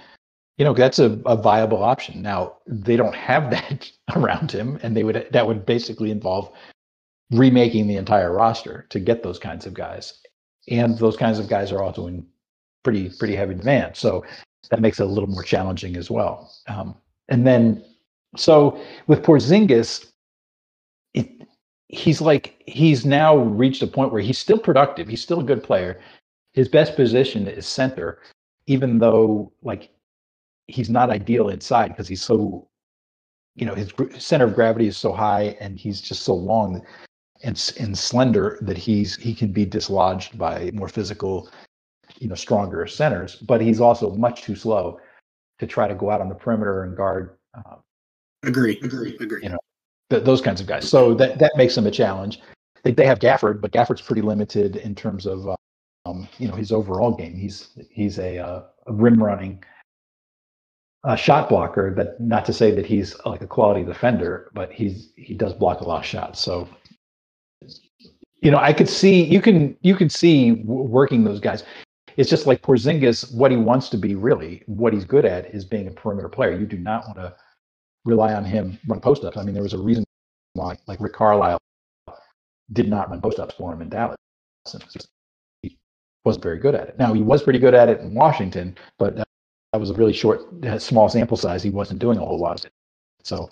You 0.58 0.66
know, 0.66 0.74
that's 0.74 1.00
a, 1.00 1.20
a 1.26 1.36
viable 1.36 1.84
option. 1.84 2.22
Now 2.22 2.58
they 2.68 2.96
don't 2.96 3.16
have 3.16 3.50
that 3.52 3.92
around 4.16 4.52
him, 4.52 4.80
and 4.84 4.96
they 4.96 5.04
would 5.04 5.28
that 5.32 5.48
would 5.48 5.66
basically 5.66 6.12
involve 6.12 6.52
remaking 7.32 7.88
the 7.88 7.98
entire 7.98 8.32
roster 8.32 8.86
to 8.90 9.00
get 9.00 9.24
those 9.24 9.40
kinds 9.40 9.66
of 9.66 9.74
guys, 9.74 10.22
and 10.70 11.00
those 11.00 11.18
kinds 11.18 11.40
of 11.40 11.50
guys 11.50 11.72
are 11.72 11.82
also 11.82 12.06
in 12.06 12.28
pretty 12.84 13.10
pretty 13.10 13.36
heavy 13.36 13.56
demand. 13.56 13.98
So 13.98 14.24
that 14.70 14.82
makes 14.82 15.00
it 15.00 15.04
a 15.04 15.10
little 15.10 15.30
more 15.30 15.44
challenging 15.44 15.96
as 15.96 16.10
well. 16.10 16.52
Um, 16.68 16.96
and 17.30 17.46
then, 17.46 17.84
so 18.36 18.80
with 19.08 19.24
Porzingis, 19.24 20.12
it, 21.14 21.30
he's 21.88 22.22
like 22.22 22.62
he's 22.66 23.06
now 23.06 23.38
reached 23.38 23.82
a 23.82 23.88
point 23.88 24.12
where 24.12 24.22
he's 24.22 24.38
still 24.38 24.60
productive. 24.60 25.08
He's 25.08 25.22
still 25.22 25.40
a 25.40 25.44
good 25.44 25.64
player. 25.64 26.00
His 26.54 26.68
best 26.68 26.96
position 26.96 27.48
is 27.48 27.66
center, 27.66 28.20
even 28.68 29.00
though 29.00 29.52
like 29.62 29.90
he's 30.68 30.90
not 30.90 31.10
ideal 31.10 31.50
inside 31.50 31.90
because 31.90 32.08
he's 32.08 32.24
so, 32.24 32.68
you 33.56 33.66
know, 33.66 33.76
his 33.76 33.92
center 34.18 34.46
of 34.46 34.56
gravity 34.56 34.88
is 34.88 34.98
so 34.98 35.14
high 35.14 35.56
and 35.60 35.80
he's 35.80 36.02
just 36.02 36.24
so 36.24 36.34
long 36.34 36.82
and 37.44 37.74
and 37.80 37.98
slender 37.98 38.58
that 38.62 38.78
he's 38.78 39.16
he 39.18 39.34
can 39.34 39.52
be 39.52 39.66
dislodged 39.66 40.38
by 40.38 40.72
more 40.74 40.88
physical 40.88 41.50
you 42.20 42.28
know 42.28 42.36
stronger 42.36 42.86
centers, 42.88 43.36
but 43.36 43.62
he's 43.62 43.82
also 43.82 44.12
much 44.16 44.44
too 44.44 44.56
slow 44.56 45.00
to 45.60 45.68
try 45.68 45.88
to 45.88 45.96
go 45.96 46.10
out 46.10 46.22
on 46.22 46.30
the 46.30 46.36
perimeter 46.36 46.84
and 46.84 46.96
guard. 46.96 47.38
Uh, 47.54 47.76
agree, 48.44 48.80
agree, 48.84 49.16
agree. 49.20 49.44
You 49.44 49.50
know, 49.50 49.60
th- 50.10 50.24
those 50.24 50.42
kinds 50.42 50.62
of 50.62 50.68
guys. 50.68 50.88
So 50.90 51.14
that 51.16 51.40
that 51.40 51.54
makes 51.58 51.76
them 51.76 51.88
a 51.88 51.92
challenge. 51.92 52.42
They, 52.84 52.92
they 52.92 53.06
have 53.06 53.20
Gafford, 53.20 53.62
but 53.62 53.72
Gafford's 53.72 54.02
pretty 54.02 54.22
limited 54.22 54.76
in 54.78 54.96
terms 54.96 55.26
of 55.26 55.48
um, 56.06 56.28
you 56.38 56.48
know 56.48 56.56
his 56.56 56.72
overall 56.72 57.14
game. 57.14 57.36
He's 57.36 57.70
he's 57.90 58.20
a, 58.20 58.38
uh, 58.38 58.64
a 58.88 58.94
rim 58.94 59.22
running 59.22 59.64
uh, 61.04 61.16
shot 61.16 61.50
blocker. 61.50 61.92
But 61.92 62.20
not 62.20 62.46
to 62.46 62.54
say 62.54 62.72
that 62.72 62.86
he's 62.86 63.16
like 63.26 63.42
a 63.42 63.48
quality 63.48 63.84
defender, 63.84 64.52
but 64.54 64.72
he's 64.72 65.12
he 65.16 65.34
does 65.34 65.54
block 65.54 65.82
a 65.82 65.86
lot 65.86 66.00
of 66.00 66.06
shots. 66.06 66.40
So 66.40 66.68
you 68.42 68.52
know, 68.52 68.58
I 68.58 68.74
could 68.74 68.90
see 68.90 69.24
you 69.24 69.42
can 69.42 69.76
you 69.82 69.96
can 69.96 70.10
see 70.10 70.52
working 70.52 71.24
those 71.24 71.40
guys 71.40 71.64
it's 72.18 72.30
just 72.30 72.48
like 72.48 72.62
Porzingis, 72.62 73.34
what 73.34 73.52
he 73.52 73.58
wants 73.58 73.90
to 73.90 73.98
be 73.98 74.16
really, 74.16 74.64
what 74.68 74.94
he's 74.94 75.06
good 75.06 75.26
at 75.26 75.54
is 75.54 75.66
being 75.66 75.88
a 75.88 75.92
perimeter 75.92 76.30
player. 76.30 76.58
You 76.58 76.66
do 76.66 76.78
not 76.78 77.06
want 77.06 77.18
to 77.18 77.36
rely 78.06 78.34
on 78.34 78.46
him 78.46 78.80
run 78.88 79.02
post 79.02 79.24
ups. 79.24 79.38
I 79.38 79.44
mean, 79.44 79.54
there 79.54 79.64
was 79.64 79.74
a 79.74 79.78
reason 79.78 80.04
why, 80.54 80.78
like 80.88 81.00
Rick 81.02 81.14
Carlisle, 81.14 81.60
did 82.74 82.90
not 82.90 83.10
run 83.10 83.22
post 83.22 83.40
ups 83.40 83.56
for 83.56 83.74
him 83.74 83.82
in 83.82 83.90
Dallas. 83.90 84.18
He 85.62 85.78
wasn't 86.24 86.44
very 86.44 86.58
good 86.58 86.76
at 86.76 86.88
it. 86.90 86.98
Now 86.98 87.14
he 87.14 87.22
was 87.22 87.44
pretty 87.44 87.60
good 87.60 87.74
at 87.74 87.90
it 87.90 88.00
in 88.00 88.14
Washington, 88.14 88.78
but 88.98 89.16
that 89.16 89.28
was 89.74 89.90
a 89.90 89.94
really 89.94 90.14
short, 90.14 90.42
small 90.80 91.10
sample 91.10 91.38
size. 91.38 91.62
He 91.62 91.70
wasn't 91.70 92.00
doing 92.00 92.18
a 92.18 92.26
whole 92.26 92.40
lot 92.40 92.60
of 92.60 92.66
it. 92.66 92.72
So 93.24 93.50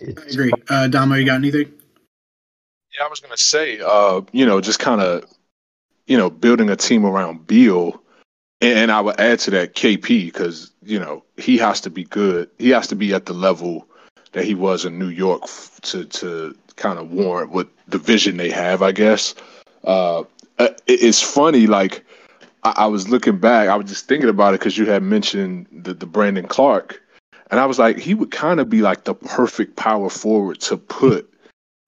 I 0.00 0.14
agree. 0.30 0.52
Uh, 0.68 0.88
Damo, 0.88 1.16
you 1.16 1.26
got 1.26 1.34
anything? 1.34 1.72
Yeah, 2.96 3.04
I 3.04 3.08
was 3.08 3.20
gonna 3.20 3.36
say, 3.36 3.80
uh, 3.80 4.22
you 4.32 4.46
know, 4.46 4.60
just 4.60 4.78
kind 4.78 5.00
of, 5.00 5.24
you 6.10 6.16
know, 6.16 6.28
building 6.28 6.68
a 6.68 6.74
team 6.74 7.06
around 7.06 7.46
Beal, 7.46 8.02
and, 8.60 8.90
I 8.90 9.00
would 9.00 9.20
add 9.20 9.38
to 9.40 9.50
that 9.52 9.76
KP 9.76 10.26
because 10.26 10.72
you 10.82 10.98
know 10.98 11.22
he 11.36 11.56
has 11.58 11.80
to 11.82 11.90
be 11.90 12.02
good. 12.02 12.50
He 12.58 12.70
has 12.70 12.88
to 12.88 12.96
be 12.96 13.14
at 13.14 13.26
the 13.26 13.32
level 13.32 13.86
that 14.32 14.44
he 14.44 14.56
was 14.56 14.84
in 14.84 14.98
New 14.98 15.08
York 15.08 15.44
to 15.82 16.04
to 16.04 16.56
kind 16.74 16.98
of 16.98 17.12
warrant 17.12 17.52
what 17.52 17.68
the 17.86 17.96
vision 17.96 18.38
they 18.38 18.50
have. 18.50 18.82
I 18.82 18.90
guess 18.90 19.36
uh, 19.84 20.20
uh 20.20 20.24
it, 20.58 20.74
it's 20.86 21.22
funny, 21.22 21.68
like 21.68 22.04
I, 22.64 22.74
I, 22.78 22.86
was 22.86 23.08
looking 23.08 23.38
back, 23.38 23.68
I 23.68 23.76
was 23.76 23.88
just 23.88 24.08
thinking 24.08 24.28
about 24.28 24.54
it 24.54 24.58
because 24.58 24.76
you 24.76 24.86
had 24.86 25.04
mentioned 25.04 25.68
the 25.70 25.94
the 25.94 26.06
Brandon 26.06 26.48
Clarke, 26.48 27.00
and 27.52 27.60
I 27.60 27.66
was 27.66 27.78
like, 27.78 27.98
he 27.98 28.14
would 28.14 28.32
kind 28.32 28.58
of 28.58 28.68
be 28.68 28.82
like 28.82 29.04
the 29.04 29.14
perfect 29.14 29.76
power 29.76 30.10
forward 30.10 30.60
to 30.62 30.76
put 30.76 31.32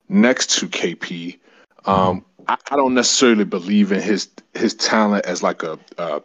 next 0.08 0.58
to 0.60 0.68
KP. 0.68 1.40
Um, 1.86 2.24
I, 2.48 2.56
I, 2.70 2.76
don't 2.76 2.94
necessarily 2.94 3.44
believe 3.44 3.92
in 3.92 4.00
his 4.00 4.28
his 4.54 4.74
talent 4.74 5.26
as 5.26 5.42
like 5.42 5.62
a, 5.62 5.78
a 5.98 6.22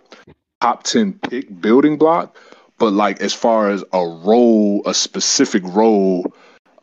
top 0.62 0.84
ten 0.84 1.14
pick 1.14 1.62
building 1.62 1.98
block, 1.98 2.38
but 2.78 2.94
like 2.94 3.22
as 3.22 3.34
far 3.34 3.70
as 3.70 3.84
a 3.94 4.00
role, 4.00 4.82
a 4.86 4.94
specific 4.94 5.64
role, 5.66 6.34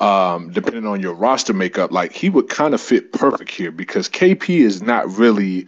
um, 0.00 0.50
depending 0.50 0.86
on 0.86 1.00
your 1.00 1.14
roster 1.14 1.52
makeup, 1.52 1.92
like 1.92 2.12
he 2.12 2.30
would 2.30 2.48
kind 2.48 2.74
of 2.74 2.80
fit 2.80 3.12
perfect 3.12 3.50
here 3.50 3.70
because 3.70 4.08
KP 4.08 4.60
is 4.60 4.82
not 4.82 5.08
really 5.10 5.66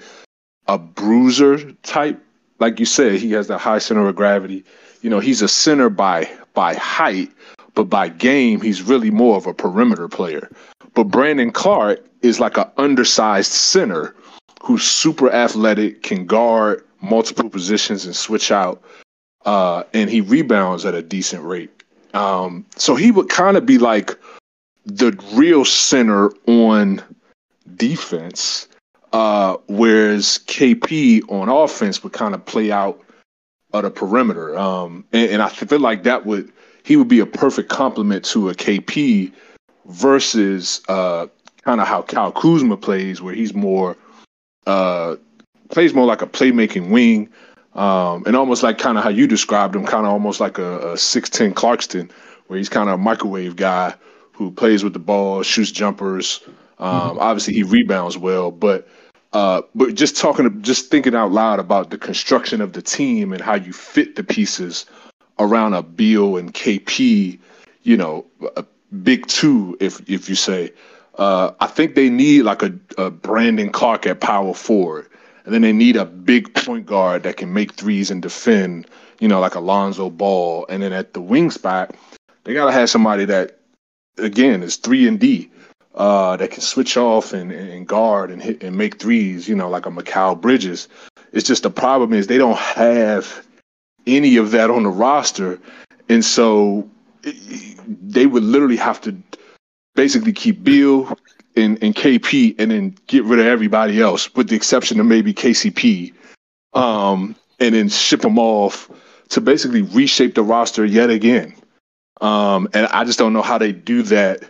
a 0.66 0.78
bruiser 0.78 1.72
type. 1.82 2.20
Like 2.58 2.80
you 2.80 2.86
said, 2.86 3.20
he 3.20 3.32
has 3.32 3.48
the 3.48 3.58
high 3.58 3.78
center 3.78 4.06
of 4.08 4.16
gravity. 4.16 4.64
You 5.02 5.10
know, 5.10 5.20
he's 5.20 5.42
a 5.42 5.48
center 5.48 5.90
by 5.90 6.30
by 6.54 6.74
height, 6.74 7.30
but 7.74 7.84
by 7.84 8.08
game, 8.08 8.60
he's 8.60 8.82
really 8.82 9.10
more 9.10 9.36
of 9.36 9.46
a 9.46 9.54
perimeter 9.54 10.08
player. 10.08 10.50
But 10.94 11.04
Brandon 11.04 11.50
Clarke 11.50 12.04
is 12.26 12.40
like 12.40 12.58
an 12.58 12.70
undersized 12.76 13.52
center 13.52 14.14
who's 14.62 14.82
super 14.82 15.30
athletic, 15.30 16.02
can 16.02 16.26
guard 16.26 16.84
multiple 17.00 17.48
positions 17.48 18.04
and 18.04 18.16
switch 18.16 18.50
out, 18.50 18.82
uh, 19.44 19.84
and 19.94 20.10
he 20.10 20.20
rebounds 20.20 20.84
at 20.84 20.94
a 20.94 21.02
decent 21.02 21.42
rate. 21.44 21.70
Um, 22.14 22.64
so 22.76 22.94
he 22.94 23.10
would 23.10 23.28
kind 23.28 23.56
of 23.56 23.66
be 23.66 23.78
like 23.78 24.18
the 24.84 25.12
real 25.34 25.64
center 25.64 26.30
on 26.46 27.02
defense, 27.76 28.68
uh, 29.12 29.56
whereas 29.68 30.40
KP 30.46 31.22
on 31.30 31.48
offense 31.48 32.02
would 32.02 32.12
kind 32.12 32.34
of 32.34 32.44
play 32.44 32.72
out 32.72 33.00
at 33.74 33.84
a 33.84 33.90
perimeter. 33.90 34.56
Um, 34.58 35.04
and, 35.12 35.30
and 35.30 35.42
I 35.42 35.48
feel 35.48 35.80
like 35.80 36.02
that 36.04 36.26
would 36.26 36.52
he 36.84 36.96
would 36.96 37.08
be 37.08 37.18
a 37.18 37.26
perfect 37.26 37.68
complement 37.68 38.24
to 38.26 38.48
a 38.48 38.54
KP 38.54 39.32
versus 39.86 40.80
uh, 40.88 41.26
kind 41.66 41.80
of 41.80 41.88
how 41.88 42.00
Kyle 42.00 42.30
Kuzma 42.30 42.76
plays, 42.76 43.20
where 43.20 43.34
he's 43.34 43.52
more 43.52 43.96
uh, 44.66 45.16
plays 45.68 45.92
more 45.92 46.06
like 46.06 46.22
a 46.22 46.26
playmaking 46.26 46.90
wing, 46.90 47.28
um, 47.74 48.22
and 48.24 48.36
almost 48.36 48.62
like 48.62 48.78
kind 48.78 48.96
of 48.96 49.02
how 49.02 49.10
you 49.10 49.26
described 49.26 49.74
him, 49.74 49.84
kind 49.84 50.06
of 50.06 50.12
almost 50.12 50.38
like 50.40 50.58
a 50.58 50.96
six 50.96 51.28
ten 51.28 51.52
Clarkson, 51.52 52.08
where 52.46 52.56
he's 52.56 52.68
kind 52.68 52.88
of 52.88 52.94
a 52.94 53.02
microwave 53.02 53.56
guy 53.56 53.92
who 54.32 54.52
plays 54.52 54.84
with 54.84 54.92
the 54.92 55.00
ball, 55.00 55.42
shoots 55.42 55.72
jumpers. 55.72 56.40
Um, 56.78 57.10
mm-hmm. 57.10 57.18
Obviously, 57.18 57.54
he 57.54 57.64
rebounds 57.64 58.16
well, 58.16 58.52
but 58.52 58.86
uh, 59.32 59.62
but 59.74 59.96
just 59.96 60.16
talking, 60.16 60.62
just 60.62 60.88
thinking 60.88 61.16
out 61.16 61.32
loud 61.32 61.58
about 61.58 61.90
the 61.90 61.98
construction 61.98 62.60
of 62.60 62.74
the 62.74 62.82
team 62.82 63.32
and 63.32 63.42
how 63.42 63.54
you 63.56 63.72
fit 63.72 64.14
the 64.14 64.22
pieces 64.22 64.86
around 65.40 65.74
a 65.74 65.82
Beal 65.82 66.36
and 66.36 66.54
KP, 66.54 67.40
you 67.82 67.96
know, 67.96 68.24
a 68.56 68.64
big 69.02 69.26
two, 69.26 69.76
if 69.80 70.08
if 70.08 70.28
you 70.28 70.36
say. 70.36 70.72
Uh, 71.16 71.52
I 71.60 71.66
think 71.66 71.94
they 71.94 72.10
need 72.10 72.42
like 72.42 72.62
a, 72.62 72.72
a 72.98 73.10
Brandon 73.10 73.70
Clarke 73.70 74.06
at 74.06 74.20
power 74.20 74.52
forward, 74.54 75.08
and 75.44 75.54
then 75.54 75.62
they 75.62 75.72
need 75.72 75.96
a 75.96 76.04
big 76.04 76.54
point 76.54 76.86
guard 76.86 77.22
that 77.22 77.38
can 77.38 77.52
make 77.52 77.74
threes 77.74 78.10
and 78.10 78.20
defend. 78.20 78.86
You 79.18 79.28
know, 79.28 79.40
like 79.40 79.54
Alonzo 79.54 80.10
Ball, 80.10 80.66
and 80.68 80.82
then 80.82 80.92
at 80.92 81.14
the 81.14 81.22
wing 81.22 81.50
spot, 81.50 81.94
they 82.44 82.52
gotta 82.52 82.72
have 82.72 82.90
somebody 82.90 83.24
that, 83.24 83.60
again, 84.18 84.62
is 84.62 84.76
three 84.76 85.08
and 85.08 85.18
D. 85.18 85.50
Uh, 85.94 86.36
that 86.36 86.50
can 86.50 86.60
switch 86.60 86.98
off 86.98 87.32
and, 87.32 87.50
and 87.50 87.88
guard 87.88 88.30
and 88.30 88.42
hit 88.42 88.62
and 88.62 88.76
make 88.76 88.98
threes, 88.98 89.48
you 89.48 89.54
know, 89.54 89.70
like 89.70 89.86
a 89.86 89.90
Mikal 89.90 90.38
Bridges. 90.38 90.88
It's 91.32 91.48
just 91.48 91.62
the 91.62 91.70
problem 91.70 92.12
is 92.12 92.26
they 92.26 92.36
don't 92.36 92.58
have 92.58 93.46
any 94.06 94.36
of 94.36 94.50
that 94.50 94.68
on 94.68 94.82
the 94.82 94.90
roster, 94.90 95.58
and 96.10 96.22
so 96.22 96.86
they 97.22 98.26
would 98.26 98.42
literally 98.42 98.76
have 98.76 99.00
to 99.00 99.16
basically 99.96 100.32
keep 100.32 100.62
Beal 100.62 101.18
and, 101.56 101.82
and 101.82 101.94
KP 101.94 102.54
and 102.58 102.70
then 102.70 102.96
get 103.06 103.24
rid 103.24 103.40
of 103.40 103.46
everybody 103.46 104.00
else, 104.00 104.32
with 104.34 104.48
the 104.48 104.56
exception 104.56 105.00
of 105.00 105.06
maybe 105.06 105.34
KCP, 105.34 106.12
um, 106.74 107.34
and 107.58 107.74
then 107.74 107.88
ship 107.88 108.20
them 108.20 108.38
off 108.38 108.90
to 109.30 109.40
basically 109.40 109.82
reshape 109.82 110.34
the 110.34 110.42
roster 110.42 110.84
yet 110.84 111.10
again. 111.10 111.54
Um, 112.20 112.68
and 112.72 112.86
I 112.86 113.04
just 113.04 113.18
don't 113.18 113.32
know 113.32 113.42
how 113.42 113.58
they 113.58 113.72
do 113.72 114.02
that 114.02 114.44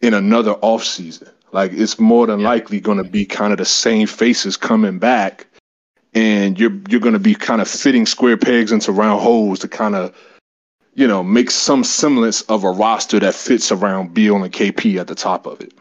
in 0.00 0.14
another 0.14 0.54
offseason. 0.54 1.30
Like 1.52 1.72
it's 1.72 1.98
more 1.98 2.26
than 2.26 2.40
yeah. 2.40 2.48
likely 2.48 2.80
going 2.80 2.98
to 2.98 3.08
be 3.08 3.24
kind 3.24 3.52
of 3.52 3.58
the 3.58 3.64
same 3.64 4.06
faces 4.06 4.56
coming 4.56 4.98
back, 4.98 5.46
and 6.12 6.58
you're 6.58 6.76
you're 6.88 7.00
going 7.00 7.14
to 7.14 7.18
be 7.18 7.34
kind 7.34 7.62
of 7.62 7.68
fitting 7.68 8.04
square 8.04 8.36
pegs 8.36 8.72
into 8.72 8.92
round 8.92 9.22
holes 9.22 9.60
to 9.60 9.68
kind 9.68 9.94
of 9.94 10.14
you 10.98 11.06
know, 11.06 11.22
make 11.22 11.48
some 11.48 11.84
semblance 11.84 12.42
of 12.42 12.64
a 12.64 12.70
roster 12.70 13.20
that 13.20 13.32
fits 13.32 13.70
around 13.70 14.14
Beal 14.14 14.42
and 14.42 14.52
KP 14.52 14.98
at 14.98 15.06
the 15.06 15.14
top 15.14 15.46
of 15.46 15.60
it. 15.60 15.72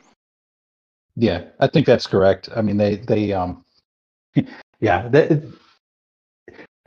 Yeah, 1.15 1.45
I 1.59 1.65
think 1.65 1.87
that's 1.87 2.05
correct. 2.05 2.49
I 2.55 2.61
mean, 2.61 2.77
they 2.77 2.97
they 2.97 3.33
um, 3.33 3.65
yeah, 4.79 5.09
it, 5.11 5.43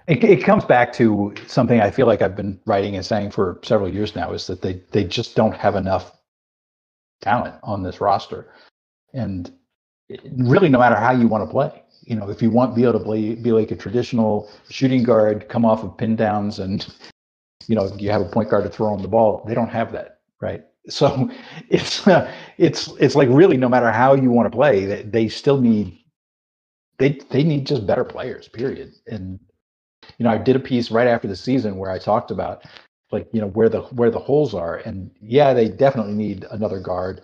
it 0.06 0.44
comes 0.44 0.64
back 0.64 0.92
to 0.92 1.34
something 1.48 1.80
I 1.80 1.90
feel 1.90 2.06
like 2.06 2.22
I've 2.22 2.36
been 2.36 2.60
writing 2.66 2.94
and 2.94 3.04
saying 3.04 3.32
for 3.32 3.58
several 3.64 3.92
years 3.92 4.14
now 4.14 4.32
is 4.32 4.46
that 4.46 4.62
they 4.62 4.80
they 4.92 5.02
just 5.02 5.34
don't 5.34 5.56
have 5.56 5.74
enough 5.74 6.16
talent 7.20 7.56
on 7.64 7.82
this 7.82 8.00
roster, 8.00 8.46
and 9.12 9.52
really, 10.36 10.68
no 10.68 10.78
matter 10.78 10.94
how 10.94 11.10
you 11.10 11.26
want 11.26 11.42
to 11.42 11.50
play, 11.50 11.82
you 12.04 12.14
know, 12.14 12.30
if 12.30 12.40
you 12.40 12.50
want 12.50 12.76
Beal 12.76 12.92
to 12.92 13.00
play, 13.00 13.34
be 13.34 13.50
like 13.50 13.72
a 13.72 13.76
traditional 13.76 14.48
shooting 14.68 15.02
guard, 15.02 15.48
come 15.48 15.64
off 15.64 15.82
of 15.82 15.98
pin 15.98 16.14
downs 16.14 16.60
and 16.60 16.86
you 17.68 17.74
know 17.76 17.92
you 17.98 18.10
have 18.10 18.22
a 18.22 18.26
point 18.28 18.50
guard 18.50 18.64
to 18.64 18.70
throw 18.70 18.92
on 18.92 19.02
the 19.02 19.08
ball. 19.08 19.44
They 19.46 19.54
don't 19.54 19.68
have 19.70 19.92
that, 19.92 20.20
right? 20.40 20.64
So 20.88 21.30
it's 21.68 22.06
uh, 22.06 22.32
it's 22.58 22.88
it's 23.00 23.14
like 23.14 23.28
really 23.30 23.56
no 23.56 23.68
matter 23.68 23.90
how 23.90 24.14
you 24.14 24.30
want 24.30 24.50
to 24.50 24.56
play, 24.56 24.84
they, 24.86 25.02
they 25.02 25.28
still 25.28 25.60
need 25.60 25.98
they 26.98 27.18
they 27.30 27.42
need 27.42 27.66
just 27.66 27.86
better 27.86 28.04
players. 28.04 28.48
Period. 28.48 28.92
And 29.06 29.38
you 30.18 30.24
know 30.24 30.30
I 30.30 30.38
did 30.38 30.56
a 30.56 30.60
piece 30.60 30.90
right 30.90 31.06
after 31.08 31.28
the 31.28 31.36
season 31.36 31.76
where 31.76 31.90
I 31.90 31.98
talked 31.98 32.30
about 32.30 32.64
like 33.12 33.28
you 33.32 33.40
know 33.40 33.48
where 33.48 33.68
the 33.68 33.82
where 33.82 34.10
the 34.10 34.18
holes 34.18 34.54
are, 34.54 34.76
and 34.78 35.10
yeah, 35.20 35.54
they 35.54 35.68
definitely 35.68 36.14
need 36.14 36.46
another 36.50 36.80
guard 36.80 37.22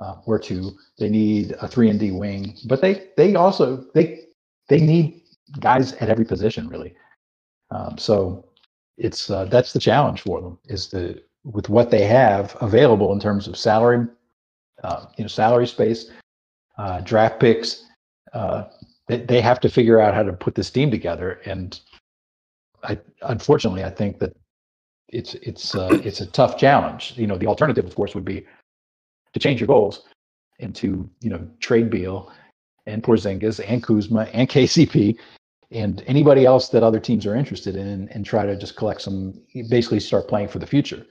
uh, 0.00 0.16
or 0.26 0.38
two. 0.38 0.72
They 0.98 1.08
need 1.08 1.52
a 1.60 1.68
three 1.68 1.90
and 1.90 2.00
D 2.00 2.12
wing, 2.12 2.56
but 2.66 2.80
they 2.80 3.08
they 3.16 3.34
also 3.34 3.86
they 3.94 4.20
they 4.68 4.80
need 4.80 5.22
guys 5.60 5.92
at 5.94 6.08
every 6.08 6.24
position 6.24 6.68
really. 6.68 6.94
Um, 7.70 7.98
so 7.98 8.47
it's 8.98 9.30
uh, 9.30 9.44
that's 9.46 9.72
the 9.72 9.78
challenge 9.78 10.22
for 10.22 10.40
them 10.40 10.58
is 10.66 10.88
to 10.88 11.20
with 11.44 11.68
what 11.68 11.90
they 11.90 12.04
have 12.04 12.56
available 12.60 13.12
in 13.12 13.20
terms 13.20 13.48
of 13.48 13.56
salary, 13.56 14.06
uh, 14.82 15.06
you 15.16 15.24
know, 15.24 15.28
salary 15.28 15.66
space, 15.66 16.10
uh, 16.76 17.00
draft 17.00 17.40
picks. 17.40 17.84
Uh, 18.34 18.64
they, 19.06 19.18
they 19.18 19.40
have 19.40 19.60
to 19.60 19.68
figure 19.68 20.00
out 20.00 20.14
how 20.14 20.22
to 20.22 20.32
put 20.32 20.54
this 20.54 20.70
team 20.70 20.90
together, 20.90 21.40
and 21.46 21.80
I 22.82 22.98
unfortunately 23.22 23.84
I 23.84 23.90
think 23.90 24.18
that 24.18 24.36
it's 25.08 25.34
it's 25.34 25.74
uh, 25.74 26.00
it's 26.04 26.20
a 26.20 26.26
tough 26.26 26.58
challenge. 26.58 27.14
You 27.16 27.26
know, 27.26 27.38
the 27.38 27.46
alternative, 27.46 27.86
of 27.86 27.94
course, 27.94 28.14
would 28.14 28.24
be 28.24 28.44
to 29.32 29.40
change 29.40 29.60
your 29.60 29.68
goals 29.68 30.02
and 30.58 30.74
to 30.74 31.08
you 31.20 31.30
know 31.30 31.48
trade 31.60 31.88
Beal 31.88 32.32
and 32.86 33.02
Porzingis 33.02 33.60
and 33.66 33.82
Kuzma 33.82 34.22
and 34.32 34.48
KCP 34.50 35.16
and 35.70 36.02
anybody 36.06 36.46
else 36.46 36.68
that 36.70 36.82
other 36.82 37.00
teams 37.00 37.26
are 37.26 37.36
interested 37.36 37.76
in 37.76 38.08
and 38.08 38.24
try 38.24 38.46
to 38.46 38.56
just 38.56 38.76
collect 38.76 39.02
some 39.02 39.34
basically 39.68 40.00
start 40.00 40.28
playing 40.28 40.48
for 40.48 40.58
the 40.58 40.66
future. 40.66 41.04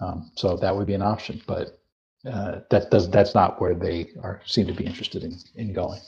Um, 0.00 0.30
so 0.36 0.56
that 0.56 0.74
would 0.74 0.86
be 0.86 0.94
an 0.94 1.02
option 1.02 1.40
but 1.46 1.82
uh, 2.30 2.60
that 2.70 2.90
does 2.90 3.10
that's 3.10 3.34
not 3.34 3.60
where 3.60 3.74
they 3.74 4.10
are 4.22 4.40
seem 4.46 4.66
to 4.66 4.72
be 4.72 4.84
interested 4.84 5.24
in 5.24 5.36
in 5.56 5.72
going. 5.72 6.00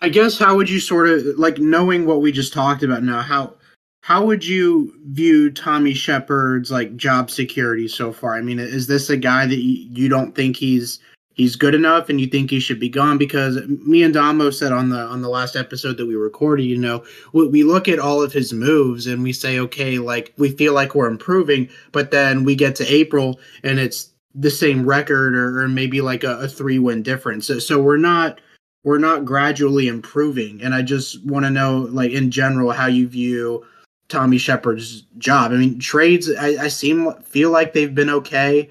I 0.00 0.08
guess 0.08 0.38
how 0.38 0.56
would 0.56 0.70
you 0.70 0.80
sort 0.80 1.08
of 1.08 1.22
like 1.36 1.58
knowing 1.58 2.06
what 2.06 2.22
we 2.22 2.32
just 2.32 2.54
talked 2.54 2.82
about 2.82 3.02
now 3.02 3.20
how 3.20 3.54
how 4.02 4.24
would 4.24 4.42
you 4.46 4.94
view 5.08 5.50
tommy 5.50 5.92
sheppard's 5.92 6.70
like 6.70 6.96
job 6.96 7.30
security 7.30 7.86
so 7.86 8.10
far? 8.10 8.34
I 8.34 8.40
mean 8.40 8.58
is 8.58 8.86
this 8.86 9.10
a 9.10 9.18
guy 9.18 9.46
that 9.46 9.58
you, 9.58 9.86
you 9.92 10.08
don't 10.08 10.34
think 10.34 10.56
he's 10.56 10.98
he's 11.40 11.56
good 11.56 11.74
enough 11.74 12.10
and 12.10 12.20
you 12.20 12.26
think 12.26 12.50
he 12.50 12.60
should 12.60 12.78
be 12.78 12.90
gone 12.90 13.16
because 13.16 13.56
me 13.66 14.02
and 14.02 14.12
Damo 14.12 14.50
said 14.50 14.72
on 14.72 14.90
the 14.90 14.98
on 14.98 15.22
the 15.22 15.28
last 15.30 15.56
episode 15.56 15.96
that 15.96 16.04
we 16.04 16.14
recorded, 16.14 16.64
you 16.64 16.76
know, 16.76 17.02
we, 17.32 17.48
we 17.48 17.62
look 17.62 17.88
at 17.88 17.98
all 17.98 18.20
of 18.22 18.30
his 18.30 18.52
moves 18.52 19.06
and 19.06 19.22
we 19.22 19.32
say, 19.32 19.58
okay, 19.58 19.98
like 19.98 20.34
we 20.36 20.50
feel 20.50 20.74
like 20.74 20.94
we're 20.94 21.08
improving, 21.08 21.66
but 21.92 22.10
then 22.10 22.44
we 22.44 22.54
get 22.54 22.76
to 22.76 22.92
April 22.92 23.40
and 23.64 23.78
it's 23.78 24.10
the 24.34 24.50
same 24.50 24.84
record 24.84 25.34
or, 25.34 25.62
or 25.62 25.68
maybe 25.68 26.02
like 26.02 26.24
a, 26.24 26.40
a 26.40 26.48
three 26.48 26.78
win 26.78 27.02
difference. 27.02 27.46
So, 27.46 27.58
so 27.58 27.80
we're 27.80 27.96
not 27.96 28.38
we're 28.84 28.98
not 28.98 29.24
gradually 29.24 29.88
improving. 29.88 30.60
And 30.62 30.74
I 30.74 30.82
just 30.82 31.24
want 31.24 31.46
to 31.46 31.50
know, 31.50 31.88
like 31.90 32.12
in 32.12 32.30
general, 32.30 32.70
how 32.70 32.86
you 32.86 33.08
view 33.08 33.64
Tommy 34.08 34.36
Sheppard's 34.36 35.02
job. 35.16 35.52
I 35.52 35.56
mean, 35.56 35.78
trades 35.78 36.30
I, 36.38 36.64
I 36.64 36.68
seem 36.68 37.10
feel 37.22 37.50
like 37.50 37.72
they've 37.72 37.94
been 37.94 38.10
okay, 38.10 38.70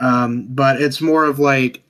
um, 0.00 0.48
but 0.48 0.82
it's 0.82 1.00
more 1.00 1.24
of 1.24 1.38
like 1.38 1.84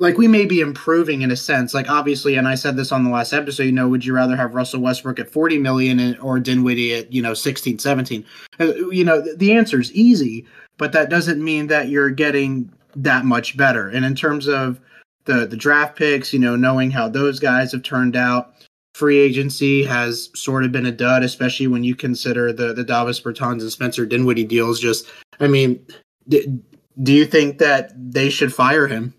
like 0.00 0.16
we 0.16 0.26
may 0.26 0.46
be 0.46 0.60
improving 0.60 1.20
in 1.20 1.30
a 1.30 1.36
sense. 1.36 1.74
Like 1.74 1.88
obviously, 1.88 2.36
and 2.36 2.48
I 2.48 2.54
said 2.54 2.76
this 2.76 2.90
on 2.90 3.04
the 3.04 3.10
last 3.10 3.32
episode. 3.32 3.64
You 3.64 3.72
know, 3.72 3.86
would 3.88 4.04
you 4.04 4.14
rather 4.14 4.34
have 4.34 4.54
Russell 4.54 4.80
Westbrook 4.80 5.20
at 5.20 5.30
forty 5.30 5.58
million 5.58 6.18
or 6.18 6.40
Dinwiddie 6.40 6.94
at 6.94 7.12
you 7.12 7.22
know 7.22 7.34
16, 7.34 7.78
17? 7.78 8.24
Uh, 8.58 8.74
you 8.88 9.04
know, 9.04 9.22
the 9.36 9.52
answer 9.52 9.78
is 9.78 9.92
easy, 9.92 10.46
but 10.78 10.92
that 10.92 11.10
doesn't 11.10 11.44
mean 11.44 11.68
that 11.68 11.88
you're 11.88 12.10
getting 12.10 12.72
that 12.96 13.24
much 13.24 13.56
better. 13.56 13.88
And 13.88 14.04
in 14.04 14.14
terms 14.16 14.48
of 14.48 14.80
the 15.26 15.46
the 15.46 15.56
draft 15.56 15.96
picks, 15.96 16.32
you 16.32 16.38
know, 16.38 16.56
knowing 16.56 16.90
how 16.90 17.08
those 17.08 17.38
guys 17.38 17.70
have 17.72 17.82
turned 17.82 18.16
out, 18.16 18.54
free 18.94 19.18
agency 19.18 19.84
has 19.84 20.30
sort 20.34 20.64
of 20.64 20.72
been 20.72 20.86
a 20.86 20.92
dud, 20.92 21.22
especially 21.22 21.66
when 21.66 21.84
you 21.84 21.94
consider 21.94 22.54
the 22.54 22.72
the 22.72 22.84
Davis 22.84 23.20
Bertans 23.20 23.60
and 23.60 23.70
Spencer 23.70 24.06
Dinwiddie 24.06 24.44
deals. 24.44 24.80
Just, 24.80 25.06
I 25.40 25.46
mean, 25.46 25.78
d- 26.26 26.58
do 27.02 27.12
you 27.12 27.26
think 27.26 27.58
that 27.58 27.92
they 27.94 28.30
should 28.30 28.54
fire 28.54 28.86
him? 28.86 29.12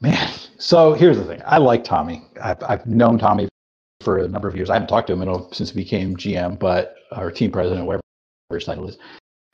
Man, 0.00 0.30
so 0.58 0.94
here's 0.94 1.18
the 1.18 1.24
thing. 1.24 1.42
I 1.44 1.58
like 1.58 1.84
Tommy. 1.84 2.24
I've, 2.42 2.62
I've 2.62 2.86
known 2.86 3.18
Tommy 3.18 3.48
for 4.00 4.18
a 4.18 4.28
number 4.28 4.48
of 4.48 4.56
years. 4.56 4.70
I 4.70 4.74
haven't 4.74 4.88
talked 4.88 5.08
to 5.08 5.12
him 5.14 5.46
since 5.52 5.70
he 5.70 5.76
became 5.76 6.16
GM, 6.16 6.58
but 6.58 6.96
or 7.16 7.30
team 7.30 7.50
president, 7.50 7.86
whatever 7.86 8.02
his 8.50 8.64
title 8.64 8.88
is. 8.88 8.96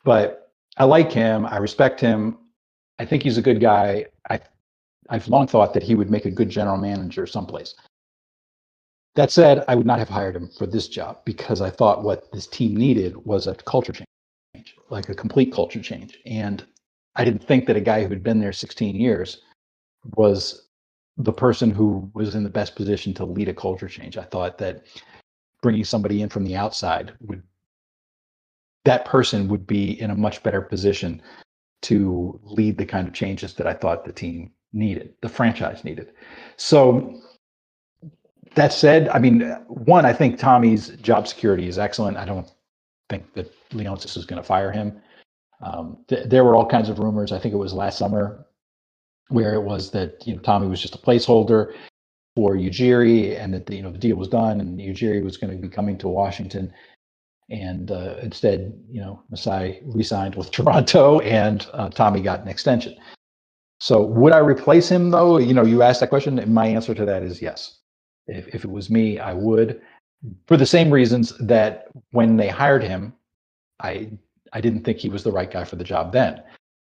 But 0.05 0.53
I 0.77 0.85
like 0.85 1.11
him. 1.11 1.47
I 1.47 1.57
respect 1.57 2.01
him. 2.01 2.39
I 2.99 3.05
think 3.05 3.25
he's 3.25 3.39
a 3.39 3.43
good 3.43 3.61
guy. 3.61 4.07
I 4.31 4.41
I've 5.09 5.29
long 5.29 5.47
thought 5.47 5.75
that 5.75 5.83
he 5.83 5.95
would 5.95 6.11
make 6.11 6.27
a 6.27 6.31
good 6.31 6.49
general 6.49 6.77
manager 6.77 7.27
someplace. 7.27 7.75
That 9.15 9.31
said, 9.31 9.65
I 9.67 9.75
would 9.75 9.87
not 9.87 9.99
have 9.99 10.09
hired 10.09 10.37
him 10.37 10.49
for 10.49 10.67
this 10.67 10.89
job 10.89 11.25
because 11.25 11.61
I 11.61 11.71
thought 11.71 12.05
what 12.05 12.31
this 12.33 12.47
team 12.47 12.77
needed 12.77 13.17
was 13.25 13.47
a 13.47 13.55
culture 13.55 13.93
change, 13.93 14.75
like 14.91 15.09
a 15.09 15.15
complete 15.15 15.53
culture 15.53 15.81
change. 15.81 16.19
And 16.27 16.65
I 17.15 17.25
didn't 17.25 17.45
think 17.45 17.67
that 17.67 17.77
a 17.77 17.81
guy 17.81 18.03
who 18.03 18.09
had 18.11 18.23
been 18.23 18.41
there 18.41 18.53
16 18.53 18.95
years 18.95 19.43
was 20.17 20.69
the 21.17 21.33
person 21.33 21.71
who 21.71 22.11
was 22.15 22.35
in 22.35 22.45
the 22.45 22.51
best 22.51 22.77
position 22.77 23.15
to 23.15 23.25
lead 23.25 23.49
a 23.49 23.55
culture 23.55 23.89
change. 23.89 24.19
I 24.19 24.25
thought 24.25 24.59
that 24.59 24.87
bringing 25.63 25.85
somebody 25.85 26.23
in 26.23 26.29
from 26.29 26.45
the 26.45 26.57
outside 26.57 27.13
would 27.21 27.43
that 28.85 29.05
person 29.05 29.49
would 29.49 29.67
be 29.67 30.01
in 30.01 30.11
a 30.11 30.15
much 30.15 30.43
better 30.43 30.61
position 30.61 31.21
to 31.83 32.39
lead 32.45 32.79
the 32.79 32.87
kind 32.87 33.09
of 33.09 33.15
changes 33.15 33.55
that 33.55 33.67
I 33.67 33.75
thought 33.75 34.05
the 34.05 34.13
team 34.13 34.53
needed, 34.73 35.15
the 35.23 35.29
franchise 35.29 35.83
needed. 35.83 36.13
So 36.57 37.21
that 38.55 38.73
said, 38.73 39.09
I 39.09 39.19
mean, 39.19 39.41
one, 39.67 40.07
I 40.07 40.13
think 40.13 40.39
Tommy's 40.39 40.91
job 40.97 41.27
security 41.27 41.67
is 41.67 41.79
excellent. 41.79 42.17
I 42.17 42.25
don't 42.25 42.49
think 43.11 43.35
that 43.35 43.53
Leonsis 43.71 44.17
is 44.17 44.25
going 44.25 44.41
to 44.41 44.47
fire 44.47 44.71
him. 44.71 45.01
Um, 45.61 45.99
th- 46.09 46.29
there 46.29 46.45
were 46.45 46.55
all 46.55 46.67
kinds 46.67 46.89
of 46.89 46.99
rumors. 46.99 47.33
I 47.33 47.39
think 47.39 47.55
it 47.55 47.59
was 47.59 47.73
last 47.73 47.99
summer 47.99 48.47
where 49.29 49.55
it 49.55 49.63
was 49.63 49.91
that 49.91 50.27
you 50.27 50.35
know 50.35 50.41
Tommy 50.41 50.67
was 50.67 50.81
just 50.81 50.95
a 50.95 50.99
placeholder 50.99 51.75
for 52.35 52.55
Ujiri, 52.55 53.39
and 53.39 53.55
that 53.55 53.67
the, 53.67 53.77
you 53.77 53.83
know 53.83 53.91
the 53.91 53.99
deal 53.99 54.17
was 54.17 54.29
done, 54.29 54.61
and 54.61 54.79
Ujiri 54.79 55.23
was 55.23 55.37
going 55.37 55.51
to 55.51 55.61
be 55.61 55.69
coming 55.69 55.97
to 55.99 56.09
Washington, 56.09 56.73
and 57.51 57.91
uh, 57.91 58.17
instead, 58.23 58.73
you 58.91 59.01
know, 59.01 59.23
Masai 59.31 59.81
re-signed 59.85 60.35
with 60.35 60.51
Toronto, 60.53 61.21
and 61.21 61.67
uh, 61.73 61.89
Tommy 61.89 62.21
got 62.21 62.41
an 62.41 62.49
extension. 62.49 62.97
So, 63.79 64.03
would 64.03 64.33
I 64.33 64.39
replace 64.39 64.89
him 64.89 65.11
though? 65.11 65.39
You 65.39 65.55
know, 65.55 65.65
you 65.65 65.83
asked 65.83 66.01
that 66.01 66.09
question, 66.09 66.39
and 66.39 66.55
my 66.55 66.67
answer 66.67 66.95
to 66.95 67.05
that 67.05 67.23
is 67.23 67.43
yes. 67.43 67.79
If, 68.27 68.49
if 68.49 68.65
it 68.65 68.71
was 68.71 68.91
me, 68.91 69.21
I 69.21 69.33
would, 69.33 69.81
for 70.49 70.57
the 70.57 70.67
same 70.67 70.91
reasons 70.91 71.37
that 71.39 71.89
when 72.11 72.37
they 72.37 72.49
hired 72.49 72.83
him, 72.83 73.13
I 73.81 74.11
I 74.53 74.61
didn't 74.61 74.85
think 74.85 74.99
he 74.99 75.09
was 75.09 75.23
the 75.23 75.33
right 75.33 75.51
guy 75.51 75.65
for 75.65 75.77
the 75.77 75.85
job 75.85 76.13
then, 76.13 76.43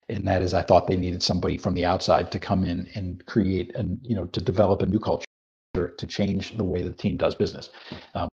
and 0.08 0.26
that 0.26 0.42
is 0.42 0.54
I 0.54 0.62
thought 0.62 0.86
they 0.86 0.96
needed 0.96 1.22
somebody 1.22 1.58
from 1.58 1.74
the 1.74 1.84
outside 1.84 2.30
to 2.32 2.38
come 2.38 2.64
in 2.64 2.88
and 2.94 3.24
create 3.26 3.74
and 3.74 3.98
you 4.02 4.14
know 4.14 4.26
to 4.26 4.40
develop 4.40 4.82
a 4.82 4.86
new 4.86 4.98
culture 4.98 5.24
to 5.74 6.06
change 6.06 6.56
the 6.56 6.64
way 6.64 6.82
the 6.82 6.92
team 6.92 7.16
does 7.16 7.34
business. 7.34 7.70
Um, 8.14 8.28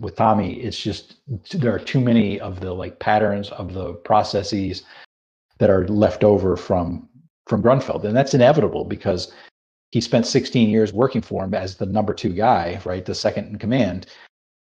with 0.00 0.16
Tommy, 0.16 0.54
it's 0.60 0.78
just 0.78 1.16
there 1.52 1.74
are 1.74 1.78
too 1.78 2.00
many 2.00 2.40
of 2.40 2.60
the 2.60 2.72
like 2.72 2.98
patterns 2.98 3.50
of 3.50 3.74
the 3.74 3.94
processes 3.94 4.82
that 5.58 5.70
are 5.70 5.86
left 5.88 6.24
over 6.24 6.56
from 6.56 7.08
from 7.46 7.62
Grunfeld, 7.62 8.04
and 8.04 8.16
that's 8.16 8.34
inevitable 8.34 8.84
because 8.84 9.32
he 9.90 10.00
spent 10.00 10.26
16 10.26 10.70
years 10.70 10.92
working 10.92 11.20
for 11.20 11.44
him 11.44 11.52
as 11.52 11.76
the 11.76 11.86
number 11.86 12.14
two 12.14 12.32
guy, 12.32 12.80
right, 12.84 13.04
the 13.04 13.14
second 13.14 13.48
in 13.48 13.58
command, 13.58 14.06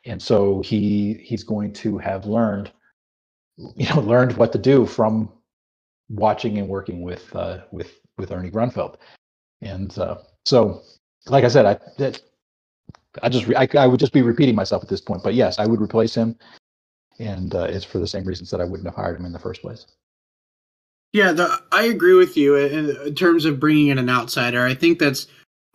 and 0.06 0.22
so 0.22 0.62
he 0.62 1.16
he's 1.16 1.44
going 1.44 1.74
to 1.74 1.98
have 1.98 2.26
learned, 2.26 2.72
you 3.58 3.88
know, 3.90 4.02
learned 4.02 4.38
what 4.38 4.52
to 4.52 4.60
do 4.60 4.86
from 4.86 5.32
watching 6.10 6.58
and 6.58 6.68
working 6.68 7.02
with 7.02 7.34
uh, 7.36 7.60
with 7.72 8.00
with 8.18 8.32
Ernie 8.32 8.52
Grunfeld, 8.52 8.96
and 9.62 9.98
uh, 9.98 10.18
so, 10.46 10.82
like 11.28 11.44
I 11.44 11.50
said, 11.50 11.66
I 11.66 11.78
that 11.98 12.22
I 13.22 13.30
just 13.30 13.48
I, 13.56 13.68
I 13.78 13.88
would 13.88 14.00
just 14.00 14.14
be 14.14 14.22
repeating 14.22 14.56
myself 14.56 14.84
at 14.84 14.90
this 14.90 15.02
point. 15.02 15.24
But 15.24 15.34
yes, 15.34 15.60
I 15.60 15.66
would 15.66 15.82
replace 15.82 16.16
him, 16.16 16.38
and 17.20 17.54
uh, 17.56 17.64
it's 17.64 17.86
for 17.86 18.00
the 18.00 18.08
same 18.08 18.26
reasons 18.26 18.50
that 18.52 18.62
I 18.62 18.66
wouldn't 18.66 18.88
have 18.88 18.96
hired 18.96 19.20
him 19.20 19.26
in 19.26 19.34
the 19.34 19.40
first 19.40 19.62
place. 19.62 19.86
Yeah, 21.14 21.32
the, 21.32 21.62
I 21.72 21.84
agree 21.84 22.14
with 22.14 22.36
you 22.36 22.56
in, 22.56 22.90
in 23.08 23.16
terms 23.16 23.46
of 23.46 23.60
bringing 23.60 23.88
in 23.88 23.98
an 23.98 24.10
outsider. 24.10 24.66
I 24.66 24.74
think 24.74 25.00
that's 25.00 25.28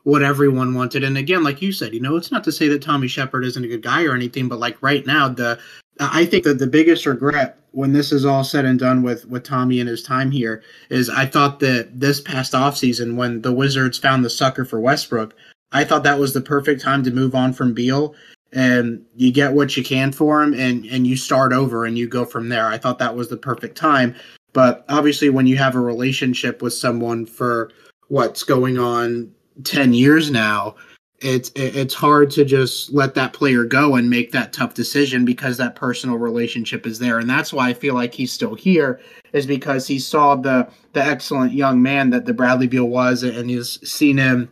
what 0.02 0.22
everyone 0.22 0.74
wanted. 0.74 1.02
And 1.02 1.16
again, 1.16 1.42
like 1.42 1.62
you 1.62 1.72
said, 1.72 1.94
you 1.94 2.00
know, 2.00 2.16
it's 2.16 2.30
not 2.30 2.44
to 2.44 2.52
say 2.52 2.68
that 2.68 2.82
Tommy 2.82 3.08
Sheppard 3.08 3.44
isn't 3.44 3.64
a 3.64 3.68
good 3.68 3.82
guy 3.82 4.04
or 4.04 4.14
anything, 4.14 4.48
but 4.48 4.58
like 4.58 4.76
right 4.82 5.04
now, 5.06 5.28
the 5.28 5.58
I 6.00 6.24
think 6.24 6.44
that 6.44 6.58
the 6.58 6.66
biggest 6.66 7.06
regret 7.06 7.58
when 7.72 7.92
this 7.92 8.10
is 8.10 8.24
all 8.24 8.42
said 8.42 8.64
and 8.64 8.78
done 8.78 9.02
with 9.02 9.26
with 9.26 9.44
Tommy 9.44 9.80
and 9.80 9.88
his 9.88 10.02
time 10.02 10.30
here 10.30 10.62
is 10.88 11.08
I 11.08 11.26
thought 11.26 11.60
that 11.60 12.00
this 12.00 12.20
past 12.20 12.52
offseason 12.52 13.16
when 13.16 13.42
the 13.42 13.52
Wizards 13.52 13.98
found 13.98 14.24
the 14.24 14.30
sucker 14.30 14.64
for 14.64 14.80
Westbrook, 14.80 15.34
I 15.72 15.84
thought 15.84 16.02
that 16.04 16.18
was 16.18 16.32
the 16.32 16.40
perfect 16.40 16.80
time 16.80 17.04
to 17.04 17.10
move 17.10 17.34
on 17.34 17.52
from 17.52 17.74
Beal 17.74 18.14
and 18.52 19.04
you 19.14 19.30
get 19.30 19.52
what 19.52 19.76
you 19.76 19.84
can 19.84 20.10
for 20.10 20.42
him 20.42 20.54
and 20.54 20.84
and 20.86 21.06
you 21.06 21.16
start 21.16 21.52
over 21.52 21.84
and 21.84 21.96
you 21.96 22.08
go 22.08 22.24
from 22.24 22.48
there. 22.48 22.66
I 22.66 22.78
thought 22.78 22.98
that 22.98 23.14
was 23.14 23.28
the 23.28 23.36
perfect 23.36 23.76
time. 23.76 24.14
But 24.52 24.84
obviously 24.88 25.30
when 25.30 25.46
you 25.46 25.56
have 25.58 25.76
a 25.76 25.80
relationship 25.80 26.60
with 26.60 26.74
someone 26.74 27.26
for 27.26 27.70
what's 28.08 28.42
going 28.42 28.78
on 28.78 29.30
10 29.62 29.94
years 29.94 30.30
now, 30.30 30.74
it's 31.20 31.50
it's 31.54 31.94
hard 31.94 32.30
to 32.30 32.44
just 32.44 32.92
let 32.92 33.14
that 33.14 33.32
player 33.32 33.64
go 33.64 33.96
and 33.96 34.08
make 34.08 34.32
that 34.32 34.52
tough 34.52 34.74
decision 34.74 35.24
because 35.24 35.56
that 35.56 35.76
personal 35.76 36.16
relationship 36.16 36.86
is 36.86 36.98
there 36.98 37.18
and 37.18 37.28
that's 37.28 37.52
why 37.52 37.68
I 37.68 37.74
feel 37.74 37.94
like 37.94 38.14
he's 38.14 38.32
still 38.32 38.54
here 38.54 39.00
is 39.32 39.46
because 39.46 39.86
he 39.86 39.98
saw 39.98 40.34
the 40.34 40.68
the 40.92 41.04
excellent 41.04 41.52
young 41.52 41.82
man 41.82 42.10
that 42.10 42.24
the 42.24 42.32
Bradley 42.32 42.66
Beal 42.66 42.88
was 42.88 43.22
and 43.22 43.50
he's 43.50 43.86
seen 43.88 44.16
him 44.16 44.50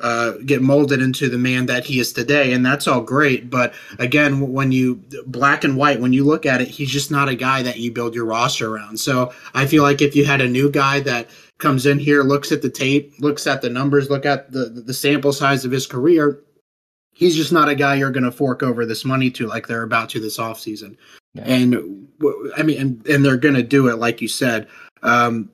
uh, 0.00 0.32
get 0.44 0.60
molded 0.62 1.00
into 1.00 1.28
the 1.28 1.38
man 1.38 1.66
that 1.66 1.84
he 1.84 1.98
is 1.98 2.12
today, 2.12 2.52
and 2.52 2.64
that's 2.64 2.86
all 2.86 3.00
great. 3.00 3.48
But 3.48 3.72
again, 3.98 4.52
when 4.52 4.72
you 4.72 5.02
black 5.26 5.64
and 5.64 5.76
white, 5.76 6.00
when 6.00 6.12
you 6.12 6.24
look 6.24 6.44
at 6.44 6.60
it, 6.60 6.68
he's 6.68 6.90
just 6.90 7.10
not 7.10 7.28
a 7.28 7.34
guy 7.34 7.62
that 7.62 7.78
you 7.78 7.90
build 7.90 8.14
your 8.14 8.26
roster 8.26 8.74
around. 8.74 9.00
So 9.00 9.32
I 9.54 9.66
feel 9.66 9.82
like 9.82 10.02
if 10.02 10.14
you 10.14 10.26
had 10.26 10.40
a 10.42 10.48
new 10.48 10.70
guy 10.70 11.00
that 11.00 11.28
comes 11.58 11.86
in 11.86 11.98
here, 11.98 12.22
looks 12.22 12.52
at 12.52 12.62
the 12.62 12.70
tape, 12.70 13.14
looks 13.18 13.46
at 13.46 13.62
the 13.62 13.70
numbers, 13.70 14.10
look 14.10 14.26
at 14.26 14.52
the 14.52 14.66
the 14.66 14.94
sample 14.94 15.32
size 15.32 15.64
of 15.64 15.70
his 15.70 15.86
career, 15.86 16.42
he's 17.16 17.34
just 17.34 17.50
not 17.50 17.68
a 17.68 17.74
guy 17.74 17.94
you're 17.94 18.10
going 18.10 18.24
to 18.24 18.30
fork 18.30 18.62
over 18.62 18.84
this 18.84 19.04
money 19.04 19.30
to 19.30 19.46
like 19.46 19.66
they're 19.66 19.82
about 19.82 20.10
to 20.10 20.20
this 20.20 20.38
offseason. 20.38 20.96
Yeah. 21.34 21.44
And 21.44 22.08
I 22.56 22.62
mean, 22.62 22.80
and, 22.80 23.06
and 23.06 23.24
they're 23.24 23.38
going 23.38 23.54
to 23.54 23.62
do 23.62 23.88
it, 23.88 23.96
like 23.96 24.20
you 24.20 24.28
said. 24.28 24.68
Um, 25.02 25.50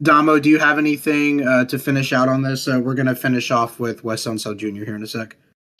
Damo, 0.00 0.38
do 0.38 0.48
you 0.48 0.58
have 0.58 0.78
anything 0.78 1.46
uh, 1.46 1.64
to 1.66 1.78
finish 1.78 2.12
out 2.12 2.28
on 2.28 2.42
this? 2.42 2.66
Uh, 2.66 2.80
we're 2.82 2.94
going 2.94 3.06
to 3.06 3.16
finish 3.16 3.50
off 3.50 3.78
with 3.78 4.02
Wes 4.04 4.24
Unseld 4.24 4.58
Jr. 4.58 4.84
here 4.84 4.96
in 4.96 5.02
a 5.02 5.06
sec. 5.06 5.36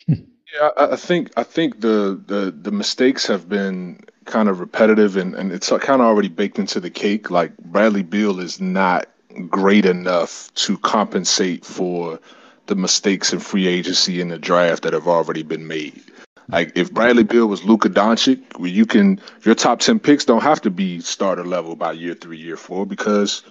Yeah, 0.55 0.69
I 0.77 0.97
think 0.97 1.31
I 1.39 1.45
think 1.45 1.81
the, 1.81 2.23
the 2.27 2.55
the 2.55 2.71
mistakes 2.71 3.27
have 3.27 3.49
been 3.49 4.05
kind 4.27 4.51
of 4.51 4.61
repetitive 4.61 5.17
and, 5.17 5.35
and 5.35 5.51
it's 5.51 5.71
kind 5.71 5.83
of 5.83 6.01
already 6.03 6.29
baked 6.29 6.59
into 6.59 6.79
the 6.79 6.91
cake. 6.91 7.31
Like 7.31 7.57
Bradley 7.57 8.03
Beal 8.03 8.39
is 8.39 8.61
not 8.61 9.07
great 9.49 9.85
enough 9.85 10.53
to 10.55 10.79
compensate 10.79 11.65
for 11.65 12.19
the 12.67 12.75
mistakes 12.75 13.33
in 13.33 13.41
free 13.41 13.67
agency 13.67 14.21
and 14.21 14.31
the 14.31 14.39
draft 14.39 14.83
that 14.83 14.93
have 14.93 15.09
already 15.09 15.43
been 15.43 15.67
made. 15.67 16.03
Like 16.49 16.73
if 16.77 16.93
Bradley 16.93 17.23
Beal 17.25 17.47
was 17.47 17.65
Luka 17.65 17.89
Doncic, 17.89 18.41
where 18.59 18.71
you 18.71 18.87
can 18.87 19.21
your 19.45 19.55
top 19.55 19.81
ten 19.81 19.99
picks 19.99 20.25
don't 20.25 20.43
have 20.43 20.61
to 20.63 20.71
be 20.71 21.01
starter 21.01 21.45
level 21.45 21.77
by 21.77 21.93
year 21.93 22.15
three, 22.15 22.39
year 22.39 22.57
four 22.57 22.87
because 22.87 23.43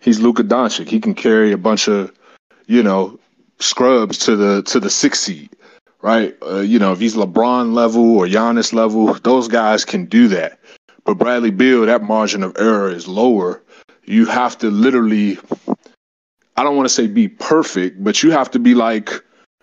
He's 0.00 0.20
Luka 0.20 0.44
Doncic. 0.44 0.88
He 0.88 1.00
can 1.00 1.14
carry 1.14 1.52
a 1.52 1.58
bunch 1.58 1.88
of, 1.88 2.12
you 2.66 2.82
know, 2.82 3.18
scrubs 3.58 4.18
to 4.18 4.36
the 4.36 4.62
to 4.62 4.78
the 4.78 4.90
six 4.90 5.20
seed, 5.20 5.50
right? 6.00 6.36
Uh, 6.42 6.60
you 6.60 6.78
know, 6.78 6.92
if 6.92 7.00
he's 7.00 7.16
LeBron 7.16 7.72
level 7.72 8.16
or 8.16 8.26
Giannis 8.26 8.72
level, 8.72 9.14
those 9.14 9.48
guys 9.48 9.84
can 9.84 10.04
do 10.06 10.28
that. 10.28 10.60
But 11.04 11.14
Bradley 11.14 11.50
Beal, 11.50 11.86
that 11.86 12.02
margin 12.02 12.42
of 12.42 12.56
error 12.58 12.90
is 12.90 13.08
lower. 13.08 13.62
You 14.06 14.26
have 14.26 14.56
to 14.58 14.70
literally, 14.70 15.38
I 16.56 16.62
don't 16.62 16.76
want 16.76 16.88
to 16.88 16.94
say 16.94 17.06
be 17.06 17.28
perfect, 17.28 18.02
but 18.02 18.22
you 18.22 18.30
have 18.30 18.50
to 18.52 18.58
be 18.58 18.74
like 18.74 19.10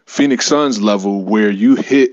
Phoenix 0.06 0.46
Suns 0.46 0.82
level 0.82 1.24
where 1.24 1.50
you 1.50 1.76
hit 1.76 2.12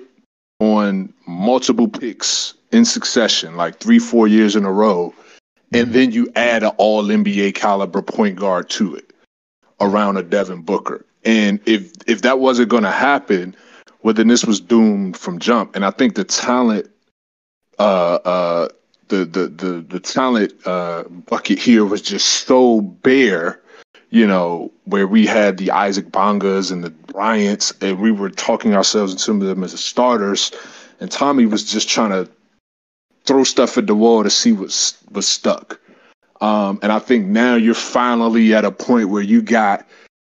on 0.61 1.12
multiple 1.26 1.89
picks 1.89 2.55
in 2.72 2.85
succession, 2.85 3.57
like 3.57 3.78
three, 3.78 3.99
four 3.99 4.28
years 4.28 4.55
in 4.55 4.64
a 4.64 4.72
row, 4.72 5.12
and 5.72 5.93
then 5.93 6.12
you 6.12 6.31
add 6.37 6.62
an 6.62 6.72
all 6.78 7.05
NBA 7.05 7.55
caliber 7.55 8.03
point 8.03 8.37
guard 8.37 8.70
to 8.70 8.95
it 8.95 9.12
around 9.81 10.16
a 10.16 10.22
Devin 10.22 10.62
Booker. 10.62 11.05
And 11.24 11.61
if 11.66 11.93
if 12.07 12.22
that 12.22 12.39
wasn't 12.39 12.68
going 12.68 12.83
to 12.83 12.91
happen, 12.91 13.55
well, 14.03 14.14
then 14.14 14.28
this 14.28 14.45
was 14.45 14.61
doomed 14.61 15.16
from 15.16 15.39
jump. 15.39 15.76
And 15.76 15.85
I 15.85 15.91
think 15.91 16.14
the 16.14 16.24
talent, 16.24 16.91
uh, 17.78 18.18
uh, 18.24 18.68
the 19.11 19.24
the 19.26 19.48
the 19.48 19.84
the 19.88 20.00
talent 20.00 20.54
uh, 20.66 21.04
bucket 21.28 21.58
here 21.58 21.84
was 21.84 22.00
just 22.00 22.46
so 22.46 22.80
bare, 22.80 23.61
you 24.08 24.26
know, 24.26 24.72
where 24.84 25.06
we 25.06 25.26
had 25.26 25.58
the 25.58 25.70
Isaac 25.70 26.11
Bongas 26.11 26.72
and 26.72 26.82
the 26.82 26.90
Bryants, 26.90 27.72
and 27.82 28.00
we 28.00 28.11
were 28.11 28.30
talking 28.30 28.74
ourselves 28.74 29.12
into 29.12 29.24
some 29.24 29.42
of 29.42 29.48
them 29.48 29.62
as 29.62 29.78
starters, 29.78 30.52
and 31.00 31.11
Tommy 31.11 31.44
was 31.44 31.70
just 31.70 31.88
trying 31.88 32.11
to 32.11 32.30
throw 33.24 33.44
stuff 33.44 33.76
at 33.76 33.86
the 33.86 33.94
wall 33.94 34.22
to 34.22 34.30
see 34.30 34.52
what 34.52 34.68
was 35.12 35.26
stuck. 35.26 35.78
Um, 36.40 36.78
and 36.82 36.90
I 36.90 36.98
think 36.98 37.26
now 37.26 37.54
you're 37.56 37.74
finally 37.74 38.54
at 38.54 38.64
a 38.64 38.72
point 38.72 39.11
where 39.11 39.22
you 39.22 39.42
got 39.42 39.86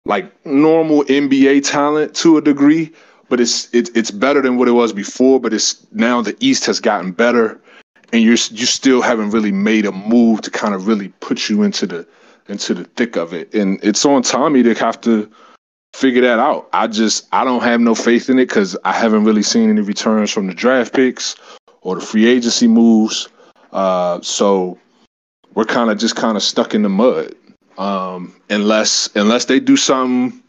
like 0.06 0.34
normal 0.46 1.04
NBA 1.04 1.70
talent 1.70 2.16
to 2.16 2.38
a 2.38 2.42
degree, 2.42 2.92
but 3.30 3.40
it's 3.40 3.74
it's 3.74 3.90
it's 3.92 4.12
better 4.12 4.42
than 4.42 4.58
what 4.58 4.68
it 4.68 4.72
was 4.72 4.94
before. 4.94 5.40
But 5.40 5.54
it's 5.54 5.86
now 5.92 6.22
the 6.22 6.36
East 6.40 6.66
has 6.66 6.80
gotten 6.80 7.12
better, 7.12 7.62
and 8.14 8.22
you're 8.22 8.32
you 8.32 8.66
still 8.66 9.02
haven't 9.02 9.32
really 9.32 9.52
made 9.52 9.86
a 9.86 9.92
move 9.92 10.42
to 10.42 10.52
kind 10.52 10.74
of 10.74 10.88
really 10.88 11.10
put 11.20 11.50
you 11.50 11.64
into 11.64 11.88
the 11.88 12.08
into 12.48 12.74
the 12.74 12.84
thick 12.84 13.16
of 13.16 13.34
it. 13.34 13.54
And 13.54 13.80
it's 13.84 14.06
on 14.06 14.24
Tommy 14.24 14.64
to 14.64 14.74
have 14.76 15.00
to 15.02 15.32
figure 15.94 16.22
that 16.22 16.40
out. 16.40 16.70
I 16.74 16.88
just 16.88 17.28
I 17.32 17.44
don't 17.44 17.64
have 17.64 17.80
no 17.80 17.96
faith 17.96 18.30
in 18.30 18.40
it 18.40 18.48
because 18.48 18.78
I 18.84 18.94
haven't 18.94 19.24
really 19.24 19.44
seen 19.44 19.70
any 19.70 19.82
returns 19.82 20.32
from 20.32 20.48
the 20.48 20.54
draft 20.54 20.94
picks 20.94 21.36
or 21.82 21.96
the 21.96 22.02
free 22.02 22.28
agency 22.28 22.68
moves. 22.68 23.30
Uh, 23.72 24.20
so 24.22 24.78
we're 25.54 25.66
kind 25.66 25.90
of 25.90 25.98
just 25.98 26.16
kind 26.16 26.38
of 26.38 26.44
stuck 26.44 26.74
in 26.74 26.82
the 26.82 26.90
mud 26.90 27.36
um, 27.78 28.34
unless 28.50 29.10
unless 29.16 29.46
they 29.46 29.60
do 29.60 29.78
something 29.78 30.42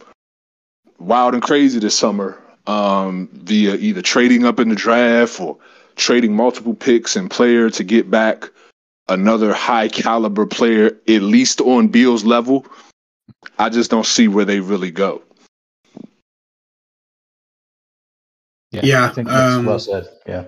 wild 0.98 1.34
and 1.34 1.42
crazy 1.42 1.78
this 1.78 1.96
summer 1.98 2.40
um, 2.66 3.28
via 3.32 3.74
either 3.74 4.02
trading 4.02 4.44
up 4.44 4.60
in 4.60 4.68
the 4.68 4.74
draft 4.74 5.40
or 5.40 5.56
trading 5.96 6.34
multiple 6.34 6.74
picks 6.74 7.16
and 7.16 7.30
player 7.30 7.70
to 7.70 7.84
get 7.84 8.10
back 8.10 8.50
another 9.08 9.52
high 9.52 9.88
caliber 9.88 10.46
player, 10.46 10.86
at 11.08 11.22
least 11.22 11.60
on 11.60 11.88
Beal's 11.88 12.24
level. 12.24 12.66
I 13.58 13.68
just 13.68 13.90
don't 13.90 14.06
see 14.06 14.28
where 14.28 14.44
they 14.44 14.60
really 14.60 14.90
go. 14.90 15.22
Yeah, 18.70 18.80
yeah 18.84 19.04
I 19.04 19.08
think 19.08 19.28
that's 19.28 19.54
um, 19.54 19.66
well 19.66 19.78
said. 19.78 20.08
Yeah, 20.26 20.44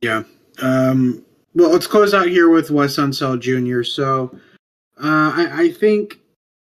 yeah. 0.00 0.22
Um, 0.62 1.24
well, 1.54 1.70
let's 1.70 1.86
close 1.86 2.14
out 2.14 2.28
here 2.28 2.48
with 2.48 2.70
Wes 2.70 2.96
Unseld 2.96 3.40
Jr. 3.40 3.82
So, 3.82 4.36
uh, 5.02 5.32
I, 5.34 5.48
I, 5.52 5.72
think 5.72 6.20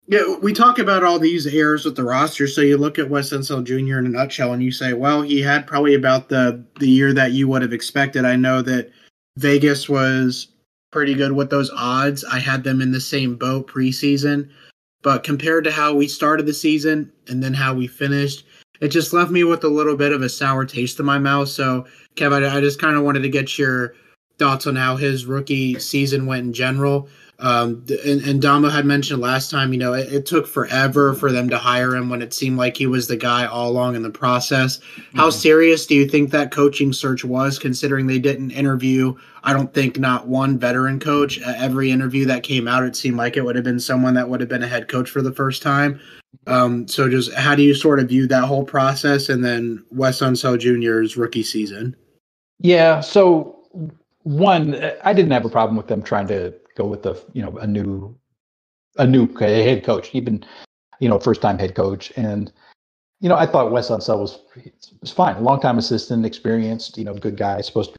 yeah, 0.08 0.36
we 0.42 0.52
talk 0.52 0.78
about 0.78 1.04
all 1.04 1.18
these 1.18 1.46
errors 1.46 1.84
with 1.84 1.96
the 1.96 2.04
roster. 2.04 2.48
So 2.48 2.60
you 2.60 2.76
look 2.76 2.98
at 2.98 3.08
Wes 3.08 3.30
Unseld 3.30 3.64
Jr. 3.64 3.98
in 3.98 4.06
a 4.06 4.08
nutshell, 4.08 4.52
and 4.52 4.62
you 4.62 4.72
say, 4.72 4.92
well, 4.92 5.22
he 5.22 5.40
had 5.40 5.66
probably 5.66 5.94
about 5.94 6.28
the 6.28 6.64
the 6.80 6.88
year 6.88 7.12
that 7.12 7.32
you 7.32 7.48
would 7.48 7.62
have 7.62 7.72
expected. 7.72 8.24
I 8.24 8.36
know 8.36 8.62
that 8.62 8.90
Vegas 9.38 9.88
was 9.88 10.48
pretty 10.90 11.14
good 11.14 11.32
with 11.32 11.50
those 11.50 11.70
odds. 11.70 12.24
I 12.24 12.38
had 12.38 12.64
them 12.64 12.80
in 12.80 12.92
the 12.92 13.00
same 13.00 13.36
boat 13.36 13.68
preseason, 13.68 14.50
but 15.02 15.22
compared 15.22 15.64
to 15.64 15.72
how 15.72 15.94
we 15.94 16.08
started 16.08 16.46
the 16.46 16.52
season 16.52 17.10
and 17.28 17.42
then 17.42 17.54
how 17.54 17.72
we 17.72 17.86
finished, 17.86 18.44
it 18.80 18.88
just 18.88 19.12
left 19.12 19.30
me 19.30 19.44
with 19.44 19.64
a 19.64 19.68
little 19.68 19.96
bit 19.96 20.12
of 20.12 20.22
a 20.22 20.28
sour 20.28 20.66
taste 20.66 20.98
in 21.00 21.06
my 21.06 21.18
mouth. 21.18 21.48
So, 21.48 21.86
Kev, 22.16 22.32
I, 22.32 22.56
I 22.56 22.60
just 22.60 22.80
kind 22.80 22.96
of 22.96 23.04
wanted 23.04 23.22
to 23.22 23.28
get 23.28 23.56
your 23.56 23.94
thoughts 24.38 24.66
on 24.66 24.76
how 24.76 24.96
his 24.96 25.24
rookie 25.24 25.78
season 25.78 26.26
went 26.26 26.46
in 26.46 26.52
general. 26.52 27.08
Um, 27.42 27.84
and, 28.04 28.20
and 28.20 28.40
Damo 28.40 28.68
had 28.68 28.86
mentioned 28.86 29.20
last 29.20 29.50
time, 29.50 29.72
you 29.72 29.78
know, 29.78 29.94
it, 29.94 30.12
it, 30.12 30.26
took 30.26 30.46
forever 30.46 31.12
for 31.12 31.32
them 31.32 31.50
to 31.50 31.58
hire 31.58 31.96
him 31.96 32.08
when 32.08 32.22
it 32.22 32.32
seemed 32.32 32.56
like 32.56 32.76
he 32.76 32.86
was 32.86 33.08
the 33.08 33.16
guy 33.16 33.46
all 33.46 33.68
along 33.68 33.96
in 33.96 34.02
the 34.02 34.10
process. 34.10 34.78
Mm-hmm. 34.78 35.18
How 35.18 35.28
serious 35.28 35.84
do 35.84 35.96
you 35.96 36.06
think 36.06 36.30
that 36.30 36.52
coaching 36.52 36.92
search 36.92 37.24
was, 37.24 37.58
considering 37.58 38.06
they 38.06 38.20
didn't 38.20 38.52
interview, 38.52 39.16
I 39.42 39.52
don't 39.52 39.74
think, 39.74 39.98
not 39.98 40.28
one 40.28 40.56
veteran 40.56 41.00
coach? 41.00 41.42
Uh, 41.42 41.54
every 41.56 41.90
interview 41.90 42.24
that 42.26 42.44
came 42.44 42.68
out, 42.68 42.84
it 42.84 42.94
seemed 42.94 43.16
like 43.16 43.36
it 43.36 43.44
would 43.44 43.56
have 43.56 43.64
been 43.64 43.80
someone 43.80 44.14
that 44.14 44.28
would 44.28 44.38
have 44.38 44.48
been 44.48 44.62
a 44.62 44.68
head 44.68 44.86
coach 44.86 45.10
for 45.10 45.20
the 45.20 45.32
first 45.32 45.62
time. 45.62 45.98
Um, 46.46 46.86
so 46.86 47.10
just 47.10 47.34
how 47.34 47.56
do 47.56 47.62
you 47.64 47.74
sort 47.74 47.98
of 47.98 48.08
view 48.08 48.28
that 48.28 48.44
whole 48.44 48.64
process 48.64 49.28
and 49.28 49.44
then 49.44 49.84
Wes 49.90 50.20
Unseld 50.20 50.60
Jr.'s 50.60 51.16
rookie 51.16 51.42
season? 51.42 51.96
Yeah. 52.60 53.00
So 53.00 53.58
one, 54.22 54.76
I 55.02 55.12
didn't 55.12 55.32
have 55.32 55.44
a 55.44 55.50
problem 55.50 55.76
with 55.76 55.88
them 55.88 56.02
trying 56.02 56.28
to 56.28 56.54
go 56.76 56.86
with 56.86 57.02
the 57.02 57.20
you 57.32 57.42
know 57.42 57.56
a 57.58 57.66
new 57.66 58.16
a 58.98 59.06
new 59.06 59.26
head 59.38 59.84
coach, 59.84 60.14
even 60.14 60.44
you 61.00 61.08
know 61.08 61.18
first 61.18 61.42
time 61.42 61.58
head 61.58 61.74
coach, 61.74 62.12
and 62.16 62.52
you 63.20 63.28
know 63.28 63.36
I 63.36 63.46
thought 63.46 63.72
Wes 63.72 63.90
Unseld 63.90 64.20
was 64.20 64.38
was 65.00 65.10
fine, 65.10 65.42
long 65.42 65.60
time 65.60 65.78
assistant, 65.78 66.26
experienced, 66.26 66.98
you 66.98 67.04
know, 67.04 67.14
good 67.14 67.36
guy, 67.36 67.60
supposed 67.60 67.92
to 67.92 67.98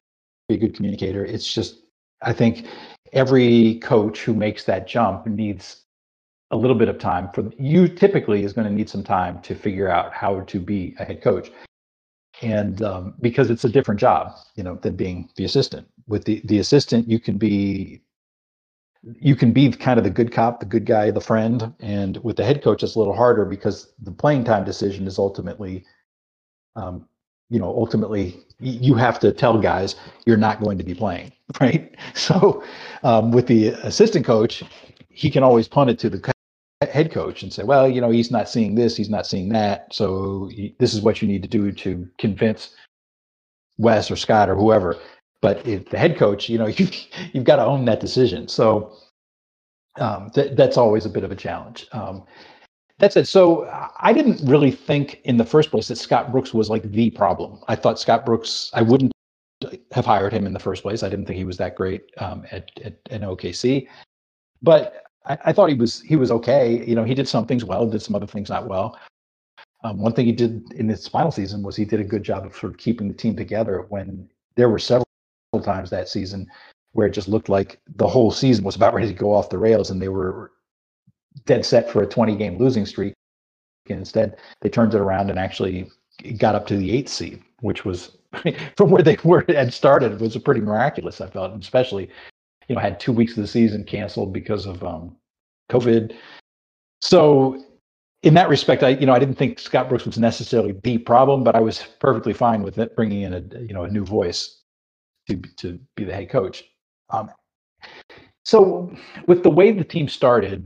be 0.49 0.55
a 0.55 0.57
good 0.57 0.75
communicator. 0.75 1.25
It's 1.25 1.51
just 1.51 1.79
I 2.21 2.33
think 2.33 2.67
every 3.11 3.75
coach 3.79 4.21
who 4.21 4.33
makes 4.33 4.63
that 4.65 4.87
jump 4.87 5.25
needs 5.27 5.83
a 6.51 6.57
little 6.57 6.75
bit 6.75 6.87
of 6.87 6.99
time 6.99 7.29
for 7.33 7.49
you 7.57 7.87
typically 7.87 8.43
is 8.43 8.53
going 8.53 8.67
to 8.67 8.73
need 8.73 8.89
some 8.89 9.03
time 9.03 9.41
to 9.41 9.55
figure 9.55 9.89
out 9.89 10.13
how 10.13 10.41
to 10.41 10.59
be 10.59 10.95
a 10.99 11.03
head 11.03 11.21
coach. 11.21 11.51
And 12.41 12.81
um, 12.83 13.15
because 13.21 13.49
it's 13.49 13.63
a 13.63 13.69
different 13.69 13.99
job 13.99 14.33
you 14.55 14.63
know 14.63 14.75
than 14.75 14.95
being 14.95 15.29
the 15.35 15.45
assistant. 15.45 15.87
With 16.07 16.25
the 16.25 16.41
the 16.45 16.59
assistant 16.59 17.07
you 17.09 17.19
can 17.19 17.37
be 17.37 18.02
you 19.03 19.35
can 19.35 19.51
be 19.51 19.71
kind 19.71 19.97
of 19.97 20.03
the 20.03 20.09
good 20.09 20.31
cop, 20.31 20.59
the 20.59 20.65
good 20.65 20.85
guy, 20.85 21.11
the 21.11 21.21
friend. 21.21 21.73
And 21.79 22.17
with 22.23 22.37
the 22.37 22.45
head 22.45 22.63
coach, 22.63 22.83
it's 22.83 22.95
a 22.95 22.99
little 22.99 23.15
harder 23.15 23.45
because 23.45 23.91
the 24.01 24.11
playing 24.11 24.45
time 24.45 24.63
decision 24.63 25.07
is 25.07 25.19
ultimately, 25.19 25.85
um, 26.75 27.07
you 27.49 27.59
know, 27.59 27.67
ultimately 27.67 28.39
you 28.59 28.95
have 28.95 29.19
to 29.19 29.33
tell 29.33 29.59
guys 29.59 29.95
you're 30.25 30.37
not 30.37 30.61
going 30.61 30.77
to 30.77 30.83
be 30.83 30.95
playing, 30.95 31.33
right? 31.61 31.93
So 32.13 32.63
um, 33.03 33.31
with 33.31 33.47
the 33.47 33.69
assistant 33.83 34.25
coach, 34.25 34.63
he 35.09 35.29
can 35.29 35.43
always 35.43 35.67
punt 35.67 35.89
it 35.89 35.99
to 35.99 36.09
the 36.09 36.33
head 36.81 37.11
coach 37.11 37.43
and 37.43 37.51
say, 37.51 37.63
well, 37.63 37.87
you 37.87 37.99
know, 38.01 38.09
he's 38.09 38.31
not 38.31 38.49
seeing 38.49 38.75
this, 38.75 38.95
he's 38.95 39.09
not 39.09 39.27
seeing 39.27 39.49
that. 39.49 39.93
So 39.93 40.49
this 40.79 40.93
is 40.93 41.01
what 41.01 41.21
you 41.21 41.27
need 41.27 41.43
to 41.43 41.49
do 41.49 41.71
to 41.71 42.07
convince 42.17 42.75
Wes 43.77 44.09
or 44.09 44.15
Scott 44.15 44.49
or 44.49 44.55
whoever 44.55 44.97
but 45.43 45.67
if 45.67 45.89
the 45.89 45.97
head 45.99 46.17
coach, 46.17 46.47
you 46.47 46.57
know, 46.57 46.67
you 46.77 46.87
you've 47.33 47.43
got 47.43 47.57
to 47.57 47.65
own 47.65 47.85
that 47.85 47.99
decision. 47.99 48.47
So 48.47 48.95
um, 49.99 50.31
th- 50.33 50.55
that's 50.55 50.77
always 50.77 51.05
a 51.05 51.09
bit 51.09 51.23
of 51.23 51.31
a 51.31 51.35
challenge. 51.35 51.85
Um, 51.91 52.23
that's 52.97 53.17
it. 53.17 53.27
So 53.27 53.67
I 53.99 54.13
didn't 54.13 54.39
really 54.47 54.71
think 54.71 55.19
in 55.25 55.35
the 55.35 55.45
first 55.45 55.69
place 55.69 55.89
that 55.89 55.97
Scott 55.97 56.31
Brooks 56.31 56.53
was 56.53 56.69
like 56.69 56.83
the 56.83 57.09
problem. 57.09 57.59
I 57.67 57.75
thought 57.75 57.99
Scott 57.99 58.25
Brooks, 58.25 58.71
I 58.73 58.81
wouldn't 58.81 59.11
have 59.91 60.05
hired 60.05 60.31
him 60.31 60.47
in 60.47 60.53
the 60.53 60.59
first 60.59 60.81
place. 60.81 61.03
I 61.03 61.09
didn't 61.09 61.25
think 61.25 61.37
he 61.37 61.43
was 61.43 61.57
that 61.57 61.75
great 61.75 62.03
um, 62.19 62.45
at, 62.51 62.71
at, 62.81 62.97
at 63.09 63.21
OKC, 63.21 63.87
but 64.61 65.03
I, 65.25 65.37
I, 65.45 65.53
thought 65.53 65.69
he 65.69 65.75
was 65.75 66.01
he 66.01 66.15
was 66.15 66.31
okay. 66.31 66.85
You 66.87 66.95
know, 66.95 67.03
he 67.03 67.15
did 67.15 67.27
some 67.27 67.45
things 67.45 67.65
well, 67.65 67.85
did 67.85 68.01
some 68.01 68.15
other 68.15 68.27
things 68.27 68.49
not 68.49 68.67
well. 68.67 68.97
Um, 69.83 69.99
one 69.99 70.13
thing 70.13 70.25
he 70.25 70.31
did 70.31 70.71
in 70.73 70.87
his 70.87 71.07
final 71.07 71.31
season 71.31 71.63
was 71.63 71.75
he 71.75 71.83
did 71.83 71.99
a 71.99 72.05
good 72.05 72.23
job 72.23 72.45
of 72.45 72.55
sort 72.55 72.71
of 72.71 72.77
keeping 72.77 73.09
the 73.09 73.13
team 73.13 73.35
together 73.35 73.85
when 73.89 74.29
there 74.55 74.69
were 74.69 74.79
several 74.79 75.02
times 75.61 75.89
that 75.89 76.09
season 76.09 76.47
where 76.93 77.07
it 77.07 77.13
just 77.13 77.27
looked 77.27 77.49
like 77.49 77.79
the 77.95 78.07
whole 78.07 78.31
season 78.31 78.63
was 78.63 78.75
about 78.75 78.93
ready 78.93 79.07
to 79.07 79.13
go 79.13 79.33
off 79.33 79.49
the 79.49 79.57
rails 79.57 79.89
and 79.89 80.01
they 80.01 80.09
were 80.09 80.51
dead 81.45 81.65
set 81.65 81.89
for 81.89 82.01
a 82.01 82.07
20 82.07 82.35
game 82.35 82.57
losing 82.57 82.85
streak. 82.85 83.13
And 83.89 83.99
instead, 83.99 84.37
they 84.61 84.69
turned 84.69 84.93
it 84.93 84.99
around 84.99 85.29
and 85.29 85.37
actually 85.37 85.89
got 86.37 86.55
up 86.55 86.67
to 86.67 86.77
the 86.77 86.91
eighth 86.91 87.09
seed, 87.09 87.41
which 87.61 87.83
was 87.83 88.17
from 88.77 88.89
where 88.89 89.03
they 89.03 89.17
were 89.23 89.43
had 89.47 89.73
started 89.73 90.19
was 90.21 90.37
pretty 90.37 90.61
miraculous. 90.61 91.19
I 91.19 91.27
felt, 91.27 91.59
especially 91.59 92.09
you 92.67 92.75
know 92.75 92.81
had 92.81 92.99
two 92.99 93.11
weeks 93.11 93.35
of 93.35 93.41
the 93.41 93.47
season 93.47 93.83
canceled 93.83 94.31
because 94.31 94.65
of 94.65 94.83
um, 94.83 95.15
COVID. 95.69 96.15
So 97.01 97.61
in 98.21 98.35
that 98.35 98.47
respect, 98.47 98.83
I 98.83 98.89
you 98.89 99.05
know 99.05 99.13
I 99.13 99.19
didn't 99.19 99.35
think 99.35 99.59
Scott 99.59 99.89
Brooks 99.89 100.05
was 100.05 100.17
necessarily 100.17 100.73
the 100.83 100.97
problem, 100.99 101.43
but 101.43 101.55
I 101.55 101.59
was 101.59 101.83
perfectly 101.99 102.33
fine 102.33 102.63
with 102.63 102.77
it 102.77 102.95
bringing 102.95 103.21
in 103.21 103.33
a 103.33 103.59
you 103.59 103.73
know 103.73 103.83
a 103.83 103.89
new 103.89 104.05
voice 104.05 104.62
to 105.29 105.37
to 105.57 105.79
be 105.95 106.03
the 106.03 106.13
head 106.13 106.29
coach. 106.29 106.63
Um, 107.09 107.31
So 108.45 108.93
with 109.27 109.43
the 109.43 109.49
way 109.49 109.71
the 109.71 109.83
team 109.83 110.07
started, 110.07 110.65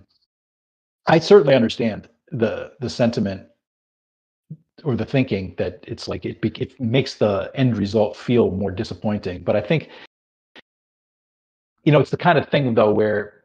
I 1.08 1.20
certainly 1.20 1.56
understand 1.56 2.10
the 2.32 2.74
the 2.80 2.90
sentiment 2.90 3.48
or 4.84 4.96
the 4.96 5.06
thinking 5.06 5.56
that 5.58 5.84
it's 5.88 6.08
like 6.08 6.26
it 6.26 6.40
it 6.44 6.80
makes 6.80 7.16
the 7.16 7.52
end 7.56 7.78
result 7.78 8.16
feel 8.18 8.52
more 8.52 8.72
disappointing. 8.72 9.44
But 9.44 9.56
I 9.56 9.62
think 9.62 9.90
you 11.84 11.92
know 11.92 12.00
it's 12.00 12.12
the 12.12 12.18
kind 12.18 12.38
of 12.38 12.50
thing 12.50 12.74
though 12.74 12.94
where 12.94 13.44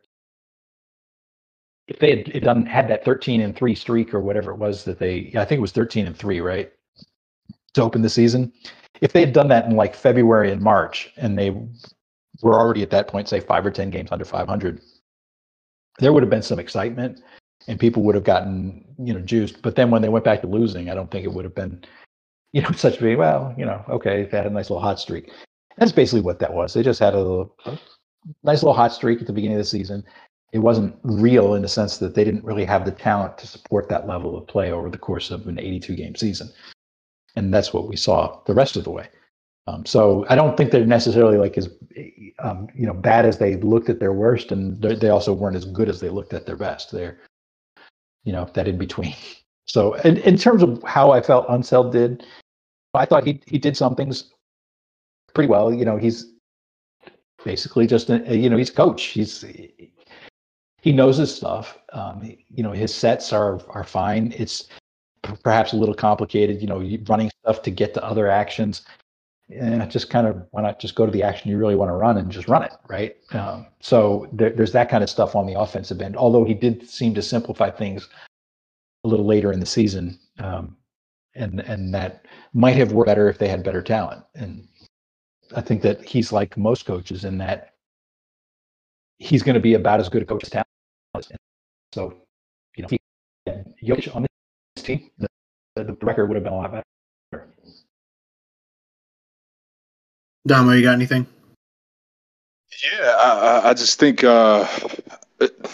if 1.89 1.99
they 1.99 2.11
had 2.33 2.43
done 2.43 2.67
had 2.67 2.89
that 2.89 3.05
13 3.05 3.41
and 3.41 3.57
3 3.57 3.75
streak 3.75 4.15
or 4.15 4.21
whatever 4.21 4.53
it 4.53 4.59
was 4.59 4.85
that 4.85 4.99
they 4.99 5.33
I 5.37 5.45
think 5.45 5.59
it 5.59 5.63
was 5.63 5.73
13 5.73 6.07
and 6.07 6.17
3, 6.17 6.41
right? 6.41 6.73
To 7.75 7.83
open 7.83 8.03
the 8.03 8.09
season. 8.11 8.53
If 9.03 9.13
they 9.13 9.21
had 9.21 9.35
done 9.35 9.49
that 9.49 9.67
in 9.67 9.77
like 9.77 9.95
February 9.95 10.51
and 10.51 10.63
March 10.63 11.13
and 11.19 11.39
they 11.39 11.51
were 12.41 12.55
already 12.55 12.83
at 12.83 12.91
that 12.91 13.09
point 13.09 13.29
say 13.29 13.41
5 13.41 13.67
or 13.67 13.71
10 13.71 13.91
games 13.91 14.11
under 14.11 14.25
500, 14.25 14.81
there 15.99 16.13
would 16.13 16.23
have 16.23 16.31
been 16.31 16.43
some 16.43 16.59
excitement 16.59 17.21
and 17.69 17.79
people 17.79 18.03
would 18.05 18.15
have 18.15 18.25
gotten, 18.25 18.83
you 18.99 19.13
know, 19.13 19.21
juiced. 19.21 19.61
But 19.61 19.77
then 19.77 19.91
when 19.91 20.01
they 20.01 20.09
went 20.09 20.25
back 20.25 20.41
to 20.41 20.47
losing, 20.47 20.89
I 20.89 20.95
don't 20.95 21.11
think 21.11 21.25
it 21.25 21.33
would 21.33 21.45
have 21.45 21.55
been, 21.55 21.85
you 22.53 22.63
know, 22.63 22.71
such 22.77 23.03
a 23.03 23.17
well, 23.17 23.55
you 23.59 23.67
know, 23.67 23.85
okay, 23.91 24.25
they 24.25 24.37
had 24.37 24.47
a 24.47 24.51
nice 24.51 24.71
little 24.71 24.83
hot 24.83 24.99
streak. 24.99 25.31
That's 25.77 25.93
basically 25.93 26.23
what 26.23 26.39
that 26.39 26.55
was. 26.55 26.73
They 26.73 26.83
just 26.83 27.01
had 27.01 27.15
a 27.15 27.19
little, 27.19 27.57
nice 28.43 28.63
little 28.63 28.73
hot 28.73 28.95
streak 28.95 29.21
at 29.21 29.27
the 29.27 29.33
beginning 29.35 29.57
of 29.57 29.63
the 29.63 29.69
season 29.69 30.05
it 30.53 30.59
wasn't 30.59 30.95
real 31.03 31.55
in 31.55 31.63
the 31.63 31.69
sense 31.69 31.97
that 31.99 32.15
they 32.15 32.25
didn't 32.25 32.45
really 32.45 32.65
have 32.65 32.85
the 32.85 32.93
talent 32.93 33.39
to 33.39 33.47
support 33.47 33.89
that 33.89 34.07
level 34.07 34.37
of 34.37 34.47
play 34.47 34.71
over 34.71 34.91
the 34.91 34.99
course 34.99 35.31
of 35.31 35.47
an 35.49 35.59
82 35.59 35.97
game 35.97 36.15
season. 36.15 36.51
And 37.37 37.53
that's 37.53 37.73
what 37.73 37.89
we 37.89 37.97
saw 37.97 38.41
the 38.47 38.55
rest 38.55 38.77
of 38.77 38.85
the 38.85 38.91
way. 38.91 39.09
Um, 39.67 39.87
so 39.87 40.27
I 40.29 40.35
don't 40.35 40.57
think 40.57 40.71
they're 40.71 40.85
necessarily 40.85 41.39
like 41.39 41.57
as 41.57 41.69
um, 42.41 42.69
you 42.75 42.87
know 42.87 42.95
bad 42.95 43.25
as 43.25 43.39
they 43.39 43.57
looked 43.57 43.89
at 43.89 44.01
their 44.01 44.13
worst, 44.13 44.51
and 44.51 44.81
they 44.83 45.09
also 45.09 45.33
weren't 45.33 45.57
as 45.57 45.65
good 45.65 45.89
as 45.89 46.01
they 46.01 46.09
looked 46.09 46.35
at 46.35 46.47
their 46.47 46.57
best. 46.57 46.91
They're 46.91 47.19
you 48.25 48.33
know 48.33 48.49
that 48.55 48.69
in 48.69 48.79
between. 48.79 49.15
So 49.69 49.95
in, 49.95 50.19
in 50.19 50.37
terms 50.37 50.63
of 50.65 50.83
how 50.83 51.13
I 51.13 51.23
felt 51.23 51.47
Unseld 51.47 51.93
did, 51.93 52.27
I 52.95 53.07
thought 53.07 53.25
he 53.25 53.41
he 53.47 53.59
did 53.59 53.77
some 53.77 53.95
things 53.95 54.33
pretty 55.35 55.49
well. 55.49 55.73
You 55.73 55.85
know 55.85 55.97
he's 55.97 56.33
basically 57.45 57.87
just 57.87 58.11
a, 58.11 58.37
you 58.37 58.51
know 58.51 58.57
he's 58.57 58.71
coach. 58.71 59.05
He's 59.05 59.45
he 60.83 60.93
knows 60.93 61.17
his 61.17 61.35
stuff. 61.35 61.79
Um, 61.93 62.37
you 62.51 62.63
know, 62.63 62.73
his 62.73 62.95
sets 62.95 63.33
are 63.33 63.61
are 63.71 63.85
fine. 63.85 64.35
It's 64.37 64.69
perhaps 65.23 65.73
a 65.73 65.77
little 65.77 65.95
complicated. 65.95 66.61
You 66.61 66.69
know, 66.69 66.99
running 67.09 67.31
stuff 67.43 67.63
to 67.63 67.71
get 67.71 67.95
to 67.95 68.05
other 68.05 68.29
actions. 68.29 68.83
And 69.51 69.91
just 69.91 70.09
kind 70.09 70.27
of 70.27 70.47
why 70.53 70.63
not 70.63 70.81
just 70.81 70.95
go 70.95 71.05
to 71.05 71.13
the 71.13 71.23
action 71.23 71.51
you 71.51 71.59
really 71.59 71.75
want 71.75 71.91
to 71.91 71.95
run 71.95 72.17
and 72.17 72.31
just 72.31 72.49
run 72.49 72.63
it, 72.63 72.73
right? 72.89 73.17
Um, 73.33 73.67
so 73.81 74.27
there, 74.33 74.49
there's 74.49 74.73
that 74.73 74.89
kind 74.89 75.03
of 75.03 75.11
stuff 75.11 75.37
on 75.37 75.47
the 75.47 75.59
offensive 75.61 76.01
end. 76.01 76.17
Although 76.17 76.45
he 76.45 76.55
did 76.55 76.89
seem 76.89 77.13
to 77.15 77.23
simplify 77.23 77.69
things 77.69 78.09
a 79.05 79.09
little 79.09 79.27
later 79.27 79.53
in 79.53 79.61
the 79.61 79.67
season, 79.67 80.19
um, 80.39 80.77
and 81.35 81.61
and 81.61 81.93
that 81.93 82.25
might 82.55 82.77
have 82.77 82.93
worked 82.93 83.09
better 83.09 83.29
if 83.29 83.39
they 83.39 83.49
had 83.49 83.63
better 83.63 83.83
talent. 83.83 84.25
And 84.35 84.67
I 85.55 85.61
think 85.61 85.83
that 85.83 86.03
he's 86.03 86.33
like 86.33 86.57
most 86.57 86.87
coaches 86.87 87.25
in 87.25 87.37
that 87.39 87.75
he's 89.19 89.43
going 89.43 89.55
to 89.55 89.61
be 89.61 89.75
about 89.75 90.01
as 90.01 90.09
good 90.09 90.23
a 90.23 90.25
coach 90.25 90.45
as 90.45 90.51
talent 90.51 90.69
so, 91.93 92.15
you 92.77 92.83
know, 92.83 92.89
he 92.91 92.99
Jokic 93.83 94.15
on 94.15 94.23
team, 94.23 94.29
the, 94.77 95.19
the 95.77 95.97
record 96.03 96.27
would 96.27 96.37
have 96.37 96.45
been 96.45 96.53
a 96.53 96.57
lot 96.57 96.73
better. 96.73 97.47
Damo, 100.47 100.73
you 100.73 100.83
got 100.83 100.95
anything? 100.95 101.27
Yeah, 102.83 103.11
I, 103.11 103.71
I 103.71 103.75
just 103.75 104.01
think 104.01 104.25
uh, 104.25 104.67
it, 105.41 105.71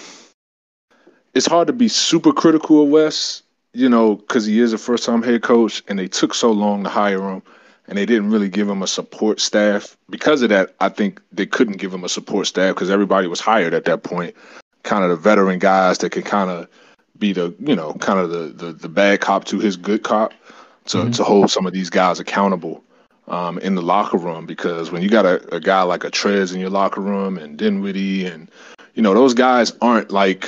it's 1.33 1.47
hard 1.47 1.69
to 1.69 1.73
be 1.73 1.89
super 1.89 2.33
critical 2.33 2.83
of 2.83 2.91
Wes, 2.91 3.43
you 3.73 3.89
know, 3.89 4.17
because 4.17 4.45
he 4.45 4.61
is 4.61 4.73
a 4.75 4.79
first 4.79 5.05
time 5.05 5.23
head 5.23 5.43
coach 5.43 5.83
and 5.89 5.99
they 5.99 6.09
took 6.09 6.35
so 6.35 6.53
long 6.53 6.85
to 6.85 6.91
hire 6.91 7.23
him 7.31 7.43
and 7.87 7.97
they 7.97 8.05
didn't 8.05 8.31
really 8.31 8.51
give 8.51 8.69
him 8.69 8.83
a 8.83 8.87
support 8.87 9.41
staff. 9.41 9.97
Because 10.11 10.43
of 10.43 10.51
that, 10.51 10.75
I 10.81 10.91
think 10.91 11.23
they 11.33 11.47
couldn't 11.47 11.79
give 11.79 11.95
him 11.95 12.05
a 12.05 12.09
support 12.09 12.47
staff 12.47 12.75
because 12.75 12.91
everybody 12.91 13.27
was 13.27 13.41
hired 13.41 13.73
at 13.73 13.87
that 13.87 14.03
point 14.03 14.35
kind 14.83 15.05
of 15.05 15.11
the 15.11 15.17
veteran 15.17 15.59
guys 15.59 15.99
that 15.99 16.11
can 16.11 16.23
kind 16.23 16.51
of 16.51 16.69
be 17.19 17.33
the 17.33 17.55
you 17.61 17.75
know 17.75 17.95
kind 17.95 18.19
of 18.19 18.31
the, 18.31 18.49
the 18.49 18.73
the 18.73 18.89
bad 18.89 19.21
cop 19.21 19.45
to 19.45 19.59
his 19.59 19.77
good 19.77 20.03
cop 20.03 20.33
to 20.87 20.99
mm-hmm. 20.99 21.11
to 21.11 21.25
hold 21.25 21.51
some 21.51 21.67
of 21.67 21.73
these 21.73 21.91
guys 21.91 22.21
accountable 22.21 22.83
um, 23.29 23.59
in 23.59 23.75
the 23.75 23.83
locker 23.83 24.17
room 24.17 24.47
because 24.47 24.91
when 24.91 25.03
you 25.03 25.09
got 25.09 25.27
a, 25.27 25.55
a 25.55 25.61
guy 25.61 25.83
like 25.83 26.05
a 26.05 26.11
Trez 26.11 26.55
in 26.55 26.61
your 26.61 26.71
locker 26.71 27.01
room 27.01 27.37
and 27.39 27.59
Dinwiddie 27.59 28.27
and 28.27 28.51
you 28.95 29.03
know 29.03 29.15
those 29.15 29.35
guys 29.35 29.73
aren't 29.81 30.11
like 30.11 30.47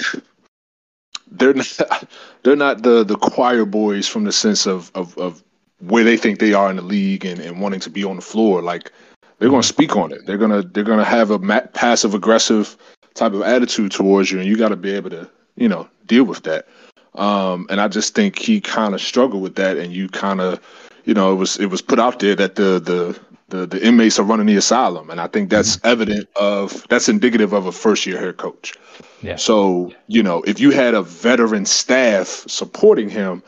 they're 1.31 1.55
not 1.55 2.09
they're 2.43 2.57
not 2.57 2.83
the 2.83 3.05
the 3.05 3.16
choir 3.16 3.64
boys 3.64 4.07
from 4.09 4.25
the 4.25 4.33
sense 4.33 4.66
of 4.66 4.91
of, 4.95 5.16
of 5.18 5.43
where 5.81 6.05
they 6.05 6.16
think 6.16 6.39
they 6.39 6.53
are 6.53 6.68
in 6.68 6.77
the 6.77 6.83
league 6.83 7.25
and, 7.25 7.41
and 7.41 7.61
wanting 7.61 7.81
to 7.81 7.91
be 7.91 8.05
on 8.05 8.16
the 8.16 8.23
floor 8.23 8.62
like 8.62 8.93
they're 9.39 9.49
going 9.49 9.62
to 9.62 9.66
mm-hmm. 9.66 9.75
speak 9.75 9.97
on 9.97 10.12
it 10.12 10.25
they're 10.27 10.39
going 10.39 10.51
to 10.51 10.66
they're 10.68 10.85
going 10.85 10.99
to 10.99 11.05
have 11.05 11.31
a 11.31 11.39
passive 11.73 12.14
aggressive 12.14 12.77
type 13.14 13.33
of 13.33 13.43
attitude 13.43 13.93
towards 13.93 14.31
you, 14.31 14.39
and 14.39 14.49
you 14.49 14.57
got 14.57 14.68
to 14.68 14.77
be 14.77 14.93
able 14.93 15.11
to, 15.11 15.29
you 15.57 15.68
know, 15.68 15.88
deal 16.07 16.24
with 16.24 16.42
that. 16.44 16.68
Um, 17.14 17.66
and 17.70 17.80
I 17.80 17.88
just 17.88 18.14
think 18.14 18.38
he 18.38 18.61
kind 18.61 18.94
of 18.94 19.01
struggled 19.01 19.42
with 19.42 19.57
that, 19.57 19.76
and 19.76 19.92
you 19.92 20.09
kind 20.09 20.40
of, 20.40 20.61
you 21.05 21.14
know, 21.14 21.32
it 21.32 21.36
was 21.36 21.59
it 21.59 21.66
was 21.66 21.82
put 21.82 21.98
out 21.98 22.20
there 22.20 22.34
that 22.36 22.55
the 22.55 22.78
the 22.78 23.18
the, 23.51 23.66
the 23.66 23.84
inmates 23.84 24.18
are 24.18 24.22
running 24.22 24.46
the 24.46 24.57
asylum, 24.57 25.11
and 25.11 25.20
I 25.20 25.26
think 25.26 25.51
that's 25.51 25.76
mm-hmm. 25.76 25.88
evident 25.88 26.28
of 26.36 26.86
that's 26.88 27.09
indicative 27.09 27.53
of 27.53 27.66
a 27.66 27.72
first 27.72 28.07
year 28.07 28.18
head 28.18 28.36
coach. 28.36 28.74
Yeah. 29.22 29.36
So 29.36 29.92
you 30.07 30.22
know, 30.22 30.42
if 30.42 30.61
you 30.61 30.70
had 30.70 30.94
a 30.94 31.03
veteran 31.03 31.66
staff 31.66 32.44
supporting 32.46 33.11
him, 33.11 33.42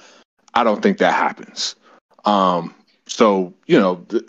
I 0.54 0.64
don't 0.64 0.82
think 0.82 0.98
that 0.98 1.14
happens. 1.14 1.76
Um, 2.24 2.74
so 3.06 3.54
you 3.66 3.78
know, 3.78 3.96
th- 4.08 4.24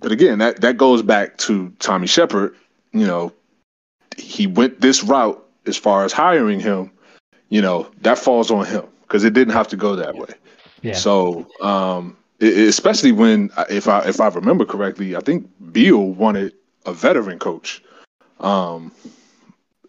but 0.00 0.12
again, 0.12 0.38
that 0.38 0.60
that 0.60 0.76
goes 0.76 1.02
back 1.02 1.38
to 1.38 1.70
Tommy 1.78 2.06
Sheppard. 2.06 2.56
You 2.92 3.06
know, 3.06 3.32
he 4.16 4.46
went 4.46 4.80
this 4.80 5.04
route 5.04 5.46
as 5.66 5.76
far 5.76 6.04
as 6.04 6.12
hiring 6.12 6.60
him, 6.60 6.90
you 7.48 7.60
know, 7.60 7.90
that 8.02 8.18
falls 8.18 8.50
on 8.50 8.66
him 8.66 8.84
because 9.02 9.24
it 9.24 9.32
didn't 9.32 9.54
have 9.54 9.68
to 9.68 9.76
go 9.76 9.96
that 9.96 10.16
way. 10.16 10.34
Yeah. 10.82 10.94
So, 10.94 11.46
um, 11.60 12.16
it, 12.38 12.56
especially 12.68 13.12
when, 13.12 13.50
if 13.68 13.88
I 13.88 14.00
if 14.00 14.20
I 14.20 14.28
remember 14.28 14.64
correctly, 14.64 15.16
I 15.16 15.20
think 15.20 15.48
Beal 15.72 16.10
wanted 16.10 16.54
a 16.86 16.92
veteran 16.92 17.38
coach. 17.38 17.82
Um, 18.40 18.92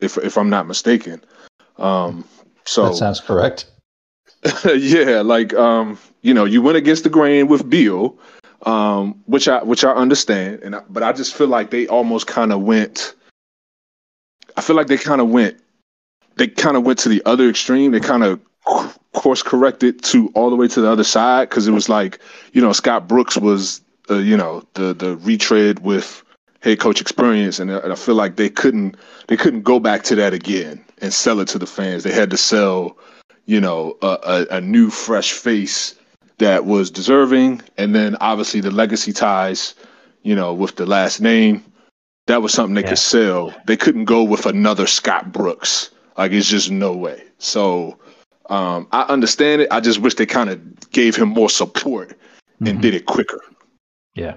if 0.02 0.18
if 0.18 0.38
I'm 0.38 0.50
not 0.50 0.68
mistaken. 0.68 1.24
Um, 1.78 2.26
so 2.66 2.86
that 2.86 2.96
sounds 2.96 3.20
correct. 3.20 3.66
yeah, 4.66 5.22
like 5.22 5.54
um, 5.54 5.98
you 6.22 6.34
know, 6.34 6.46
you 6.46 6.62
went 6.62 6.78
against 6.78 7.04
the 7.04 7.10
grain 7.10 7.48
with 7.48 7.70
Beal, 7.70 8.18
um, 8.66 9.22
which 9.28 9.48
I 9.48 9.64
which 9.64 9.86
I 9.86 9.92
understand, 9.92 10.60
and 10.64 10.76
I, 10.76 10.82
but 10.90 11.04
I 11.04 11.14
just 11.14 11.34
feel 11.36 11.48
like 11.48 11.70
they 11.70 11.88
almost 11.88 12.28
kind 12.28 12.52
of 12.52 12.62
went 12.62 13.14
I 14.58 14.62
feel 14.62 14.76
like 14.76 14.88
they 14.88 14.98
kind 14.98 15.22
of 15.22 15.30
went 15.30 15.61
they 16.38 16.48
kind 16.48 16.78
of 16.78 16.84
went 16.84 17.00
to 17.00 17.10
the 17.10 17.22
other 17.26 17.50
extreme. 17.50 17.92
They 17.92 18.00
kind 18.00 18.24
of 18.24 18.40
course 19.14 19.44
corrected 19.44 20.04
to 20.04 20.30
all 20.30 20.50
the 20.50 20.56
way 20.56 20.68
to 20.68 20.82
the 20.82 20.90
other 20.90 21.04
side 21.04 21.50
because 21.50 21.68
it 21.68 21.72
was 21.72 21.90
like 21.90 22.20
you 22.54 22.62
know 22.62 22.74
Scott 22.74 23.08
Brooks 23.08 23.38
was 23.38 23.82
uh, 24.10 24.16
you 24.16 24.38
know 24.38 24.64
the 24.74 24.94
the 24.94 25.18
retread 25.18 25.80
with 25.80 26.24
head 26.62 26.80
coach 26.80 27.02
experience, 27.02 27.60
and, 27.60 27.72
and 27.72 27.92
I 27.92 27.96
feel 27.96 28.16
like 28.16 28.36
they 28.36 28.50
couldn't 28.50 28.98
they 29.28 29.38
couldn't 29.38 29.64
go 29.64 29.80
back 29.80 30.04
to 30.04 30.16
that 30.16 30.34
again 30.34 30.84
and 31.02 31.14
sell 31.14 31.40
it 31.40 31.48
to 31.50 31.60
the 31.60 31.68
fans. 31.68 32.04
They 32.04 32.14
had 32.14 32.30
to 32.32 32.38
sell 32.38 32.98
you 33.46 33.60
know 33.60 33.98
a, 34.02 34.18
a, 34.52 34.56
a 34.58 34.62
new 34.62 34.90
fresh 34.90 35.34
face 35.34 35.96
that 36.38 36.66
was 36.66 36.90
deserving, 36.90 37.62
and 37.78 37.94
then 37.94 38.16
obviously 38.20 38.62
the 38.62 38.72
legacy 38.72 39.14
ties, 39.14 39.76
you 40.24 40.36
know, 40.36 40.54
with 40.54 40.76
the 40.76 40.86
last 40.86 41.22
name 41.22 41.64
that 42.28 42.42
was 42.42 42.54
something 42.54 42.76
they 42.76 42.82
yeah. 42.82 42.90
could 42.90 43.00
sell. 43.00 43.54
They 43.66 43.78
couldn't 43.78 44.06
go 44.06 44.24
with 44.24 44.46
another 44.46 44.88
Scott 44.88 45.32
Brooks. 45.32 45.90
Like 46.18 46.32
it's 46.32 46.48
just 46.48 46.72
no 46.72 46.94
way. 46.94 47.24
So 47.38 47.98
um, 48.50 48.88
I 48.92 49.04
understand 49.04 49.62
it. 49.62 49.68
I 49.72 49.80
just 49.80 50.00
wish 50.00 50.16
they 50.16 50.26
kind 50.26 50.50
of 50.50 50.90
gave 50.92 51.16
him 51.16 51.30
more 51.30 51.50
support 51.50 52.18
and 52.60 52.68
mm-hmm. 52.68 52.82
did 52.82 52.94
it 52.94 53.06
quicker. 53.06 53.42
Yeah. 54.14 54.36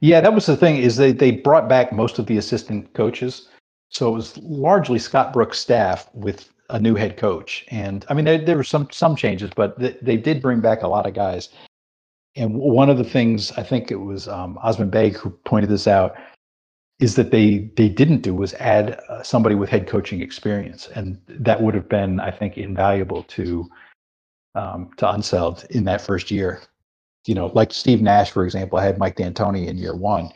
Yeah, 0.00 0.20
that 0.20 0.34
was 0.34 0.46
the 0.46 0.56
thing 0.56 0.76
is 0.76 0.96
they 0.96 1.12
they 1.12 1.30
brought 1.30 1.68
back 1.68 1.92
most 1.92 2.18
of 2.18 2.26
the 2.26 2.36
assistant 2.36 2.92
coaches. 2.94 3.48
So 3.90 4.08
it 4.08 4.12
was 4.12 4.36
largely 4.38 4.98
Scott 4.98 5.32
Brooks' 5.32 5.58
staff 5.58 6.08
with 6.12 6.50
a 6.70 6.80
new 6.80 6.94
head 6.94 7.16
coach. 7.16 7.64
And 7.68 8.04
I 8.08 8.14
mean, 8.14 8.24
there, 8.24 8.38
there 8.38 8.56
were 8.56 8.64
some 8.64 8.88
some 8.90 9.16
changes, 9.16 9.50
but 9.54 9.78
they, 9.78 9.96
they 10.02 10.16
did 10.16 10.42
bring 10.42 10.60
back 10.60 10.82
a 10.82 10.88
lot 10.88 11.06
of 11.06 11.14
guys. 11.14 11.48
And 12.34 12.54
one 12.54 12.90
of 12.90 12.98
the 12.98 13.04
things 13.04 13.52
I 13.52 13.62
think 13.62 13.90
it 13.90 13.96
was 13.96 14.28
um, 14.28 14.58
Osman 14.62 14.90
Beg 14.90 15.16
who 15.16 15.30
pointed 15.30 15.70
this 15.70 15.86
out 15.86 16.14
is 16.98 17.14
that 17.16 17.30
they 17.30 17.70
they 17.76 17.88
didn't 17.88 18.22
do 18.22 18.34
was 18.34 18.54
add 18.54 18.98
uh, 19.08 19.22
somebody 19.22 19.54
with 19.54 19.68
head 19.68 19.86
coaching 19.86 20.22
experience, 20.22 20.88
and 20.94 21.20
that 21.28 21.62
would 21.62 21.74
have 21.74 21.88
been, 21.88 22.20
I 22.20 22.30
think, 22.30 22.56
invaluable 22.56 23.22
to 23.24 23.68
um, 24.54 24.90
to 24.96 25.06
Unseld 25.06 25.66
in 25.70 25.84
that 25.84 26.00
first 26.00 26.30
year. 26.30 26.62
You 27.26 27.34
know, 27.34 27.46
like 27.54 27.72
Steve 27.72 28.00
Nash, 28.00 28.30
for 28.30 28.44
example, 28.44 28.78
I 28.78 28.84
had 28.84 28.98
Mike 28.98 29.16
D'Antoni 29.16 29.66
in 29.66 29.76
year 29.76 29.94
one, 29.94 30.30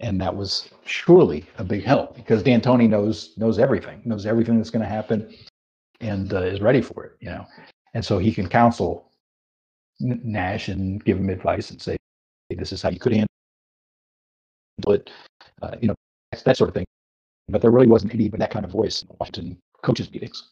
and 0.00 0.20
that 0.20 0.34
was 0.36 0.68
surely 0.84 1.46
a 1.58 1.64
big 1.64 1.84
help 1.84 2.14
because 2.14 2.42
D'Antoni 2.42 2.88
knows 2.88 3.32
knows 3.38 3.58
everything, 3.58 4.02
knows 4.04 4.26
everything 4.26 4.58
that's 4.58 4.70
going 4.70 4.82
to 4.82 4.88
happen, 4.88 5.34
and 6.00 6.34
uh, 6.34 6.42
is 6.42 6.60
ready 6.60 6.82
for 6.82 7.04
it. 7.04 7.12
You 7.20 7.30
know, 7.30 7.46
and 7.94 8.04
so 8.04 8.18
he 8.18 8.32
can 8.32 8.48
counsel 8.48 9.10
Nash 10.00 10.68
and 10.68 11.02
give 11.02 11.16
him 11.18 11.30
advice 11.30 11.70
and 11.70 11.80
say, 11.80 11.96
"This 12.50 12.72
is 12.72 12.82
how 12.82 12.90
you 12.90 12.98
could 12.98 13.12
handle 13.12 13.28
it." 14.88 15.10
Uh, 15.62 15.76
you 15.80 15.88
know, 15.88 15.94
that 16.44 16.56
sort 16.56 16.68
of 16.68 16.74
thing. 16.74 16.84
But 17.48 17.62
there 17.62 17.70
really 17.70 17.86
wasn't 17.86 18.14
any 18.14 18.28
that 18.28 18.50
kind 18.50 18.64
of 18.64 18.70
voice 18.70 19.02
in 19.02 19.08
Washington 19.18 19.58
coaches 19.82 20.10
meetings. 20.10 20.50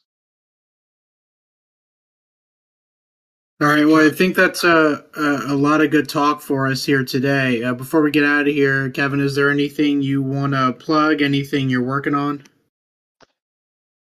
All 3.62 3.68
right. 3.68 3.86
Well, 3.86 4.04
I 4.04 4.10
think 4.10 4.34
that's 4.34 4.64
a, 4.64 5.04
a, 5.16 5.52
a 5.52 5.54
lot 5.54 5.80
of 5.80 5.92
good 5.92 6.08
talk 6.08 6.40
for 6.40 6.66
us 6.66 6.84
here 6.84 7.04
today. 7.04 7.62
Uh, 7.62 7.74
before 7.74 8.02
we 8.02 8.10
get 8.10 8.24
out 8.24 8.48
of 8.48 8.54
here, 8.54 8.90
Kevin, 8.90 9.20
is 9.20 9.36
there 9.36 9.50
anything 9.50 10.02
you 10.02 10.20
want 10.20 10.54
to 10.54 10.72
plug? 10.72 11.22
Anything 11.22 11.70
you're 11.70 11.84
working 11.84 12.14
on? 12.14 12.42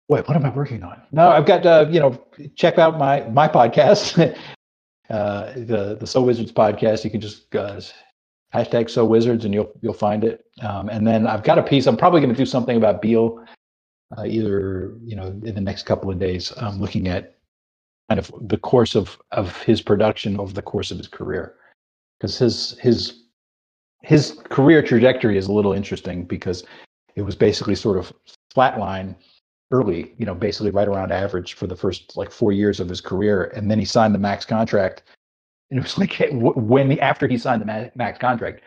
Wait, 0.08 0.28
what 0.28 0.36
am 0.36 0.44
I 0.44 0.50
working 0.50 0.82
on? 0.82 1.00
No, 1.10 1.30
I've 1.30 1.46
got 1.46 1.64
uh, 1.64 1.86
you 1.90 1.98
know, 1.98 2.22
check 2.54 2.78
out 2.78 2.98
my 2.98 3.22
my 3.30 3.48
podcast, 3.48 4.18
uh, 5.10 5.52
the 5.54 5.96
the 5.98 6.06
Soul 6.06 6.26
Wizards 6.26 6.52
podcast. 6.52 7.02
You 7.02 7.10
can 7.10 7.22
just 7.22 7.54
uh, 7.56 7.80
hashtag 8.56 8.90
So 8.90 9.04
Wizards 9.04 9.44
and 9.44 9.52
you'll 9.52 9.72
you'll 9.82 9.92
find 9.92 10.24
it. 10.24 10.44
Um, 10.62 10.88
and 10.88 11.06
then 11.06 11.26
I've 11.26 11.42
got 11.42 11.58
a 11.58 11.62
piece. 11.62 11.86
I'm 11.86 11.96
probably 11.96 12.20
going 12.20 12.32
to 12.32 12.36
do 12.36 12.46
something 12.46 12.76
about 12.76 13.02
Beal, 13.02 13.44
uh, 14.16 14.24
either 14.24 14.94
you 15.04 15.16
know 15.16 15.26
in 15.26 15.54
the 15.54 15.60
next 15.60 15.84
couple 15.84 16.10
of 16.10 16.18
days. 16.18 16.52
I'm 16.56 16.80
looking 16.80 17.08
at 17.08 17.36
kind 18.08 18.18
of 18.18 18.32
the 18.48 18.58
course 18.58 18.94
of 18.94 19.18
of 19.32 19.60
his 19.62 19.82
production 19.82 20.38
over 20.38 20.52
the 20.52 20.62
course 20.62 20.90
of 20.90 20.98
his 20.98 21.08
career 21.08 21.54
because 22.18 22.38
his 22.38 22.78
his 22.80 23.22
his 24.02 24.38
career 24.50 24.82
trajectory 24.82 25.36
is 25.36 25.48
a 25.48 25.52
little 25.52 25.72
interesting 25.72 26.24
because 26.24 26.64
it 27.16 27.22
was 27.22 27.34
basically 27.34 27.74
sort 27.74 27.98
of 27.98 28.12
flatline 28.54 29.16
early 29.72 30.14
you 30.16 30.24
know 30.24 30.34
basically 30.34 30.70
right 30.70 30.86
around 30.86 31.10
average 31.10 31.54
for 31.54 31.66
the 31.66 31.74
first 31.74 32.16
like 32.16 32.30
four 32.30 32.52
years 32.52 32.78
of 32.78 32.88
his 32.88 33.00
career 33.00 33.52
and 33.56 33.68
then 33.68 33.78
he 33.78 33.84
signed 33.84 34.14
the 34.14 34.18
max 34.18 34.44
contract 34.44 35.02
and 35.70 35.78
it 35.78 35.82
was 35.82 35.98
like 35.98 36.16
when 36.30 36.98
after 37.00 37.26
he 37.26 37.38
signed 37.38 37.62
the 37.62 37.92
max 37.94 38.18
contract 38.18 38.62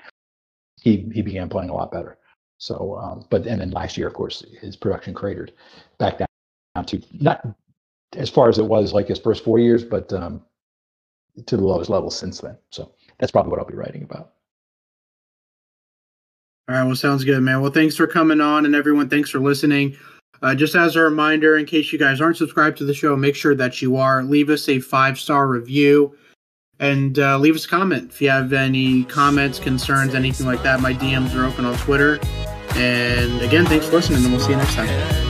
he 0.82 1.10
he 1.14 1.22
began 1.22 1.50
playing 1.50 1.70
a 1.70 1.74
lot 1.74 1.92
better 1.92 2.18
so 2.58 2.98
um 2.98 3.26
but 3.30 3.46
and 3.46 3.62
then 3.62 3.72
last 3.72 3.98
year 3.98 4.08
of 4.08 4.14
course 4.14 4.44
his 4.62 4.76
production 4.76 5.14
cratered 5.14 5.52
back 5.98 6.18
down 6.18 6.28
down 6.76 6.86
to 6.86 7.02
not 7.20 7.46
as 8.16 8.30
far 8.30 8.50
as 8.50 8.58
it 8.58 8.66
was 8.66 8.94
like 8.94 9.08
his 9.08 9.20
first 9.20 9.44
four 9.44 9.60
years, 9.60 9.84
but 9.84 10.12
um, 10.14 10.42
to 11.46 11.58
the 11.58 11.64
lowest 11.64 11.90
level 11.90 12.10
since 12.10 12.40
then. 12.40 12.58
So 12.72 12.92
that's 13.20 13.32
probably 13.32 13.52
what 13.52 13.60
I'll 13.60 13.66
be 13.66 13.76
writing 13.76 14.04
about. 14.04 14.32
All 16.68 16.76
right. 16.76 16.84
Well, 16.84 16.96
sounds 16.96 17.24
good, 17.24 17.42
man. 17.42 17.62
Well, 17.62 17.72
thanks 17.72 17.96
for 17.96 18.08
coming 18.08 18.42
on, 18.42 18.66
and 18.66 18.76
everyone, 18.76 19.10
thanks 19.10 19.30
for 19.30 19.40
listening. 19.40 19.98
Uh, 20.42 20.56
just 20.56 20.76
as 20.76 20.96
a 20.96 21.02
reminder, 21.02 21.58
in 21.58 21.66
case 21.66 21.92
you 21.92 22.00
guys 22.00 22.22
aren't 22.22 22.38
subscribed 22.38 22.78
to 22.78 22.86
the 22.86 22.94
show, 22.94 23.16
make 23.16 23.36
sure 23.36 23.56
that 23.56 23.82
you 23.82 23.98
are. 23.98 24.24
Leave 24.24 24.50
us 24.50 24.70
a 24.70 24.80
five 24.80 25.20
star 25.20 25.48
review 25.48 26.16
and 26.80 27.20
uh, 27.20 27.38
leave 27.38 27.56
us 27.56 27.66
a 27.66 27.68
comment 27.68 28.10
if 28.12 28.22
you 28.22 28.30
have 28.30 28.54
any 28.54 29.04
comments, 29.04 29.60
concerns, 29.60 30.16
anything 30.16 30.46
like 30.46 30.64
that. 30.64 30.80
My 30.80 30.94
DMs 30.94 31.36
are 31.36 31.46
open 31.46 31.66
on 31.66 31.78
Twitter. 31.78 32.20
And 32.76 33.42
again, 33.42 33.66
thanks 33.66 33.88
for 33.88 33.94
listening, 33.94 34.24
and 34.24 34.32
we'll 34.32 34.40
see 34.40 34.52
you 34.52 34.58
next 34.58 34.76
time. 34.76 35.29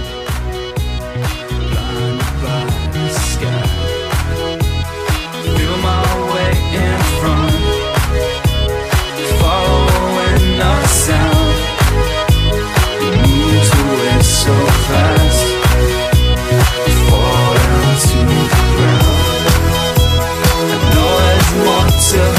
yourself 22.11 22.38